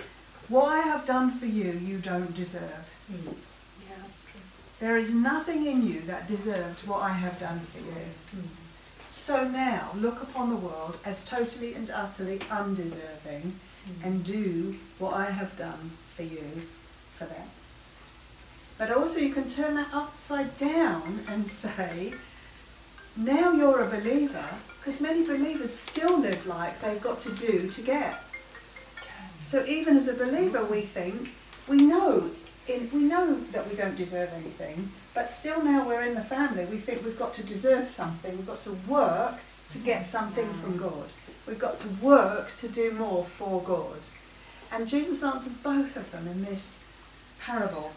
[0.50, 2.86] what I have done for you, you don't deserve.
[3.10, 4.42] Yeah, that's true.
[4.80, 8.44] There is nothing in you that deserved what I have done for you.
[9.10, 13.54] So now look upon the world as totally and utterly undeserving
[14.04, 16.64] and do what I have done for you
[17.16, 17.48] for them.
[18.78, 22.14] But also you can turn that upside down and say,
[23.16, 24.48] now you're a believer,
[24.80, 28.22] because many believers still live like they've got to do to get.
[29.44, 31.30] So even as a believer, we think
[31.68, 32.32] we know
[32.68, 36.66] in, we know that we don't deserve anything, but still now we're in the family.
[36.66, 38.36] We think we've got to deserve something.
[38.36, 39.36] We've got to work
[39.72, 41.08] to get something from God.
[41.46, 44.00] We've got to work to do more for God.
[44.72, 46.88] And Jesus answers both of them in this
[47.40, 47.92] parable.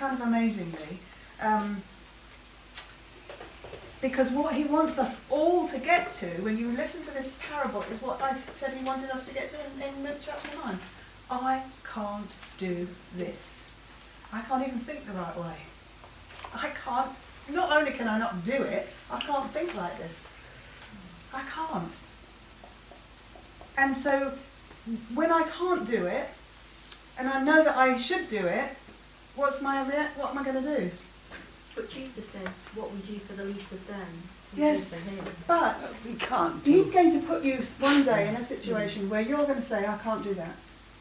[0.00, 0.98] Kind of amazingly.
[1.42, 1.82] Um,
[4.00, 7.82] because what he wants us all to get to, when you listen to this parable,
[7.90, 10.78] is what I said he wanted us to get to in, in Luke chapter 9.
[11.30, 13.62] I can't do this.
[14.32, 15.56] I can't even think the right way.
[16.54, 17.10] I can't,
[17.50, 20.34] not only can I not do it, I can't think like this.
[21.34, 22.00] I can't.
[23.76, 24.32] And so
[25.14, 26.26] when I can't do it,
[27.18, 28.70] and I know that I should do it,
[29.36, 30.90] what's my rea- what am I going to do?
[31.74, 34.06] But Jesus says, what we do for the least of them,
[34.56, 35.34] we Yes, do for him.
[35.46, 39.44] but We can't he's going to put you one day in a situation where you're
[39.46, 40.56] going to say, I can't do that.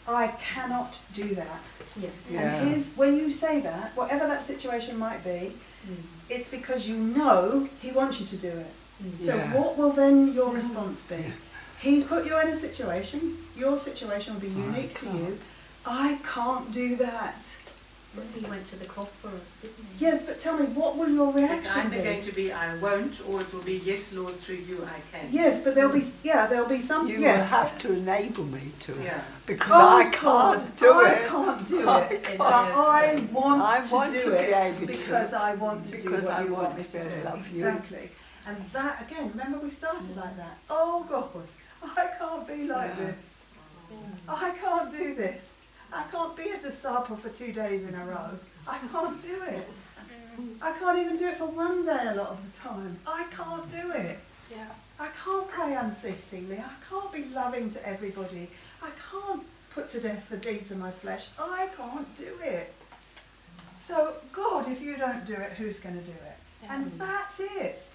[0.07, 1.59] I cannot do that.
[1.99, 2.09] Yeah.
[2.31, 2.39] Yeah.
[2.55, 5.53] And his, when you say that, whatever that situation might be,
[5.87, 5.95] Mm.
[6.29, 8.73] it's because you know he wants you to do it.
[9.17, 9.53] So Yeah.
[9.53, 11.23] what will then your response be?
[11.79, 15.39] He's put you in a situation, your situation will be unique to you.
[15.85, 17.45] I can't do that.
[18.17, 20.03] Well, he went to the cross for us, didn't he?
[20.05, 22.29] Yes, but tell me, what will your It's reaction either going be?
[22.29, 25.27] to be I won't, or it will be yes, Lord, through you I can.
[25.31, 27.51] Yes, but there'll be, yeah, there'll be some, You yes.
[27.51, 29.21] will have to enable me to, Yeah.
[29.45, 31.27] because Oh, I can't God, do I it.
[31.29, 32.23] can't do I it.
[32.23, 32.37] can't.
[32.39, 34.85] But I want I to want do to be it able to.
[34.87, 37.09] because I want to do Because what I you want want me to to do.
[37.21, 37.67] to love you.
[37.67, 38.09] Exactly.
[38.47, 40.57] And that again, remember we started like that.
[40.67, 41.29] Oh God,
[41.83, 43.05] I can't be like Yeah.
[43.05, 43.43] this.
[44.27, 45.61] I can't do this.
[45.91, 48.31] I can't be a disciple for two days in a row.
[48.67, 49.67] I can't do it.
[50.39, 50.55] Mm.
[50.61, 52.97] I can't even do it for one day a lot of the time.
[53.07, 54.19] I can't do it.
[54.51, 54.67] Yeah.
[54.99, 56.59] I can't pray unceasingly.
[56.59, 58.49] I can't be loving to everybody.
[58.81, 61.29] I can't put to death the deeds of my flesh.
[61.39, 62.73] I can't do it.
[63.77, 66.37] So, God, if you don't do it, who's going to do it?
[66.69, 67.87] And that's it.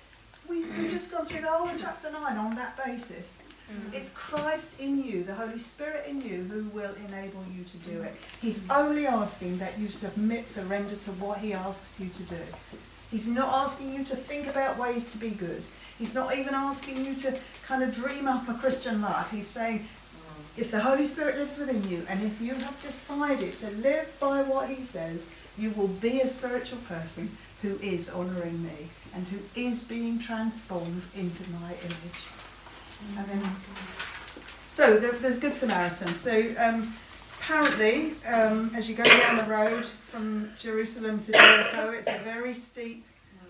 [0.49, 3.43] We, we've just gone through the whole of chapter 9 on that basis.
[3.71, 3.95] Mm.
[3.95, 7.99] It's Christ in you, the Holy Spirit in you, who will enable you to do
[8.01, 8.05] mm.
[8.07, 8.15] it.
[8.41, 12.41] He's only asking that you submit, surrender to what He asks you to do.
[13.11, 15.63] He's not asking you to think about ways to be good.
[15.99, 19.31] He's not even asking you to kind of dream up a Christian life.
[19.31, 20.59] He's saying, mm.
[20.61, 24.43] if the Holy Spirit lives within you, and if you have decided to live by
[24.43, 27.31] what He says, you will be a spiritual person
[27.63, 32.27] who is honouring me and who is being transformed into my image.
[33.19, 33.51] And then,
[34.69, 36.09] so the, the Good Samaritan.
[36.09, 36.93] So um,
[37.39, 42.55] apparently, um, as you go down the road from Jerusalem to Jericho, it's a very
[42.55, 43.05] steep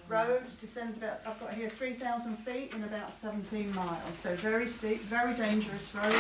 [0.09, 0.43] road.
[0.59, 4.15] Descends about, I've got here 3,000 feet in about 17 miles.
[4.15, 6.15] So very steep, very dangerous road,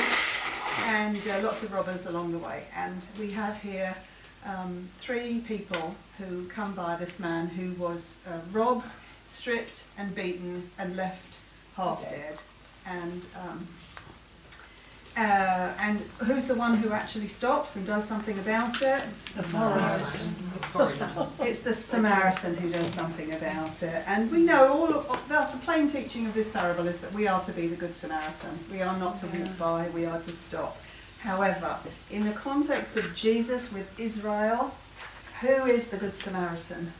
[0.86, 2.65] and uh, lots of robbers along the way.
[2.77, 3.94] And we have here
[4.47, 8.93] um, three people who come by this man who was uh, robbed,
[9.27, 11.39] stripped, and beaten, and left
[11.77, 12.39] half dead.
[12.86, 13.66] And um,
[15.16, 19.02] uh, and who's the one who actually stops and does something about it?
[21.40, 24.02] It's the Samaritan who does something about it.
[24.09, 27.12] And we know all of, of the, the plain teaching of this parable is that
[27.12, 28.59] we are to be the Good Samaritan.
[28.73, 30.77] We are not to walk by, we are to stop.
[31.20, 31.77] However,
[32.11, 34.74] in the context of Jesus with Israel,
[35.40, 36.93] who is the Good Samaritan?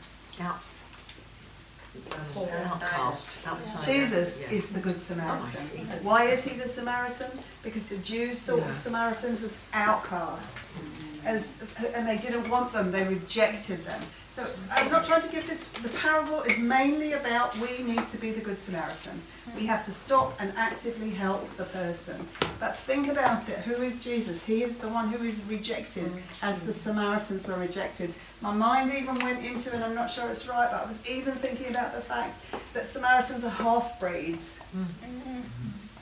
[2.11, 2.51] Out.
[2.65, 3.91] Outcast, outsider.
[3.91, 4.57] Jesus yeah.
[4.57, 5.87] is the Good Samaritan.
[5.87, 6.03] Nice.
[6.03, 7.31] Why is he the Samaritan?
[7.63, 8.67] Because the Jews saw Yeah.
[8.67, 11.27] the Samaritans as outcasts, mm-hmm.
[11.27, 11.51] as,
[11.93, 14.01] and they didn't want them, they rejected them.
[14.35, 18.17] So I'm not trying to give this, the parable is mainly about we need to
[18.17, 19.21] be the Good Samaritan.
[19.55, 22.19] We have to stop and actively help the person.
[22.59, 24.45] But think about it, who is Jesus?
[24.45, 28.13] He is the one who is rejected as the Samaritans were rejected.
[28.41, 31.31] My mind even went into, and I'm not sure it's right, but I was even
[31.35, 32.37] thinking about the fact
[32.73, 34.61] that Samaritans are half-breeds.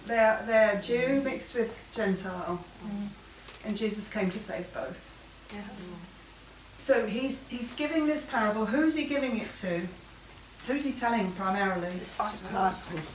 [0.07, 2.65] They're, they're Jew mixed with Gentile.
[3.63, 4.97] And Jesus came to save both.
[6.83, 8.65] So he's, he's giving this parable.
[8.65, 9.79] Who's he giving it to?
[10.67, 11.87] Who's he telling primarily?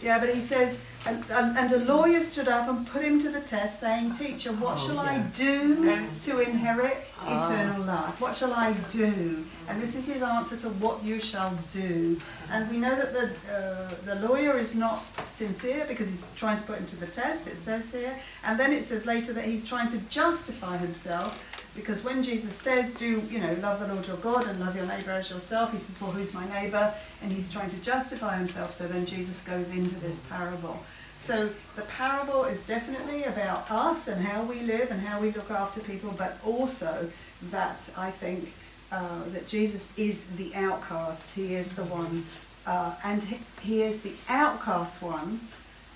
[0.03, 3.29] Yeah, but he says, and, and, and a lawyer stood up and put him to
[3.31, 5.27] the test, saying, Teacher, what Oh, shall I yeah.
[5.35, 7.51] do to inherit Ah.
[7.51, 8.21] eternal life?
[8.23, 9.45] What shall I do?
[9.69, 12.19] And this is his answer to what you shall do.
[12.51, 16.63] And we know that the, uh, the lawyer is not sincere because he's trying to
[16.65, 18.15] put him to the test, it says here.
[18.45, 22.93] And then it says later that he's trying to justify himself because when Jesus says,
[22.93, 25.79] do, you know, love the Lord your God and love your neighbour as yourself, he
[25.79, 26.93] says, well, who's my neighbour?
[27.23, 28.75] And he's trying to justify himself.
[28.75, 30.79] So then Jesus goes into this parable.
[31.17, 35.51] So the parable is definitely about us and how we live and how we look
[35.51, 37.11] after people, but also
[37.51, 38.53] that I think
[38.91, 41.33] uh, that Jesus is the outcast.
[41.35, 42.27] He is the one,
[42.67, 45.41] uh, and he, he is the outcast one,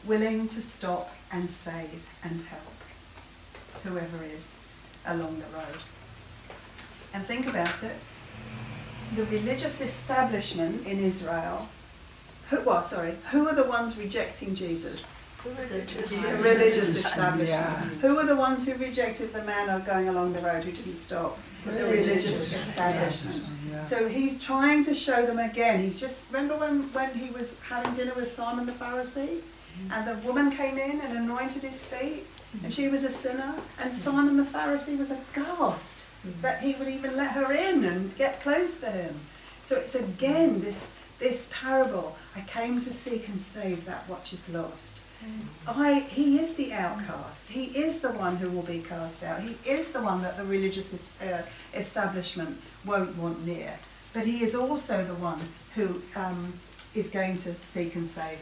[0.07, 2.63] willing to stop and save and help
[3.85, 4.62] whoever is
[5.07, 5.79] along the road.
[7.15, 7.97] And think about it.
[9.17, 11.69] the religious establishment in Israel,
[12.49, 15.13] who, well, sorry, who are the ones rejecting Jesus?
[15.45, 17.49] The religious The religious establishment.
[17.49, 17.81] Yeah.
[18.01, 20.97] Who are the ones who rejected the man of going along the road who didn't
[20.97, 21.39] stop?
[21.65, 23.47] The religious establishment.
[23.71, 23.83] Yeah.
[23.83, 25.83] So he's trying to show them again.
[25.83, 29.93] He's just remember when, when he was having dinner with Simon the Pharisee, mm-hmm.
[29.93, 32.25] and the woman came in and anointed his feet,
[32.63, 36.07] and she was a sinner, and Simon the Pharisee was aghast
[36.41, 39.19] that he would even let her in and get close to him.
[39.65, 42.17] So it's again this this parable.
[42.37, 45.01] I came to seek and save that which is lost.
[45.69, 47.49] I, he is the outcast.
[47.49, 49.41] He is the one who will be cast out.
[49.41, 51.43] He is the one that the religious uh,
[51.75, 53.79] establishment won't want near.
[54.13, 55.39] But he is also the one
[55.77, 56.53] who um,
[56.95, 58.41] is going to seek and save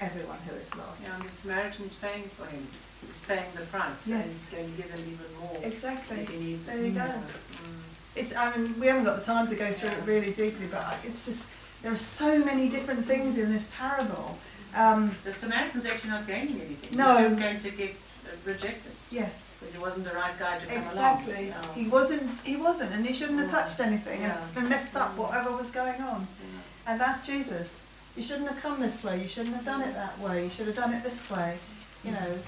[0.00, 1.06] everyone who is lost.
[1.06, 2.66] Yeah, and the Samaritan's paying for him.
[3.06, 4.06] He's paying the price.
[4.06, 4.24] Yes.
[4.24, 5.58] he's going to give him even more.
[5.62, 6.20] Exactly.
[6.20, 6.84] If he needs There it.
[6.86, 7.00] you go.
[7.00, 7.80] Mm.
[8.16, 10.96] It's, I mean, we haven't got the time to go through it really deeply, but
[11.04, 11.48] it's just,
[11.82, 14.38] there are so many different things in this parable.
[14.74, 16.96] Um, The Samaritan's actually not gaining anything.
[16.96, 17.16] No.
[17.18, 20.66] He's just going to get uh, rejected yes, because he wasn't the right guy to
[20.66, 21.20] come along.
[21.20, 21.48] exactly.
[21.50, 21.74] along.
[21.74, 24.60] He wasn't, he wasn't, and he shouldn't have touched anything and- Yeah.
[24.60, 26.26] and messed up whatever was going on.
[26.40, 26.92] Yeah.
[26.92, 27.84] And that's Jesus.
[28.16, 29.20] You shouldn't have come this way.
[29.22, 30.44] You shouldn't have done it that way.
[30.44, 31.58] You should have done it this way.
[32.02, 32.38] You know.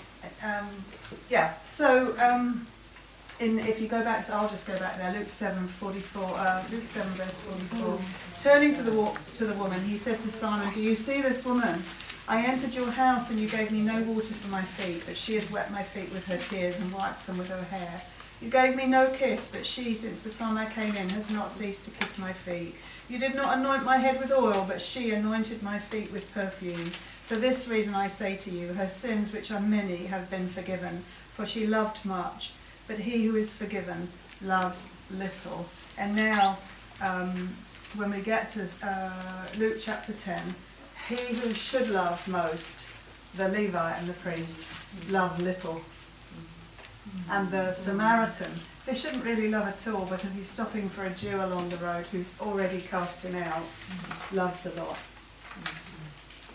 [0.44, 0.68] Um,
[1.28, 1.54] yeah.
[1.64, 2.66] So um,
[3.40, 5.12] in if you go back to, I'll just go back there.
[5.12, 6.30] Luke seven forty four.
[6.36, 7.98] Uh, Luke seven verse forty four.
[8.40, 11.82] Turning to the to the woman, he said to Simon, "Do you see this woman?
[12.30, 15.36] I entered your house and you gave me no water for my feet, but she
[15.36, 18.02] has wet my feet with her tears and wiped them with her hair.
[18.42, 21.50] You gave me no kiss, but she, since the time I came in, has not
[21.50, 22.76] ceased to kiss my feet.
[23.08, 26.92] You did not anoint my head with oil, but she anointed my feet with perfume.
[27.28, 31.04] For this reason I say to you, her sins, which are many, have been forgiven,
[31.34, 32.52] for she loved much.
[32.86, 34.08] But he who is forgiven
[34.40, 35.66] loves little.
[35.98, 36.56] And now,
[37.02, 37.54] um,
[37.96, 40.40] when we get to uh, Luke chapter 10,
[41.06, 42.86] he who should love most,
[43.34, 44.64] the Levite and the priest,
[45.10, 45.82] love little.
[47.30, 48.52] And the Samaritan,
[48.86, 52.06] they shouldn't really love at all because he's stopping for a Jew along the road
[52.06, 53.64] who's already cast him out,
[54.32, 54.96] loves a lot.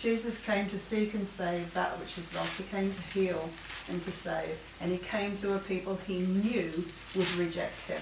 [0.03, 2.57] Jesus came to seek and save that which is lost.
[2.57, 3.49] He came to heal
[3.89, 4.59] and to save.
[4.81, 6.83] And he came to a people he knew
[7.15, 8.01] would reject him.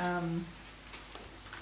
[0.00, 0.46] Um,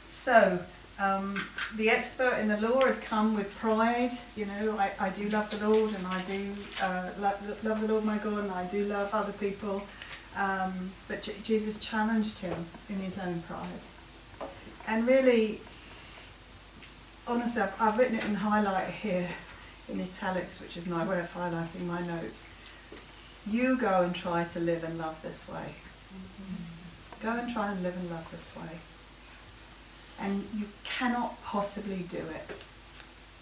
[0.08, 0.60] so,
[1.00, 1.44] um,
[1.74, 4.12] the expert in the law had come with pride.
[4.36, 8.04] You know, I, I do love the Lord and I do uh, love, the Lord
[8.04, 9.82] my God and I do love other people.
[10.36, 14.48] Um, but J- Jesus challenged him in his own pride.
[14.86, 15.60] And really,
[17.30, 19.28] honestly, I've, I've written it in highlight here
[19.88, 22.52] in italics, which is my way of highlighting my notes.
[23.46, 25.74] You go and try to live and love this way.
[26.14, 27.26] Mm-hmm.
[27.26, 28.78] Go and try and live and love this way.
[30.20, 32.56] And you cannot possibly do it.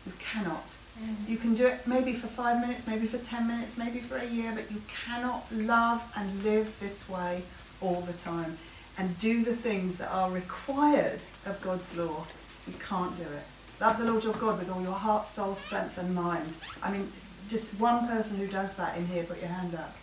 [0.06, 0.66] You cannot.
[0.66, 1.32] Mm-hmm.
[1.32, 4.26] You can do it maybe for five minutes, maybe for ten minutes, maybe for a
[4.26, 7.42] year, but you cannot love and live this way
[7.80, 8.58] all the time
[8.96, 12.26] and do the things that are required of God's law.
[12.66, 13.44] You can't do it.
[13.80, 16.56] Love the Lord your God with all your heart, soul, strength, and mind.
[16.82, 17.12] I mean,
[17.48, 19.94] just one person who does that in here, put your hand up.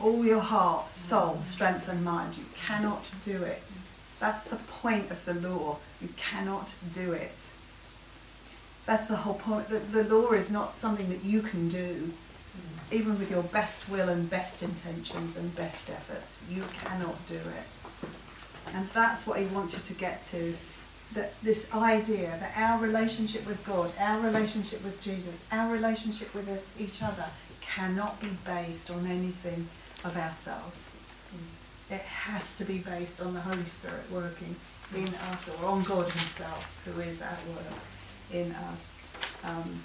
[0.00, 2.36] All your heart, soul, strength, and mind.
[2.36, 3.62] You cannot do it.
[4.18, 5.78] That's the point of the law.
[6.02, 7.48] You cannot do it.
[8.86, 9.68] That's the whole point.
[9.68, 12.12] The, the law is not something that you can do,
[12.90, 16.40] even with your best will and best intentions and best efforts.
[16.50, 18.12] You cannot do it.
[18.74, 20.56] And that's what he wants you to get to.
[21.14, 26.48] That this idea that our relationship with God, our relationship with Jesus, our relationship with
[26.78, 27.26] each other
[27.60, 29.68] cannot be based on anything
[30.04, 30.90] of ourselves.
[31.90, 34.56] It has to be based on the Holy Spirit working
[34.94, 37.78] in us or on God Himself who is at work
[38.32, 39.02] in us.
[39.44, 39.80] Um,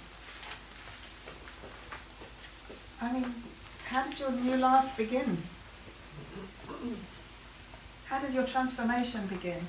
[3.01, 3.33] I mean,
[3.85, 5.37] how did your new life begin?
[8.05, 9.67] How did your transformation begin?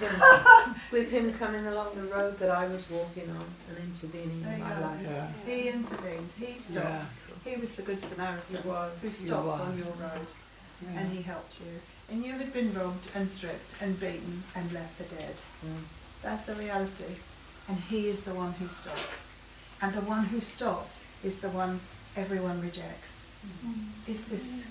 [0.92, 4.80] With him coming along the road that I was walking on and intervening in my
[4.80, 5.00] life.
[5.02, 5.28] Yeah.
[5.46, 6.30] He intervened.
[6.38, 6.86] He stopped.
[6.86, 7.04] Yeah.
[7.44, 8.92] He was the good Samaritan was.
[9.02, 9.60] who stopped was.
[9.60, 10.26] on your road
[10.82, 11.00] Yeah.
[11.00, 11.80] and he helped you.
[12.10, 15.34] And you had been robbed and stripped and beaten and left for dead.
[15.64, 15.82] Mm.
[16.22, 17.14] That's the reality.
[17.68, 19.22] And he is the one who stopped.
[19.82, 21.80] And the one who stopped is the one
[22.16, 23.26] everyone rejects.
[24.08, 24.66] It's this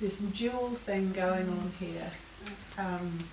[0.00, 2.10] this dual thing going on here.
[2.78, 3.24] Um,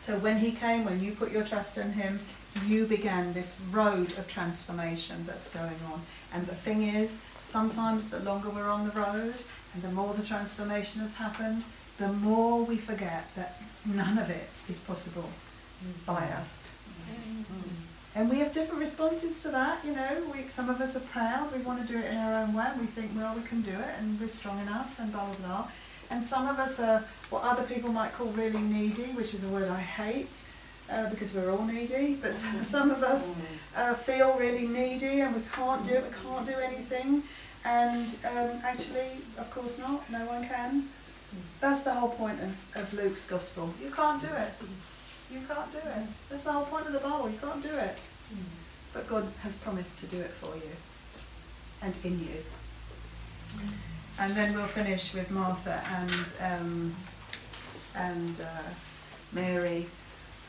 [0.00, 2.18] so when he came, when you put your trust in him,
[2.66, 6.00] you began this road of transformation that's going on.
[6.32, 9.34] And the thing is, sometimes the longer we're on the road
[9.74, 11.64] and the more the transformation has happened,
[11.98, 15.28] the more we forget that none of it is possible
[16.06, 16.42] by mm-hmm.
[16.42, 16.68] us.
[17.10, 17.90] Mm-hmm.
[18.16, 20.22] And we have different responses to that, you know.
[20.32, 22.66] We, some of us are proud, we want to do it in our own way,
[22.80, 25.68] we think, well, we can do it, and we're strong enough, and blah, blah, blah.
[26.10, 29.48] And some of us are what other people might call really needy, which is a
[29.48, 30.40] word I hate,
[30.90, 32.16] uh, because we're all needy.
[32.20, 33.38] But some of us
[33.76, 37.22] uh, feel really needy, and we can't do it, we can't do anything.
[37.64, 40.88] And um, actually, of course not, no one can.
[41.60, 43.72] That's the whole point of, of Luke's gospel.
[43.80, 44.52] You can't do it.
[45.30, 46.06] You can't do it.
[46.28, 47.30] That's the whole point of the Bible.
[47.30, 47.98] You can't do it.
[48.92, 50.72] But God has promised to do it for you
[51.82, 52.42] and in you.
[54.20, 56.94] And then we'll finish with Martha and um,
[57.96, 58.68] and uh,
[59.32, 59.86] Mary,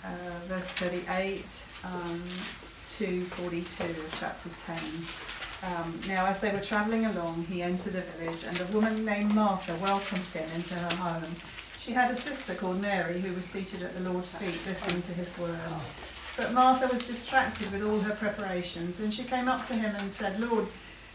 [0.04, 1.46] uh, verse 38
[1.86, 2.22] um,
[2.98, 4.78] to 42 of chapter 10.
[5.64, 9.34] Um, now, as they were travelling along, he entered a village, and a woman named
[9.34, 11.36] Martha welcomed him into her home.
[11.78, 15.14] She had a sister called Mary who was seated at the Lord's feet listening to
[15.14, 15.58] his word.
[16.36, 20.12] But Martha was distracted with all her preparations, and she came up to him and
[20.12, 20.68] said, Lord,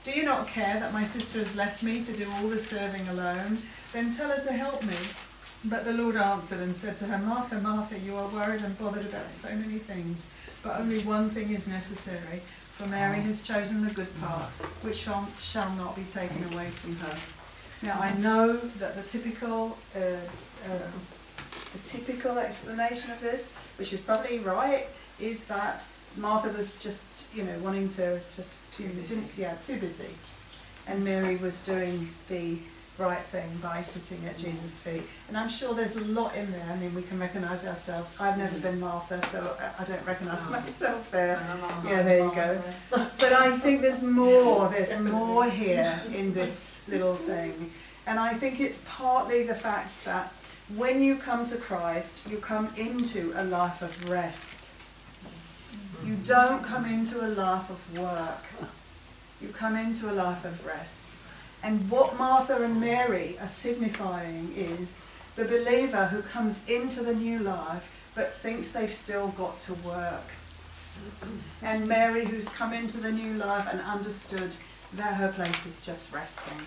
[0.06, 3.08] do you not care that my sister has left me to do all the serving
[3.08, 3.58] alone?
[3.92, 4.94] Then tell her to help me.
[5.64, 9.06] But the Lord answered and said to her, Martha, Martha, you are worried and bothered
[9.06, 12.40] about so many things, but only one thing is necessary.
[12.76, 14.48] For Mary has chosen the good part,
[14.82, 17.18] which shall, shall not be taken away from her.
[17.82, 19.98] Now I know that the typical, uh,
[20.70, 20.78] uh,
[21.72, 24.86] the typical explanation of this, which is probably right,
[25.18, 25.84] is that
[26.16, 27.04] Martha was just,
[27.34, 30.10] you know, wanting to just, know, didn't, yeah, too busy,
[30.86, 32.58] and Mary was doing the
[32.98, 35.02] right thing by sitting at Jesus' feet.
[35.28, 36.64] And I'm sure there's a lot in there.
[36.70, 38.16] I mean, we can recognise ourselves.
[38.18, 41.38] I've never been Martha, so I- I don't recognise myself there.
[41.84, 42.60] Yeah, there you go.
[43.18, 44.68] But I think there's more.
[44.68, 47.70] There's more here in this little thing.
[48.06, 50.32] And I think it's partly the fact that
[50.76, 54.65] when you come to Christ, you come into a life of rest.
[56.04, 58.70] You don't come into a life of work.
[59.40, 61.12] You come into a life of rest.
[61.62, 65.00] And what Martha and Mary are signifying is
[65.34, 70.30] the believer who comes into the new life but thinks they've still got to work.
[71.62, 74.52] And Mary who's come into the new life and understood
[74.94, 76.58] that her place is just resting.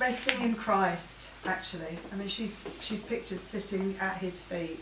[0.00, 1.98] Resting in Christ, actually.
[2.12, 4.80] I mean, she's, she's pictured sitting at his feet.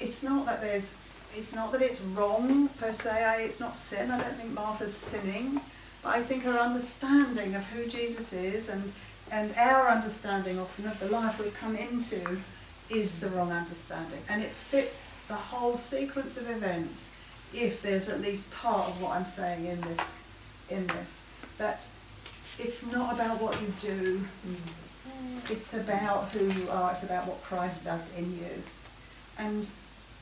[0.00, 0.96] It's not that there's,
[1.36, 3.10] it's not that it's wrong per se.
[3.10, 4.10] I- It's not sin.
[4.10, 5.60] I don't think Martha's sinning.
[6.02, 8.92] But I think her understanding of who Jesus is and,
[9.30, 12.38] and our understanding often of the life we've come into
[12.90, 14.20] is the wrong understanding.
[14.28, 17.16] And it fits the whole sequence of events
[17.54, 20.20] if there's at least part of what I'm saying in this
[20.70, 21.22] in this.
[21.58, 21.86] That
[22.58, 24.20] it's not about what you do.
[24.46, 25.50] Mm.
[25.50, 28.62] It's about who you are, it's about what Christ does in you.
[29.38, 29.66] And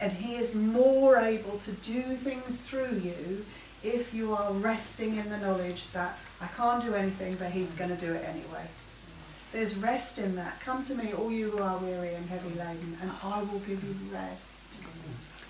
[0.03, 3.45] and he is more able to do things through you
[3.85, 7.91] if you are resting in the knowledge that I can't do anything, but he's going
[7.91, 8.67] to do it anyway.
[9.53, 10.59] There's rest in that.
[10.59, 13.85] Come to me, all you who are weary and heavy laden, and I will give
[13.85, 14.62] you rest.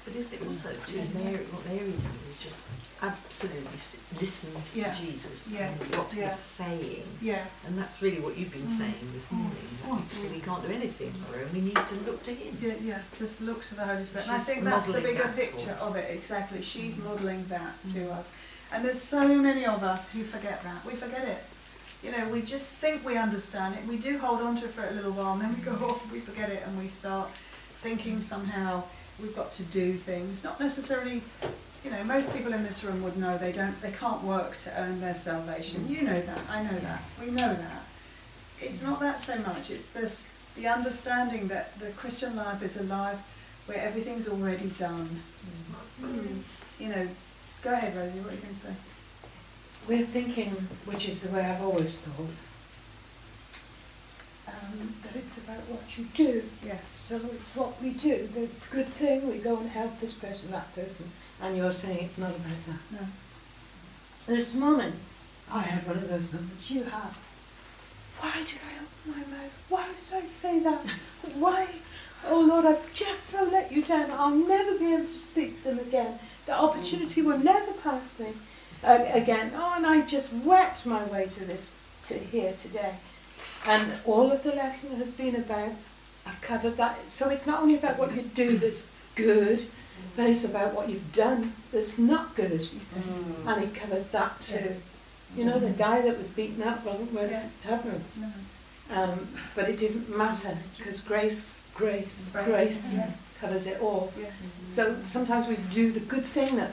[0.04, 2.68] But is it also too, Mary, what Mary did is just
[3.02, 3.62] absolutely
[4.20, 4.92] listens Yeah.
[4.92, 5.68] to Jesus Yeah.
[5.68, 6.28] and what Yeah.
[6.30, 7.04] he's saying.
[7.20, 7.44] Yeah.
[7.66, 8.78] And that's really what you've been Mm.
[8.78, 9.38] saying this mm.
[9.38, 9.68] morning.
[9.82, 11.52] That actually we can't do anything on our own.
[11.52, 12.56] We need to look to him.
[12.60, 14.26] Yeah, yeah, just look to the Holy Spirit.
[14.26, 16.62] And I think that's the bigger that picture of it, exactly.
[16.62, 17.04] She's mm.
[17.04, 18.18] modelling that to mm.
[18.18, 18.32] us.
[18.72, 20.84] And there's so many of us who forget that.
[20.84, 21.44] We forget it.
[22.02, 23.84] You know, we just think we understand it.
[23.86, 26.10] We do hold on to it for a little while, and then we go off,
[26.10, 27.30] we forget it, and we start
[27.82, 28.82] thinking somehow
[29.20, 30.44] we've got to do things.
[30.44, 31.22] Not necessarily,
[31.84, 34.80] you know, most people in this room would know they don't, they can't work to
[34.80, 35.86] earn their salvation.
[35.88, 36.40] You know that.
[36.50, 37.02] I know that.
[37.20, 37.82] We know that.
[38.60, 39.70] It's not that so much.
[39.70, 43.18] It's this the understanding that the Christian life is a life
[43.66, 45.20] where everything's already done.
[46.78, 47.08] You know,
[47.62, 48.18] go ahead, Rosie.
[48.20, 48.74] What are you going to say?
[49.88, 50.50] We're thinking,
[50.84, 52.26] which is the way I've always thought,
[54.48, 56.42] um, that it's about what you do.
[56.64, 56.78] Yeah.
[57.02, 58.28] So it's what we do.
[58.28, 61.10] The good thing, we go and help this person, that person.
[61.42, 63.00] and you're saying it's not about that.
[63.00, 63.06] No.
[64.34, 64.92] This morning,
[65.50, 66.70] I had one of those moments.
[66.70, 67.18] You have.
[68.20, 69.66] Why did I open my mouth?
[69.68, 70.80] Why did I say that?
[71.34, 71.66] Why?
[72.28, 74.12] Oh Lord, I've just so let you down.
[74.12, 76.20] I'll never be able to speak to them again.
[76.46, 78.28] The opportunity will never pass me
[78.84, 79.50] uh, again.
[79.56, 81.74] Oh, and I just wept my way to this,
[82.06, 82.94] to here today.
[83.66, 85.72] And all of the lesson has been about,
[86.26, 87.10] I've covered that.
[87.10, 89.64] So it's not only about what you do that's good,
[90.16, 92.60] but it's about what you've done that's not good.
[92.62, 93.46] Mm.
[93.46, 94.76] And it covers that too.
[95.36, 97.48] You know, the guy that was beaten up wasn't worth Yeah.
[97.62, 98.18] tuppence.
[98.18, 98.30] No.
[98.94, 103.10] Um, but it didn't matter because grace, grace, Grace, grace yeah.
[103.40, 104.12] covers it all.
[104.20, 104.26] Yeah.
[104.68, 106.72] So sometimes we do the good thing that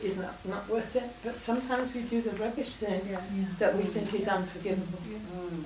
[0.00, 3.20] is not, not worth it, but sometimes we do the rubbish thing Yeah.
[3.58, 5.00] that we think is unforgivable.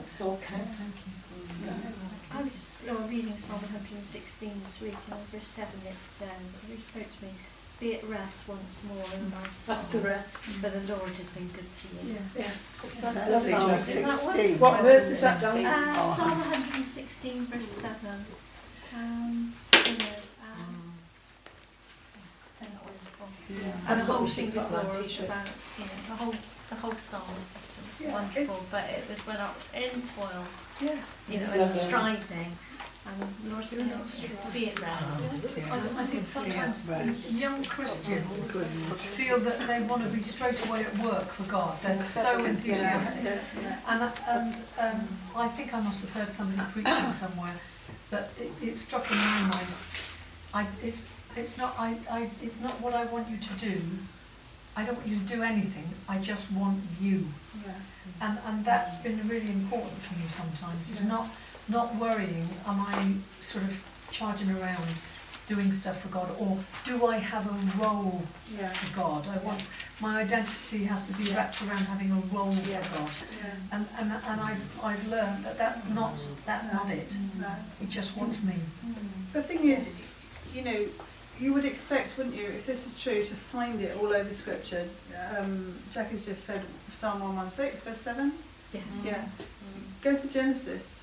[0.00, 0.84] It still counts.
[2.34, 2.98] I was just you know,
[3.32, 7.24] reading Psalm 116 this week, and in verse 7 it says, it really spoke to
[7.24, 7.32] me,
[7.80, 9.72] be at rest once more, O my soul.
[9.74, 10.36] That's the rest.
[10.60, 12.12] For the Lord has been good to you.
[12.12, 12.44] Yeah.
[12.44, 12.84] Yes.
[12.84, 14.52] That's lovely, Psalm Jackie.
[14.52, 14.58] 16.
[14.60, 15.64] What verse is that, darling?
[15.64, 17.96] Uh, Psalm 116, verse 7.
[19.00, 20.92] Um, you know, um,
[22.60, 23.28] wonderful?
[23.48, 23.56] Yeah.
[23.64, 25.24] And That's the what whole we thing should put before t-shirts.
[25.24, 25.48] about,
[25.80, 26.34] you know, the whole,
[26.68, 30.44] the whole psalm is just Yeah, wonderful, but it was when I was in toil,
[30.84, 31.00] Yeah.
[31.28, 31.80] you know, It's and lovely.
[31.80, 32.52] striving,
[33.04, 33.84] and the Lord said,
[34.52, 34.80] be at.
[34.80, 38.56] I, I think sometimes young Christians
[39.16, 41.80] feel that they want to be straight away at work for God.
[41.82, 43.40] They're so enthusiastic.
[43.88, 47.54] And, and um, I think I must have heard somebody preaching somewhere,
[48.10, 49.66] but it, it struck in my mind.
[50.54, 51.06] I, it's,
[51.36, 53.80] it's not, I, I, it's not what I want you to do.
[54.76, 55.88] I don't want you to do anything.
[56.08, 57.26] I just want you.
[57.66, 57.72] Yeah.
[58.20, 61.26] And, and that's been really important for me sometimes, is not,
[61.68, 64.84] not worrying, am I sort of charging around
[65.48, 68.22] doing stuff for God, or do I have a role
[68.58, 68.72] Yeah.
[68.72, 69.26] for God?
[69.28, 69.62] I want,
[70.00, 72.82] my identity has to be wrapped around having a role Yeah.
[72.82, 73.10] for God.
[73.42, 73.54] Yeah.
[73.72, 76.14] And, and, and I've, I've learned that that's not,
[76.46, 77.16] that's not it.
[77.40, 77.48] No.
[77.80, 78.54] He just wants me.
[79.32, 80.08] The thing is,
[80.54, 80.84] you know,
[81.40, 84.86] you would expect, wouldn't you, if this is true, to find it all over Scripture.
[85.36, 86.62] Um, Jack has just said
[86.92, 88.32] Psalm 116, verse 7.
[88.72, 88.82] Yes.
[89.04, 89.24] Yeah.
[90.02, 91.00] Go to Genesis.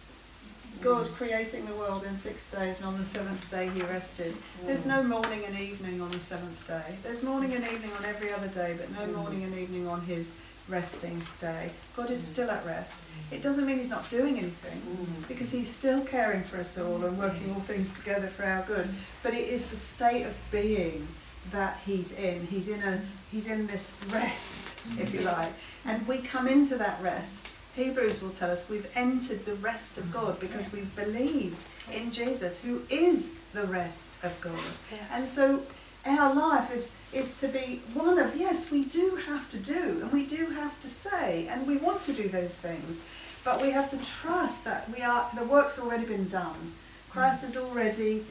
[0.81, 4.33] God creating the world in six days, and on the seventh day he rested.
[4.65, 6.95] There's no morning and evening on the seventh day.
[7.03, 10.37] There's morning and evening on every other day, but no morning and evening on his
[10.69, 11.71] resting day.
[11.95, 13.01] God is still at rest.
[13.31, 17.17] It doesn't mean he's not doing anything, because he's still caring for us all and
[17.17, 18.89] working all things together for our good.
[19.23, 21.07] But it is the state of being
[21.51, 22.45] that he's in.
[22.47, 23.01] He's in a
[23.31, 25.25] he's in this rest, if you mm.
[25.25, 25.51] like.
[25.85, 27.51] And we come into that rest.
[27.79, 30.47] Hebrews will tell us we've entered the rest of God mm-hmm.
[30.47, 34.99] because we've believed in Jesus, who is the rest of God.
[35.13, 35.61] And so
[36.05, 40.11] our life is, is to be one of, yes, we do have to do, and
[40.11, 43.03] we do have to say, and we want to do those things,
[43.45, 46.73] but we have to trust that we are, the work's already been done.
[47.09, 48.25] Christ has already,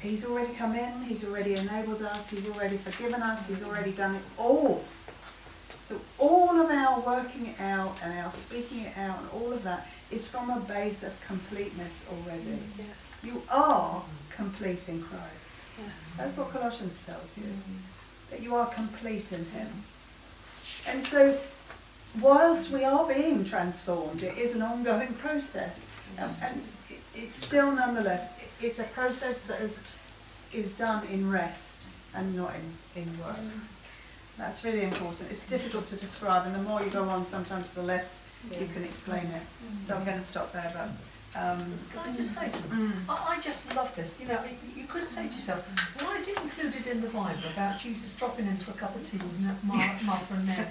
[0.00, 4.14] he's already come in, he's already enabled us, he's already forgiven us, he's already done
[4.14, 4.84] it all.
[5.92, 9.62] So all of our working it out and our speaking it out and all of
[9.64, 12.44] that is from a base of completeness already.
[12.44, 13.20] Mm, yes.
[13.22, 14.02] You are
[14.34, 15.58] complete in Christ.
[15.78, 16.16] Yes.
[16.16, 18.30] That's what Colossians tells you, mm.
[18.30, 19.68] that you are complete in Him.
[20.88, 21.38] And so,
[22.22, 25.94] whilst we are being transformed, it is an ongoing process.
[26.18, 26.58] Um, and
[26.88, 28.32] it, it's still, nonetheless,
[28.62, 29.82] it's a process that is,
[30.54, 31.82] is done in rest
[32.14, 33.36] and not in, in work.
[33.36, 33.60] Mm.
[34.42, 35.30] That's really important.
[35.30, 38.82] It's difficult to describe, and the more you go on, sometimes the less you can
[38.82, 39.42] explain it.
[39.86, 40.88] So I'm going to stop there, but.
[41.34, 42.92] Um, Can I just say something?
[43.08, 44.16] I, I just love this.
[44.20, 45.60] You know, you- you could say to yourself,
[46.02, 49.16] why is it included in the Bible about Jesus dropping into a cup of tea
[49.16, 50.04] with Ma- Mar- Yes.
[50.06, 50.66] Martha and Mary?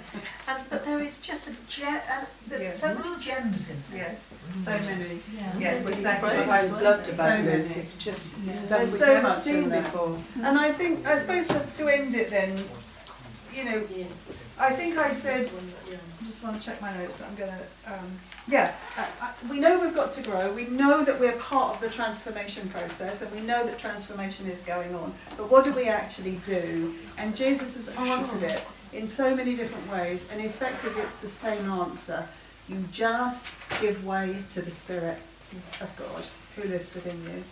[0.46, 3.82] And, but there is just a gem, uh, there's so many gems in it.
[4.04, 4.32] Yes,
[4.62, 5.18] so many.
[5.36, 5.52] Yeah.
[5.58, 6.38] Yes, That's exactly.
[6.46, 7.64] what I loved So about many.
[7.64, 7.76] it.
[7.78, 8.52] It's just Yeah.
[8.52, 10.16] stuff There's we've so never much seen in before.
[10.44, 12.50] And I think, I suppose to, to end it then,
[13.54, 13.84] you know,
[14.58, 17.92] I think I said, I just want to check my notes that I'm going to,
[17.92, 18.18] um,
[18.48, 21.80] yeah, uh, uh, we know we've got to grow, we know that we're part of
[21.80, 25.88] the transformation process, and we know that transformation is going on, but what do we
[25.88, 26.94] actually do?
[27.18, 31.70] And Jesus has answered it in so many different ways, and effectively it's the same
[31.70, 32.26] answer.
[32.68, 33.48] You just
[33.80, 35.18] give way to the Spirit
[35.80, 36.24] of God
[36.56, 37.42] who lives within you.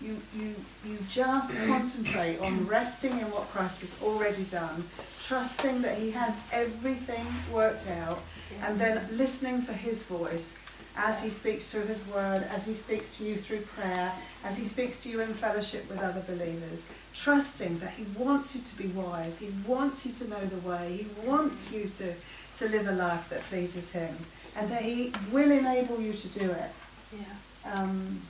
[0.00, 0.54] You, you,
[0.86, 4.82] you just concentrate on resting in what Christ has already done,
[5.22, 8.18] trusting that He has everything worked out,
[8.62, 10.58] and then listening for His voice
[10.96, 14.10] as He speaks through His word, as He speaks to you through prayer,
[14.42, 16.88] as He speaks to you in fellowship with other believers.
[17.14, 21.04] Trusting that He wants you to be wise, He wants you to know the way,
[21.04, 22.14] He wants you to,
[22.56, 24.16] to live a life that pleases Him,
[24.56, 26.70] and that He will enable you to do it.
[27.12, 27.72] Yeah.
[27.74, 28.22] Um,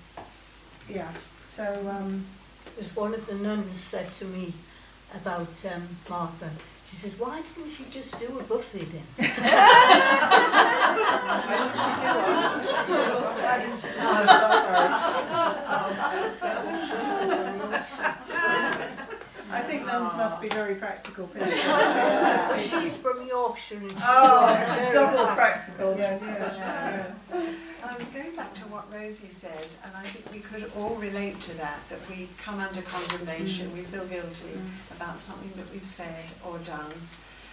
[0.88, 1.08] yeah,
[1.50, 2.24] so um,
[2.78, 4.52] As one of the nuns said to me
[5.14, 6.48] about um, Martha,
[6.88, 9.04] she says, why didn't she just do a buffet then?
[13.42, 13.94] Why didn't she do
[19.52, 21.48] I think nuns must be very practical people.
[22.58, 23.76] She's from Yorkshire.
[23.78, 27.52] and she Oh, double practical, yes, yeah, yeah.
[27.82, 31.56] Um, going back to what Rosie said, and I think we could all relate to
[31.56, 34.58] that, that we come under condemnation, we feel guilty
[34.94, 36.92] about something that we've said or done.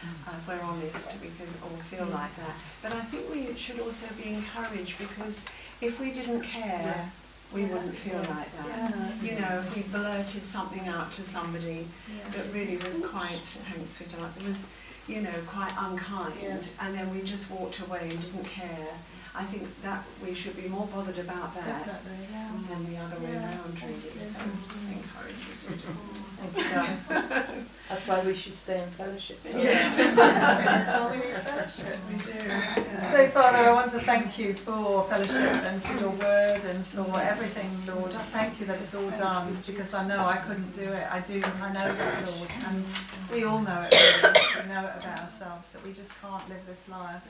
[0.03, 2.55] Uh, if we're honest, we can all feel like that.
[2.83, 5.45] But I think we should also be encouraged because
[5.81, 7.09] if we didn't care,
[7.53, 9.13] we wouldn't feel like that.
[9.23, 11.87] You know, if we blurted something out to somebody
[12.35, 13.39] that really was quite,
[13.71, 14.71] thanks sweetheart, it was,
[15.07, 18.89] you know, quite unkind, and then we just walked away and didn't care.
[19.37, 22.49] I think that we should be more bothered about that Definitely, yeah.
[22.69, 23.93] than the other way Yeah, around, really.
[23.93, 24.21] thank you.
[24.21, 24.97] So mm-hmm.
[24.97, 25.93] encourage us to do.
[26.41, 27.65] Thank you, Diane.
[27.89, 29.37] That's why we should stay in fellowship.
[29.45, 29.95] Yes.
[30.15, 31.97] That's why we need fellowship.
[32.09, 32.39] We do.
[33.13, 37.21] So, Father, I want to thank you for fellowship and for your word and for
[37.21, 38.15] everything, Lord.
[38.15, 41.05] I thank you that it's all done because I know I couldn't do it.
[41.13, 42.83] I do, I know that, Lord, and
[43.31, 43.93] we all know it.
[43.93, 44.67] Really.
[44.67, 47.21] We know it about ourselves that we just can't live this life.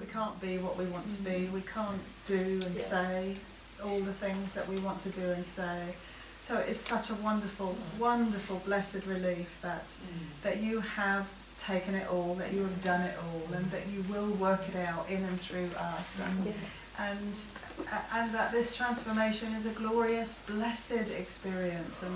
[0.00, 1.46] We can't be what we want to be.
[1.46, 1.52] Mm.
[1.52, 3.36] We can't do and say
[3.84, 5.94] all the things that we want to do and say.
[6.40, 8.00] So it's such a wonderful, mm.
[8.00, 10.42] wonderful, blessed relief that mm.
[10.42, 11.28] that you have
[11.58, 14.76] taken it all, that you have done it all, and that you will work it
[14.76, 16.54] out in and through us, and
[16.98, 17.40] and
[18.12, 22.02] and that this transformation is a glorious, blessed experience.
[22.02, 22.14] And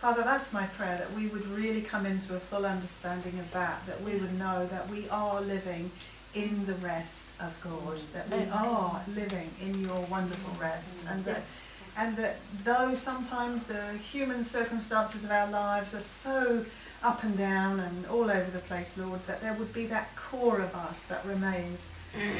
[0.00, 3.86] Father, that's my prayer that we would really come into a full understanding of that,
[3.86, 5.90] that we would know that we are living
[6.36, 11.42] in the rest of God, that we are living in your wonderful rest, and that
[11.96, 16.64] and that though sometimes the human circumstances of our lives are so
[17.02, 20.60] up and down and all over the place, Lord, that there would be that core
[20.60, 21.92] of us that remains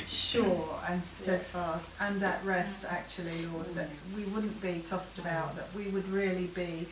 [0.06, 5.68] sure and steadfast and at rest, actually, Lord, that we wouldn't be tossed about, that
[5.74, 6.86] we would really be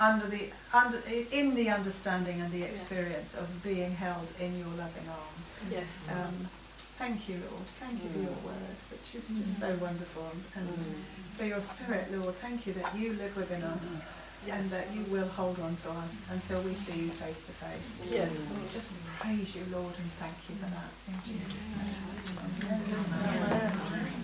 [0.00, 1.00] under the under
[1.32, 5.58] in the understanding and the experience of being held in your loving arms.
[5.70, 6.08] Yes.
[6.10, 6.48] Um,
[6.98, 7.66] thank you, Lord.
[7.78, 8.44] Thank you for your mm.
[8.44, 9.80] word, which is just so mm.
[9.80, 11.36] wonderful, and mm.
[11.36, 12.34] for your spirit, Lord.
[12.36, 14.02] Thank you that you live within us.
[14.46, 18.06] And that you will hold on to us until we see you face to face.
[18.12, 18.36] Yes.
[18.36, 20.92] And we just praise you, Lord, and thank you for that.
[21.08, 22.60] In Jesus' name.
[23.90, 24.23] Amen.